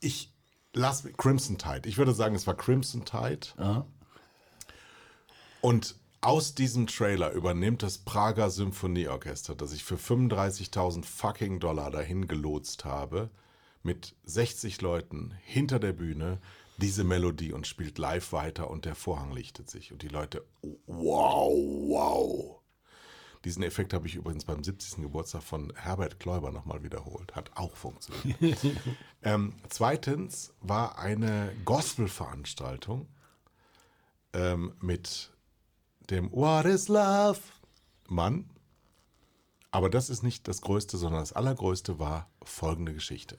Ich 0.00 0.32
lass 0.72 1.04
Crimson 1.16 1.58
Tide. 1.58 1.88
Ich 1.88 1.98
würde 1.98 2.12
sagen, 2.14 2.34
es 2.34 2.46
war 2.46 2.56
Crimson 2.56 3.04
Tide. 3.04 3.48
Aha. 3.58 3.86
Und 5.60 5.96
aus 6.20 6.54
diesem 6.54 6.86
Trailer 6.86 7.32
übernimmt 7.32 7.82
das 7.82 7.98
Prager 7.98 8.50
Symphonieorchester, 8.50 9.54
das 9.54 9.72
ich 9.72 9.84
für 9.84 9.96
35.000 9.96 11.04
fucking 11.04 11.60
Dollar 11.60 11.90
dahin 11.90 12.26
gelotst 12.26 12.84
habe, 12.84 13.30
mit 13.82 14.14
60 14.24 14.80
Leuten 14.80 15.34
hinter 15.42 15.78
der 15.78 15.92
Bühne 15.92 16.40
diese 16.78 17.04
Melodie 17.04 17.52
und 17.52 17.66
spielt 17.66 17.98
live 17.98 18.32
weiter 18.32 18.70
und 18.70 18.84
der 18.84 18.94
Vorhang 18.94 19.32
lichtet 19.32 19.68
sich 19.68 19.92
und 19.92 20.02
die 20.02 20.08
Leute, 20.08 20.44
wow, 20.86 21.52
wow. 21.52 22.60
Diesen 23.44 23.62
Effekt 23.62 23.94
habe 23.94 24.06
ich 24.06 24.16
übrigens 24.16 24.44
beim 24.44 24.64
70. 24.64 25.02
Geburtstag 25.02 25.42
von 25.42 25.72
Herbert 25.76 26.18
Kläuber 26.18 26.50
nochmal 26.50 26.82
wiederholt. 26.82 27.36
Hat 27.36 27.50
auch 27.54 27.76
funktioniert. 27.76 28.38
ähm, 29.22 29.54
zweitens 29.68 30.52
war 30.60 30.98
eine 30.98 31.52
Gospel-Veranstaltung 31.64 33.06
ähm, 34.32 34.74
mit 34.80 35.32
dem 36.10 36.32
What 36.32 36.66
is 36.66 36.88
Love 36.88 37.40
Mann. 38.08 38.50
Aber 39.70 39.88
das 39.88 40.10
ist 40.10 40.22
nicht 40.22 40.48
das 40.48 40.60
Größte, 40.60 40.96
sondern 40.96 41.20
das 41.20 41.32
Allergrößte 41.32 41.98
war 41.98 42.28
folgende 42.42 42.92
Geschichte. 42.92 43.38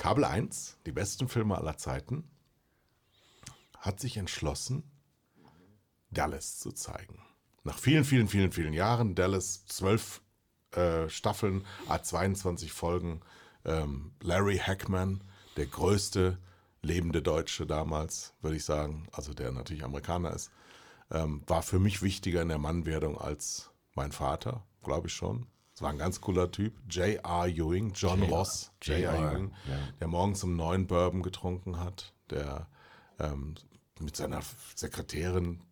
Kabel 0.00 0.24
1, 0.24 0.78
die 0.86 0.92
besten 0.92 1.28
Filme 1.28 1.58
aller 1.58 1.76
Zeiten, 1.76 2.24
hat 3.76 4.00
sich 4.00 4.16
entschlossen, 4.16 4.82
Dallas 6.08 6.58
zu 6.58 6.72
zeigen. 6.72 7.22
Nach 7.64 7.78
vielen, 7.78 8.04
vielen, 8.06 8.26
vielen, 8.26 8.50
vielen 8.50 8.72
Jahren, 8.72 9.14
Dallas, 9.14 9.66
zwölf 9.66 10.22
äh, 10.70 11.06
Staffeln, 11.10 11.66
A22 11.90 12.70
Folgen, 12.70 13.20
ähm, 13.66 14.14
Larry 14.22 14.56
Hackman, 14.56 15.22
der 15.58 15.66
größte 15.66 16.38
lebende 16.80 17.20
Deutsche 17.20 17.66
damals, 17.66 18.32
würde 18.40 18.56
ich 18.56 18.64
sagen, 18.64 19.06
also 19.12 19.34
der 19.34 19.52
natürlich 19.52 19.84
Amerikaner 19.84 20.32
ist, 20.32 20.50
ähm, 21.10 21.42
war 21.46 21.62
für 21.62 21.78
mich 21.78 22.00
wichtiger 22.00 22.40
in 22.40 22.48
der 22.48 22.56
Mannwerdung 22.56 23.20
als 23.20 23.70
mein 23.94 24.12
Vater, 24.12 24.66
glaube 24.82 25.08
ich 25.08 25.12
schon. 25.12 25.46
Es 25.80 25.82
war 25.82 25.92
ein 25.92 25.98
ganz 25.98 26.20
cooler 26.20 26.52
Typ. 26.52 26.74
J.R. 26.90 27.46
Ewing, 27.48 27.92
John. 27.94 28.22
Ross, 28.24 28.70
J.R. 28.82 29.00
J.R., 29.00 29.32
Ewing, 29.32 29.50
ja. 29.66 29.78
der 29.98 30.08
morgens 30.08 30.44
um 30.44 30.54
neun 30.54 30.86
Bourbon 30.86 31.22
getrunken 31.22 31.80
hat, 31.80 32.12
der 32.28 32.68
ähm, 33.18 33.54
mit 33.98 34.14
seiner 34.14 34.42
Sekretärin 34.74 35.62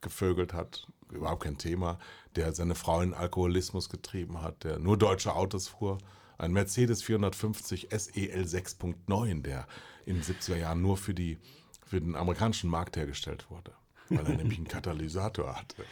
gevögelt 0.00 0.52
hat, 0.52 0.86
überhaupt 1.10 1.42
kein 1.42 1.58
Thema, 1.58 1.98
der 2.36 2.52
seine 2.52 2.76
Frau 2.76 3.00
in 3.00 3.14
Alkoholismus 3.14 3.88
getrieben 3.88 4.42
hat, 4.42 4.62
der 4.62 4.78
nur 4.78 4.96
deutsche 4.96 5.34
Autos 5.34 5.66
fuhr. 5.66 5.98
Ein 6.38 6.52
Mercedes 6.52 7.02
450 7.02 7.88
SEL 7.90 8.44
6.9, 8.44 9.42
der 9.42 9.66
in 10.06 10.20
den 10.20 10.22
70er 10.22 10.56
Jahren 10.56 10.82
nur 10.82 10.96
für, 10.96 11.14
die, 11.14 11.36
für 11.84 12.00
den 12.00 12.14
amerikanischen 12.14 12.70
Markt 12.70 12.96
hergestellt 12.96 13.50
wurde, 13.50 13.72
weil 14.08 14.24
er 14.24 14.34
nämlich 14.36 14.58
einen 14.58 14.68
Katalysator 14.68 15.56
hatte. 15.56 15.84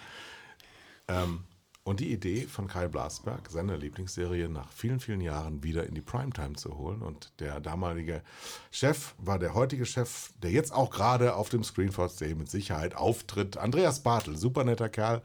Ähm, 1.09 1.47
und 1.83 2.01
die 2.01 2.13
Idee 2.13 2.43
von 2.43 2.69
Kai 2.69 2.89
Blasberg, 2.89 3.49
seine 3.51 3.77
Lieblingsserie 3.77 4.49
nach 4.49 4.71
vielen, 4.71 5.01
vielen 5.01 5.21
Jahren 5.21 5.63
wieder 5.63 5.87
in 5.87 5.95
die 5.95 6.03
Primetime 6.03 6.55
zu 6.55 6.77
holen. 6.77 7.03
Und 7.03 7.33
der 7.41 7.61
damalige 7.61 8.23
Chef 8.71 9.15
war 9.19 9.39
der 9.39 9.55
heutige 9.55 9.87
Chef, 9.87 10.31
der 10.43 10.51
jetzt 10.51 10.73
auch 10.73 10.91
gerade 10.91 11.35
auf 11.35 11.49
dem 11.49 11.65
Screenforce.de 11.65 12.35
mit 12.35 12.51
Sicherheit 12.51 12.95
auftritt. 12.95 13.57
Andreas 13.57 14.03
Bartel, 14.03 14.37
super 14.37 14.65
netter 14.65 14.89
Kerl, 14.89 15.23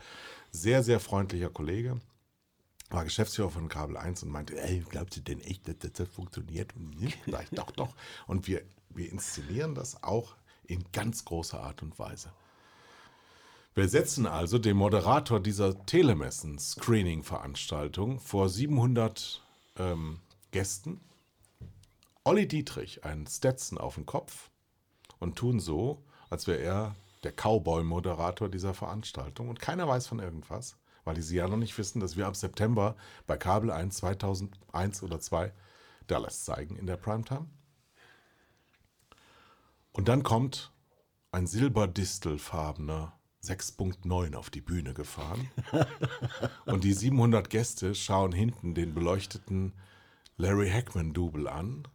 sehr, 0.51 0.81
sehr 0.81 0.99
freundlicher 0.99 1.49
Kollege. 1.49 1.99
War 2.89 3.03
Geschäftsführer 3.03 3.49
von 3.49 3.67
Kabel 3.67 3.97
1 3.97 4.23
und 4.23 4.29
meinte, 4.29 4.59
ey, 4.61 4.83
glaubst 4.87 5.17
du 5.17 5.21
denn 5.21 5.41
echt, 5.41 5.67
dass 5.67 5.91
das 5.91 6.07
funktioniert? 6.07 6.73
Und? 6.75 6.95
Sag 7.27 7.43
ich, 7.43 7.49
doch, 7.49 7.71
doch. 7.71 7.95
Und 8.27 8.47
wir, 8.47 8.61
wir 8.89 9.11
inszenieren 9.11 9.75
das 9.75 10.03
auch 10.03 10.35
in 10.63 10.85
ganz 10.93 11.25
großer 11.25 11.59
Art 11.59 11.81
und 11.81 11.99
Weise. 11.99 12.31
Wir 13.77 13.89
setzen 13.89 14.25
also 14.25 14.57
den 14.57 14.77
Moderator 14.77 15.41
dieser 15.41 15.85
Telemessen-Screening-Veranstaltung 15.85 18.21
vor 18.21 18.47
700 18.47 19.43
ähm, 19.75 20.21
Gästen, 20.51 21.01
Olli 22.23 22.47
Dietrich, 22.47 23.03
einen 23.03 23.27
Stetson 23.27 23.77
auf 23.77 23.95
den 23.95 24.05
Kopf. 24.05 24.49
Und 25.19 25.35
tun 25.35 25.59
so, 25.59 26.01
als 26.29 26.47
wäre 26.47 26.61
er 26.61 26.95
der 27.23 27.33
Cowboy-Moderator 27.33 28.47
dieser 28.47 28.73
Veranstaltung. 28.73 29.49
Und 29.49 29.59
keiner 29.59 29.89
weiß 29.89 30.07
von 30.07 30.19
irgendwas, 30.19 30.77
weil 31.03 31.15
die 31.15 31.21
sie 31.21 31.35
ja 31.35 31.49
noch 31.49 31.57
nicht 31.57 31.77
wissen, 31.77 31.99
dass 31.99 32.15
wir 32.15 32.27
ab 32.27 32.37
September 32.37 32.95
bei 33.27 33.35
Kabel 33.35 33.71
1 33.71 33.97
2001 33.97 35.03
oder 35.03 35.19
2 35.19 35.51
Dallas 36.07 36.45
zeigen 36.45 36.77
in 36.77 36.87
der 36.87 36.95
Primetime. 36.95 37.47
Und 39.91 40.07
dann 40.07 40.23
kommt 40.23 40.71
ein 41.33 41.45
silberdistelfarbener 41.45 43.11
6.9 43.45 44.35
auf 44.35 44.49
die 44.49 44.61
Bühne 44.61 44.93
gefahren. 44.93 45.49
Und 46.65 46.83
die 46.83 46.93
700 46.93 47.49
Gäste 47.49 47.95
schauen 47.95 48.31
hinten 48.31 48.75
den 48.75 48.93
beleuchteten 48.93 49.73
Larry 50.37 50.69
Hackman-Double 50.69 51.47
an 51.47 51.87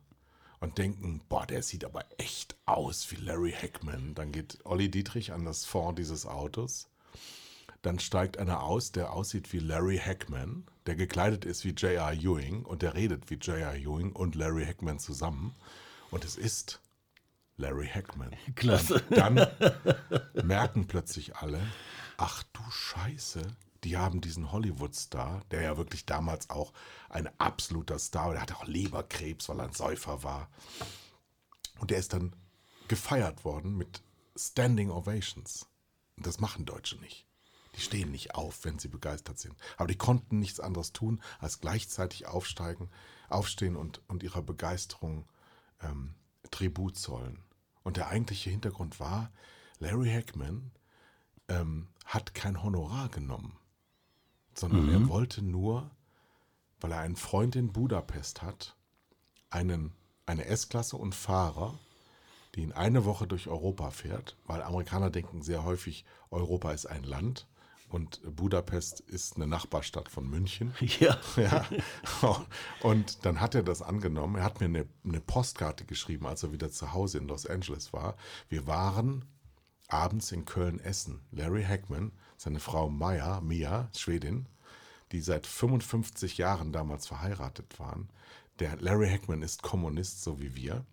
und 0.60 0.78
denken, 0.78 1.22
boah, 1.28 1.46
der 1.46 1.62
sieht 1.62 1.84
aber 1.84 2.04
echt 2.18 2.56
aus 2.66 3.10
wie 3.10 3.16
Larry 3.16 3.52
Hackman. 3.52 4.14
Dann 4.14 4.32
geht 4.32 4.58
Olli 4.64 4.90
Dietrich 4.90 5.32
an 5.32 5.44
das 5.44 5.64
Fond 5.64 5.98
dieses 5.98 6.26
Autos. 6.26 6.88
Dann 7.82 7.98
steigt 7.98 8.38
einer 8.38 8.62
aus, 8.62 8.92
der 8.92 9.12
aussieht 9.12 9.52
wie 9.52 9.58
Larry 9.58 9.98
Hackman, 9.98 10.66
der 10.86 10.96
gekleidet 10.96 11.46
ist 11.46 11.64
wie 11.64 11.70
J.R. 11.70 12.12
Ewing 12.12 12.64
und 12.64 12.82
der 12.82 12.94
redet 12.94 13.30
wie 13.30 13.36
J.R. 13.36 13.74
Ewing 13.74 14.12
und 14.12 14.34
Larry 14.34 14.66
Hackman 14.66 14.98
zusammen. 14.98 15.54
Und 16.10 16.24
es 16.24 16.36
ist 16.36 16.80
Larry 17.60 17.88
Hackman. 17.88 18.34
Klasse. 18.54 19.02
Und 19.08 19.18
dann 19.18 19.46
merken 20.42 20.86
plötzlich 20.86 21.36
alle, 21.36 21.60
ach 22.16 22.42
du 22.52 22.62
Scheiße, 22.70 23.42
die 23.84 23.96
haben 23.96 24.20
diesen 24.20 24.52
Hollywood-Star, 24.52 25.42
der 25.50 25.62
ja 25.62 25.76
wirklich 25.76 26.04
damals 26.06 26.50
auch 26.50 26.72
ein 27.08 27.28
absoluter 27.38 27.98
Star 27.98 28.26
war, 28.26 28.32
der 28.32 28.42
hatte 28.42 28.56
auch 28.56 28.66
Leberkrebs, 28.66 29.48
weil 29.48 29.60
er 29.60 29.66
ein 29.66 29.72
Säufer 29.72 30.22
war. 30.22 30.48
Und 31.78 31.90
der 31.90 31.98
ist 31.98 32.12
dann 32.12 32.34
gefeiert 32.88 33.44
worden 33.44 33.76
mit 33.76 34.02
Standing 34.36 34.90
Ovations. 34.90 35.66
Und 36.16 36.26
das 36.26 36.40
machen 36.40 36.66
Deutsche 36.66 36.96
nicht. 36.96 37.26
Die 37.76 37.80
stehen 37.80 38.10
nicht 38.10 38.34
auf, 38.34 38.64
wenn 38.64 38.78
sie 38.78 38.88
begeistert 38.88 39.38
sind. 39.38 39.54
Aber 39.76 39.86
die 39.86 39.96
konnten 39.96 40.40
nichts 40.40 40.60
anderes 40.60 40.92
tun, 40.92 41.22
als 41.38 41.60
gleichzeitig 41.60 42.26
aufsteigen, 42.26 42.90
aufstehen 43.28 43.76
und, 43.76 44.02
und 44.08 44.22
ihrer 44.22 44.42
Begeisterung 44.42 45.26
ähm, 45.80 46.14
Tribut 46.50 46.98
zollen. 46.98 47.42
Und 47.82 47.96
der 47.96 48.08
eigentliche 48.08 48.50
Hintergrund 48.50 49.00
war, 49.00 49.30
Larry 49.78 50.10
Hackman 50.10 50.70
ähm, 51.48 51.88
hat 52.04 52.34
kein 52.34 52.62
Honorar 52.62 53.08
genommen, 53.08 53.56
sondern 54.54 54.88
er 54.90 55.08
wollte 55.08 55.42
nur, 55.42 55.90
weil 56.80 56.92
er 56.92 57.00
einen 57.00 57.16
Freund 57.16 57.56
in 57.56 57.72
Budapest 57.72 58.42
hat, 58.42 58.76
einen, 59.48 59.92
eine 60.26 60.44
S-Klasse 60.44 60.96
und 60.96 61.14
Fahrer, 61.14 61.78
die 62.54 62.62
in 62.62 62.72
eine 62.72 63.04
Woche 63.04 63.26
durch 63.26 63.48
Europa 63.48 63.90
fährt, 63.90 64.36
weil 64.46 64.62
Amerikaner 64.62 65.10
denken 65.10 65.42
sehr 65.42 65.64
häufig, 65.64 66.04
Europa 66.30 66.72
ist 66.72 66.86
ein 66.86 67.04
Land 67.04 67.46
und 67.90 68.20
Budapest 68.36 69.00
ist 69.00 69.36
eine 69.36 69.48
Nachbarstadt 69.48 70.08
von 70.08 70.28
München. 70.28 70.74
Ja. 71.00 71.18
Ja. 71.36 71.66
Und 72.82 73.24
dann 73.24 73.40
hat 73.40 73.54
er 73.54 73.62
das 73.62 73.82
angenommen. 73.82 74.36
Er 74.36 74.44
hat 74.44 74.60
mir 74.60 74.66
eine, 74.66 74.86
eine 75.04 75.20
Postkarte 75.20 75.84
geschrieben, 75.84 76.26
als 76.26 76.42
er 76.42 76.52
wieder 76.52 76.70
zu 76.70 76.92
Hause 76.92 77.18
in 77.18 77.28
Los 77.28 77.46
Angeles 77.46 77.92
war. 77.92 78.16
Wir 78.48 78.66
waren 78.66 79.24
abends 79.88 80.30
in 80.30 80.44
Köln 80.44 80.78
essen. 80.78 81.20
Larry 81.32 81.64
Hackman, 81.64 82.12
seine 82.36 82.60
Frau 82.60 82.88
Maya, 82.88 83.40
Mia, 83.40 83.90
Schwedin, 83.96 84.46
die 85.12 85.20
seit 85.20 85.46
55 85.46 86.38
Jahren 86.38 86.72
damals 86.72 87.06
verheiratet 87.06 87.78
waren. 87.80 88.08
Der 88.60 88.76
Larry 88.76 89.08
Hackman 89.08 89.42
ist 89.42 89.62
Kommunist, 89.62 90.22
so 90.22 90.38
wie 90.38 90.54
wir. 90.54 90.84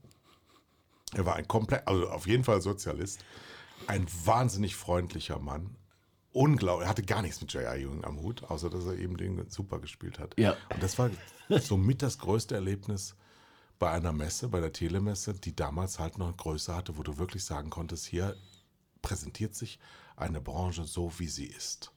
Er 1.14 1.26
war 1.26 1.36
ein 1.36 1.48
komplett, 1.48 1.88
also 1.88 2.10
auf 2.10 2.26
jeden 2.26 2.44
Fall 2.44 2.62
Sozialist. 2.62 3.24
Ein 3.86 4.08
wahnsinnig 4.26 4.76
freundlicher 4.76 5.40
Mann. 5.40 5.76
Unglaublich, 6.38 6.86
er 6.86 6.90
hatte 6.90 7.02
gar 7.02 7.24
nichts 7.24 7.42
mit 7.42 7.52
J.R. 7.52 7.76
Ewing 7.76 8.04
am 8.04 8.22
Hut, 8.22 8.44
außer 8.44 8.70
dass 8.70 8.86
er 8.86 8.94
eben 8.94 9.18
den 9.18 9.50
super 9.50 9.80
gespielt 9.80 10.20
hat. 10.20 10.36
Ja. 10.38 10.56
Und 10.72 10.84
das 10.84 11.00
war 11.00 11.10
somit 11.50 12.04
das 12.04 12.20
größte 12.20 12.54
Erlebnis 12.54 13.16
bei 13.80 13.90
einer 13.90 14.12
Messe, 14.12 14.48
bei 14.48 14.60
der 14.60 14.72
Telemesse, 14.72 15.34
die 15.34 15.56
damals 15.56 15.98
halt 15.98 16.20
noch 16.20 16.28
eine 16.28 16.36
Größe 16.36 16.76
hatte, 16.76 16.96
wo 16.96 17.02
du 17.02 17.18
wirklich 17.18 17.44
sagen 17.44 17.72
konntest, 17.72 18.06
hier 18.06 18.36
präsentiert 19.02 19.56
sich 19.56 19.80
eine 20.16 20.40
Branche 20.40 20.84
so, 20.84 21.12
wie 21.18 21.28
sie 21.28 21.48
ist. 21.48 21.92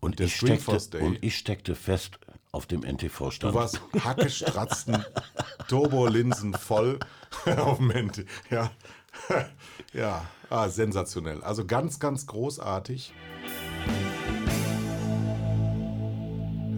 Und, 0.00 0.20
der 0.20 0.26
ich 0.26 0.36
steckte, 0.36 0.78
Day- 0.88 1.02
und 1.02 1.22
ich 1.22 1.36
steckte 1.36 1.74
fest 1.74 2.18
auf 2.50 2.64
dem 2.64 2.84
NTV-Stand. 2.84 3.54
Du 3.54 3.58
warst 3.58 3.80
hackestratzen, 4.02 5.04
Turbolinsen 5.68 6.54
voll 6.54 6.98
auf 7.58 7.76
dem 7.76 7.90
Handy. 7.90 8.24
Ja, 8.48 8.70
ja 9.92 10.26
ah, 10.52 10.68
sensationell. 10.68 11.42
Also 11.42 11.64
ganz, 11.64 11.98
ganz 11.98 12.26
großartig. 12.26 13.12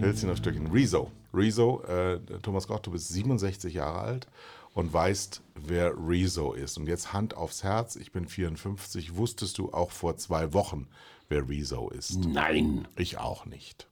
Hölzchen 0.01 0.29
auf 0.29 0.37
Stöckchen. 0.37 0.67
Rezo. 0.67 1.11
Rezo, 1.33 1.83
äh, 1.83 2.19
Thomas 2.41 2.67
Koch, 2.67 2.79
du 2.79 2.91
bist 2.91 3.09
67 3.09 3.73
Jahre 3.73 3.99
alt 3.99 4.27
und 4.73 4.93
weißt, 4.93 5.41
wer 5.55 5.93
Rezo 5.97 6.53
ist. 6.53 6.77
Und 6.77 6.87
jetzt 6.87 7.11
Hand 7.11 7.35
aufs 7.35 7.63
Herz, 7.63 7.95
ich 7.95 8.11
bin 8.11 8.27
54. 8.27 9.17
Wusstest 9.17 9.57
du 9.57 9.73
auch 9.73 9.91
vor 9.91 10.15
zwei 10.17 10.53
Wochen, 10.53 10.87
wer 11.27 11.49
Rezo 11.49 11.89
ist? 11.89 12.15
Nein. 12.25 12.87
Ich 12.95 13.17
auch 13.17 13.45
nicht. 13.45 13.87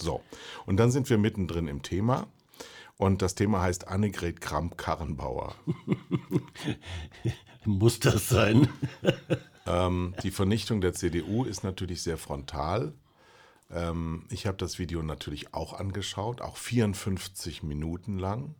So, 0.00 0.22
und 0.64 0.76
dann 0.76 0.90
sind 0.90 1.10
wir 1.10 1.18
mittendrin 1.18 1.66
im 1.66 1.82
Thema. 1.82 2.28
Und 2.98 3.22
das 3.22 3.34
Thema 3.34 3.62
heißt 3.62 3.88
Annegret 3.88 4.40
Kramp-Karrenbauer. 4.40 5.54
Muss 7.64 8.00
das 8.00 8.28
sein? 8.28 8.68
Ähm, 9.68 10.14
die 10.22 10.30
Vernichtung 10.30 10.80
der 10.80 10.94
CDU 10.94 11.44
ist 11.44 11.62
natürlich 11.62 12.00
sehr 12.02 12.16
frontal. 12.16 12.94
Ähm, 13.70 14.24
ich 14.30 14.46
habe 14.46 14.56
das 14.56 14.78
Video 14.78 15.02
natürlich 15.02 15.52
auch 15.52 15.74
angeschaut, 15.74 16.40
auch 16.40 16.56
54 16.56 17.62
Minuten 17.64 18.18
lang. 18.18 18.54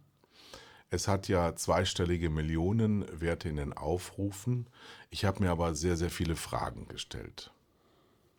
Es 0.91 1.09
hat 1.09 1.29
ja 1.29 1.57
zweistellige 1.57 2.29
Millionenwerte 2.29 3.49
in 3.49 3.57
den 3.57 3.73
Aufrufen. 3.73 4.67
Ich 5.09 5.25
habe 5.25 5.43
mir 5.43 5.51
aber 5.51 5.75
sehr, 5.75 5.97
sehr 5.97 6.11
viele 6.11 6.37
Fragen 6.37 6.89
gestellt. 6.89 7.53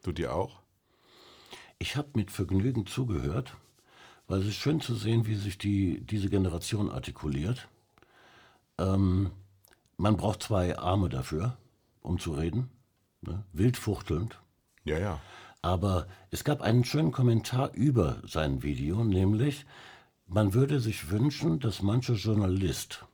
Du 0.04 0.12
dir 0.12 0.36
auch? 0.36 0.60
Ich 1.80 1.96
habe 1.96 2.10
mit 2.14 2.30
Vergnügen 2.30 2.86
zugehört, 2.86 3.56
weil 4.30 4.42
es 4.42 4.48
ist 4.48 4.56
schön 4.56 4.80
zu 4.80 4.94
sehen, 4.96 5.26
wie 5.26 5.36
sich 5.36 5.58
die, 5.58 6.02
diese 6.02 6.30
Generation 6.30 6.90
artikuliert. 6.90 7.68
Ähm, 8.78 9.32
man 9.98 10.16
braucht 10.16 10.44
zwei 10.44 10.78
Arme 10.78 11.10
dafür, 11.10 11.58
um 12.02 12.20
zu 12.20 12.34
reden. 12.34 12.70
Ne? 13.22 13.44
Wild 13.52 13.76
fuchtelnd. 13.76 14.40
Ja, 14.86 15.00
ja. 15.00 15.20
Aber 15.62 16.08
es 16.30 16.44
gab 16.44 16.62
einen 16.62 16.86
schönen 16.86 17.12
Kommentar 17.12 17.74
über 17.74 18.22
sein 18.26 18.64
Video, 18.64 19.04
nämlich, 19.04 19.66
man 20.28 20.54
würde 20.54 20.80
sich 20.80 21.10
wünschen, 21.10 21.60
dass 21.60 21.82
mancher 21.82 22.14
Journalist 22.14 23.06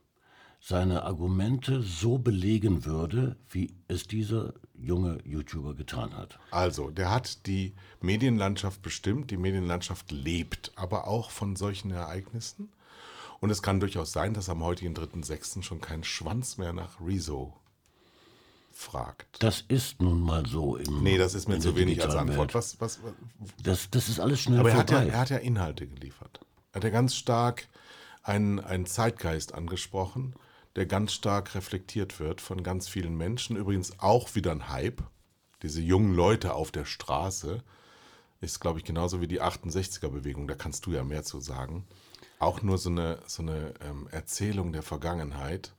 seine 0.60 1.04
Argumente 1.04 1.82
so 1.82 2.18
belegen 2.18 2.84
würde, 2.84 3.36
wie 3.48 3.72
es 3.88 4.06
dieser 4.06 4.54
junge 4.74 5.18
YouTuber 5.24 5.74
getan 5.74 6.16
hat. 6.16 6.38
Also, 6.50 6.90
der 6.90 7.10
hat 7.10 7.46
die 7.46 7.74
Medienlandschaft 8.00 8.82
bestimmt, 8.82 9.30
die 9.30 9.36
Medienlandschaft 9.36 10.10
lebt 10.10 10.72
aber 10.76 11.06
auch 11.06 11.30
von 11.30 11.56
solchen 11.56 11.90
Ereignissen. 11.90 12.70
Und 13.40 13.50
es 13.50 13.62
kann 13.62 13.80
durchaus 13.80 14.12
sein, 14.12 14.34
dass 14.34 14.48
am 14.48 14.62
heutigen 14.64 14.94
3.6. 14.94 15.62
schon 15.62 15.80
kein 15.80 16.04
Schwanz 16.04 16.56
mehr 16.56 16.72
nach 16.72 17.00
Rezo 17.00 17.54
fragt. 18.72 19.42
Das 19.42 19.62
ist 19.68 20.00
nun 20.02 20.20
mal 20.20 20.46
so 20.46 20.76
im 20.76 21.02
Nee, 21.02 21.18
das 21.18 21.34
ist 21.34 21.48
mir 21.48 21.58
zu 21.58 21.76
wenig 21.76 22.02
als 22.02 22.14
Antwort. 22.14 22.54
Was, 22.54 22.80
was, 22.80 23.00
was, 23.02 23.14
Das, 23.62 23.90
das 23.90 24.08
ist 24.08 24.20
alles 24.20 24.40
schnell 24.40 24.60
aber 24.60 24.70
er 24.70 24.76
hat, 24.76 24.90
ja, 24.90 24.98
vorbei. 24.98 25.12
er 25.12 25.18
hat 25.18 25.30
ja 25.30 25.38
Inhalte 25.38 25.86
geliefert. 25.86 26.40
Er 26.72 26.76
hat 26.76 26.84
ja 26.84 26.90
ganz 26.90 27.14
stark 27.14 27.68
einen, 28.22 28.60
einen 28.60 28.86
Zeitgeist 28.86 29.54
angesprochen, 29.54 30.34
der 30.76 30.86
ganz 30.86 31.12
stark 31.12 31.54
reflektiert 31.54 32.20
wird 32.20 32.40
von 32.40 32.62
ganz 32.62 32.88
vielen 32.88 33.16
Menschen. 33.16 33.56
Übrigens 33.56 33.98
auch 33.98 34.34
wieder 34.34 34.52
ein 34.52 34.68
Hype. 34.68 35.02
Diese 35.62 35.80
jungen 35.80 36.14
Leute 36.14 36.54
auf 36.54 36.70
der 36.70 36.84
Straße 36.84 37.62
ist, 38.40 38.60
glaube 38.60 38.78
ich, 38.78 38.84
genauso 38.84 39.22
wie 39.22 39.26
die 39.26 39.40
68er-Bewegung. 39.40 40.46
Da 40.46 40.54
kannst 40.54 40.84
du 40.86 40.92
ja 40.92 41.02
mehr 41.02 41.24
zu 41.24 41.40
sagen. 41.40 41.86
Auch 42.38 42.60
nur 42.60 42.76
so 42.76 42.90
eine, 42.90 43.18
so 43.26 43.42
eine 43.42 43.72
ähm, 43.80 44.06
Erzählung 44.10 44.72
der 44.72 44.82
Vergangenheit. 44.82 45.72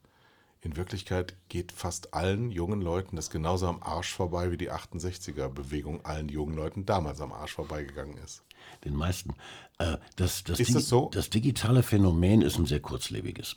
In 0.62 0.76
Wirklichkeit 0.76 1.36
geht 1.50 1.72
fast 1.72 2.16
allen 2.16 2.50
jungen 2.50 2.82
Leuten 2.82 3.16
das 3.16 3.30
genauso 3.30 3.68
am 3.68 3.84
Arsch 3.84 4.12
vorbei, 4.12 4.52
wie 4.52 4.58
die 4.58 4.72
68er-Bewegung 4.72 6.04
allen 6.04 6.30
jungen 6.30 6.56
Leuten 6.56 6.88
damals 6.88 7.22
am 7.22 7.32
Arsch 7.32 7.54
vorbeigegangen 7.54 8.18
ist. 8.18 8.44
Den 8.84 8.96
meisten. 8.96 9.36
Äh, 9.78 9.98
das, 10.16 10.44
das, 10.44 10.60
Ist 10.60 10.74
das 10.74 10.90
so? 10.90 11.12
das 11.14 11.30
digitale 11.30 11.84
Phänomen 11.84 12.42
ist 12.42 12.58
ein 12.58 12.66
sehr 12.66 12.80
kurzlebiges. 12.80 13.56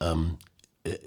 Ähm, 0.00 0.38
äh, 0.38 0.49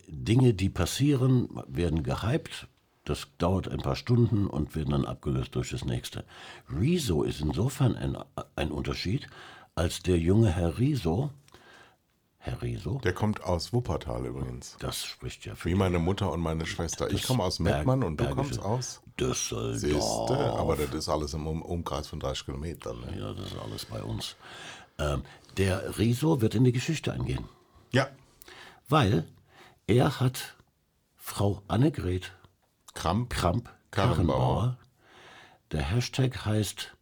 Dinge, 0.07 0.53
die 0.53 0.69
passieren, 0.69 1.49
werden 1.67 2.03
gehypt. 2.03 2.67
Das 3.05 3.27
dauert 3.37 3.67
ein 3.67 3.79
paar 3.79 3.95
Stunden 3.97 4.47
und 4.47 4.75
werden 4.75 4.91
dann 4.91 5.05
abgelöst 5.05 5.55
durch 5.55 5.71
das 5.71 5.83
nächste. 5.83 6.23
Rezo 6.69 7.23
ist 7.23 7.41
insofern 7.41 7.95
ein, 7.95 8.17
ein 8.55 8.71
Unterschied, 8.71 9.27
als 9.75 10.01
der 10.01 10.17
junge 10.17 10.49
Herr 10.51 10.77
Rezo, 10.79 11.31
Herr 12.37 12.61
Rezo, 12.61 12.99
Der 13.03 13.13
kommt 13.13 13.43
aus 13.43 13.73
Wuppertal 13.73 14.25
übrigens. 14.25 14.75
das 14.79 15.03
spricht 15.03 15.45
ja 15.45 15.55
für 15.55 15.69
Wie 15.69 15.75
meine 15.75 15.97
Mutter 15.99 16.31
und 16.31 16.39
meine 16.41 16.65
Schwester. 16.65 17.09
Ich 17.11 17.23
komme 17.23 17.43
aus 17.43 17.59
Mettmann 17.59 18.03
und 18.03 18.19
du 18.19 18.25
Bergische. 18.25 18.59
kommst 18.59 18.59
aus 18.61 19.01
Düsseldorf. 19.19 19.77
Siehste, 19.79 20.53
aber 20.53 20.75
das 20.75 20.93
ist 20.93 21.09
alles 21.09 21.33
im 21.33 21.47
Um- 21.47 21.61
Umkreis 21.61 22.07
von 22.07 22.19
30 22.19 22.45
Kilometern. 22.45 22.99
Ne? 23.01 23.17
Ja, 23.19 23.33
das 23.33 23.47
ist 23.51 23.57
alles 23.59 23.85
bei 23.85 24.03
uns. 24.03 24.35
Ähm, 24.99 25.23
der 25.57 25.97
Rezo 25.97 26.41
wird 26.41 26.53
in 26.55 26.63
die 26.65 26.71
Geschichte 26.73 27.11
eingehen. 27.13 27.45
Ja, 27.91 28.07
weil 28.89 29.25
er 29.87 30.19
hat 30.19 30.55
Frau 31.15 31.61
Annegret 31.67 32.33
Kramp. 32.93 33.29
Kramp 33.29 33.69
Karrenbauer. 33.91 34.77
Der 35.71 35.81
Hashtag 35.81 36.45
heißt 36.45 36.95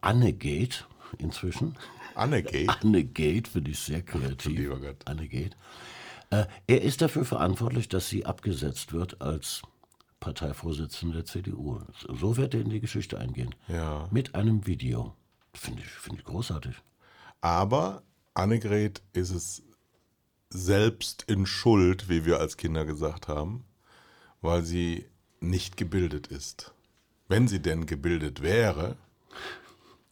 Annegate 0.00 0.84
inzwischen. 1.18 1.76
Annegate. 2.14 2.68
Annegate 2.68 3.50
finde 3.50 3.70
ich 3.72 3.80
sehr 3.80 4.02
kreativ. 4.02 4.56
Lieber 4.56 4.80
Gott. 4.80 5.06
Annegate. 5.06 5.56
Äh, 6.30 6.46
er 6.66 6.82
ist 6.82 7.02
dafür 7.02 7.24
verantwortlich, 7.24 7.88
dass 7.88 8.08
sie 8.08 8.24
abgesetzt 8.24 8.92
wird 8.92 9.20
als 9.20 9.62
Parteivorsitzende 10.20 11.16
der 11.16 11.24
CDU. 11.26 11.80
So 12.08 12.36
wird 12.36 12.54
er 12.54 12.60
in 12.60 12.70
die 12.70 12.80
Geschichte 12.80 13.18
eingehen. 13.18 13.54
Ja. 13.68 14.08
Mit 14.10 14.34
einem 14.34 14.66
Video. 14.66 15.14
Finde 15.52 15.82
ich, 15.82 15.88
finde 15.88 16.20
ich 16.20 16.24
großartig. 16.24 16.74
Aber 17.40 18.02
Annegret 18.32 19.02
ist 19.12 19.30
es 19.30 19.62
selbst 20.54 21.24
in 21.26 21.46
Schuld, 21.46 22.08
wie 22.08 22.24
wir 22.24 22.38
als 22.38 22.56
Kinder 22.56 22.84
gesagt 22.84 23.26
haben, 23.28 23.64
weil 24.40 24.62
sie 24.62 25.06
nicht 25.40 25.76
gebildet 25.76 26.28
ist. 26.28 26.72
Wenn 27.28 27.48
sie 27.48 27.60
denn 27.60 27.86
gebildet 27.86 28.40
wäre, 28.40 28.96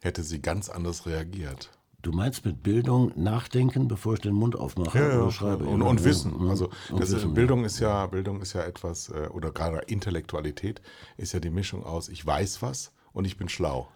hätte 0.00 0.22
sie 0.24 0.42
ganz 0.42 0.68
anders 0.68 1.06
reagiert. 1.06 1.70
Du 2.02 2.10
meinst 2.10 2.44
mit 2.44 2.64
Bildung 2.64 3.12
nachdenken, 3.14 3.86
bevor 3.86 4.14
ich 4.14 4.20
den 4.20 4.34
Mund 4.34 4.56
aufmache 4.56 5.20
oder 5.20 5.30
schreibe? 5.30 5.64
Und, 5.64 5.80
Ja, 5.80 5.86
und 5.86 6.00
ja, 6.00 6.06
Wissen. 6.06 6.34
ja. 6.42 6.50
Also 6.50 6.70
das 6.98 7.12
Wissen, 7.12 7.34
Bildung 7.34 7.64
ist 7.64 7.78
ja, 7.78 8.06
Bildung 8.06 8.40
ist 8.40 8.54
ja 8.54 8.62
etwas, 8.62 9.10
äh, 9.10 9.28
oder 9.32 9.52
gerade 9.52 9.78
Intellektualität 9.86 10.82
ist 11.16 11.32
ja 11.32 11.38
die 11.38 11.50
Mischung 11.50 11.84
aus, 11.84 12.08
ich 12.08 12.26
weiß 12.26 12.60
was 12.62 12.92
und 13.12 13.24
ich 13.26 13.36
bin 13.36 13.48
schlau. 13.48 13.88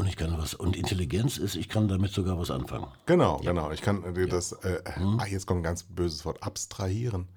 Und 0.00 0.06
ich 0.06 0.16
kann 0.16 0.38
was. 0.38 0.54
Und 0.54 0.76
Intelligenz 0.76 1.36
ist, 1.36 1.56
ich 1.56 1.68
kann 1.68 1.86
damit 1.86 2.10
sogar 2.12 2.38
was 2.38 2.50
anfangen. 2.50 2.86
Genau, 3.04 3.36
genau. 3.44 3.70
Ich 3.70 3.82
kann 3.82 4.14
dir 4.14 4.26
das, 4.26 4.52
äh, 4.52 4.80
Mhm. 4.98 5.20
ah, 5.20 5.26
jetzt 5.26 5.46
kommt 5.46 5.60
ein 5.60 5.62
ganz 5.62 5.82
böses 5.82 6.24
Wort, 6.24 6.42
abstrahieren. 6.42 7.28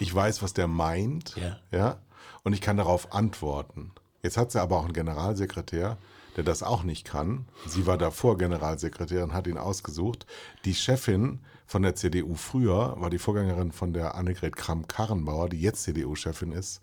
Ich 0.00 0.12
weiß, 0.12 0.42
was 0.42 0.52
der 0.52 0.66
meint, 0.66 1.36
Ja. 1.36 1.58
ja, 1.70 1.98
und 2.42 2.54
ich 2.54 2.60
kann 2.60 2.76
darauf 2.76 3.12
antworten. 3.12 3.92
Jetzt 4.20 4.36
hat 4.36 4.50
sie 4.50 4.60
aber 4.60 4.78
auch 4.78 4.84
einen 4.84 4.94
Generalsekretär, 4.94 5.96
der 6.36 6.42
das 6.42 6.64
auch 6.64 6.82
nicht 6.82 7.04
kann. 7.04 7.46
Sie 7.68 7.86
war 7.86 7.96
davor 7.96 8.36
Generalsekretärin, 8.36 9.32
hat 9.32 9.46
ihn 9.46 9.56
ausgesucht. 9.56 10.26
Die 10.64 10.74
Chefin 10.74 11.38
von 11.66 11.82
der 11.82 11.94
CDU 11.94 12.34
früher 12.34 12.96
war 12.98 13.10
die 13.10 13.18
Vorgängerin 13.18 13.70
von 13.70 13.92
der 13.92 14.16
Annegret 14.16 14.56
Kramp-Karrenbauer, 14.56 15.50
die 15.50 15.60
jetzt 15.60 15.84
CDU-Chefin 15.84 16.50
ist. 16.50 16.80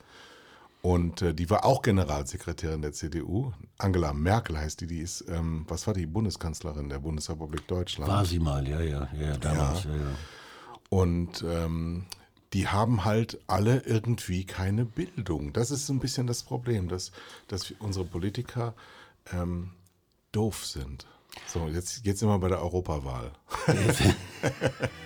Und 0.85 1.23
äh, 1.23 1.33
die 1.33 1.49
war 1.49 1.65
auch 1.65 1.81
Generalsekretärin 1.81 2.83
der 2.83 2.93
CDU. 2.93 3.53
Angela 3.79 4.13
Merkel 4.13 4.55
heißt 4.55 4.81
die, 4.81 4.85
die 4.85 4.99
ist, 4.99 5.25
ähm, 5.27 5.65
was 5.67 5.87
war 5.87 5.95
die 5.95 6.05
Bundeskanzlerin 6.05 6.89
der 6.89 6.99
Bundesrepublik 6.99 7.67
Deutschland? 7.67 8.11
War 8.11 8.23
sie 8.23 8.37
mal, 8.37 8.67
ja, 8.67 8.79
ja, 8.81 9.09
ja, 9.19 9.29
ja 9.29 9.37
damals, 9.37 9.85
ja, 9.85 9.95
ja. 9.95 10.15
Und 10.89 11.43
ähm, 11.43 12.05
die 12.53 12.67
haben 12.67 13.03
halt 13.03 13.39
alle 13.47 13.79
irgendwie 13.79 14.45
keine 14.45 14.85
Bildung. 14.85 15.53
Das 15.53 15.71
ist 15.71 15.87
so 15.87 15.93
ein 15.93 15.99
bisschen 15.99 16.27
das 16.27 16.43
Problem, 16.43 16.87
dass, 16.87 17.11
dass 17.47 17.71
unsere 17.79 18.05
Politiker 18.05 18.75
ähm, 19.33 19.71
doof 20.33 20.67
sind. 20.67 21.07
So, 21.47 21.67
jetzt, 21.67 22.05
jetzt 22.05 22.19
sind 22.19 22.29
wir 22.29 22.37
bei 22.37 22.49
der 22.49 22.61
Europawahl. 22.61 23.31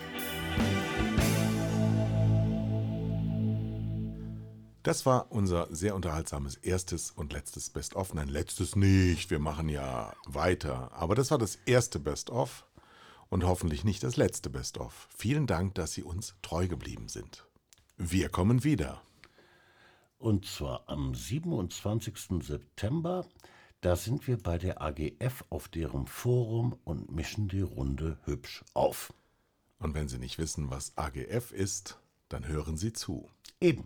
Das 4.90 5.06
war 5.06 5.32
unser 5.32 5.68
sehr 5.70 5.94
unterhaltsames 5.94 6.56
erstes 6.56 7.12
und 7.12 7.32
letztes 7.32 7.70
Best-of. 7.70 8.16
Nein, 8.16 8.28
letztes 8.28 8.76
nicht. 8.76 9.30
Wir 9.30 9.38
machen 9.38 9.70
ja 9.70 10.16
weiter. 10.26 10.92
Aber 10.94 11.14
das 11.14 11.30
war 11.30 11.38
das 11.38 11.60
erste 11.68 12.00
Best-of 12.00 12.66
und 13.30 13.44
hoffentlich 13.44 13.84
nicht 13.84 14.02
das 14.02 14.18
letzte 14.18 14.50
Best-of. 14.50 15.08
Vielen 15.16 15.46
Dank, 15.46 15.76
dass 15.76 15.94
Sie 15.94 16.02
uns 16.02 16.34
treu 16.42 16.68
geblieben 16.68 17.08
sind. 17.08 17.46
Wir 17.98 18.30
kommen 18.30 18.64
wieder. 18.64 19.00
Und 20.18 20.48
zwar 20.48 20.82
am 20.88 21.14
27. 21.14 22.42
September. 22.42 23.28
Da 23.82 23.96
sind 23.96 24.26
wir 24.26 24.40
bei 24.40 24.58
der 24.58 24.82
AGF 24.82 25.46
auf 25.52 25.68
deren 25.68 26.08
Forum 26.08 26.80
und 26.84 27.12
mischen 27.12 27.48
die 27.48 27.62
Runde 27.62 28.18
hübsch 28.24 28.64
auf. 28.74 29.14
Und 29.78 29.94
wenn 29.94 30.08
Sie 30.08 30.18
nicht 30.18 30.40
wissen, 30.40 30.72
was 30.72 30.98
AGF 30.98 31.52
ist, 31.52 32.00
dann 32.28 32.48
hören 32.48 32.76
Sie 32.76 32.92
zu. 32.92 33.30
Eben. 33.62 33.86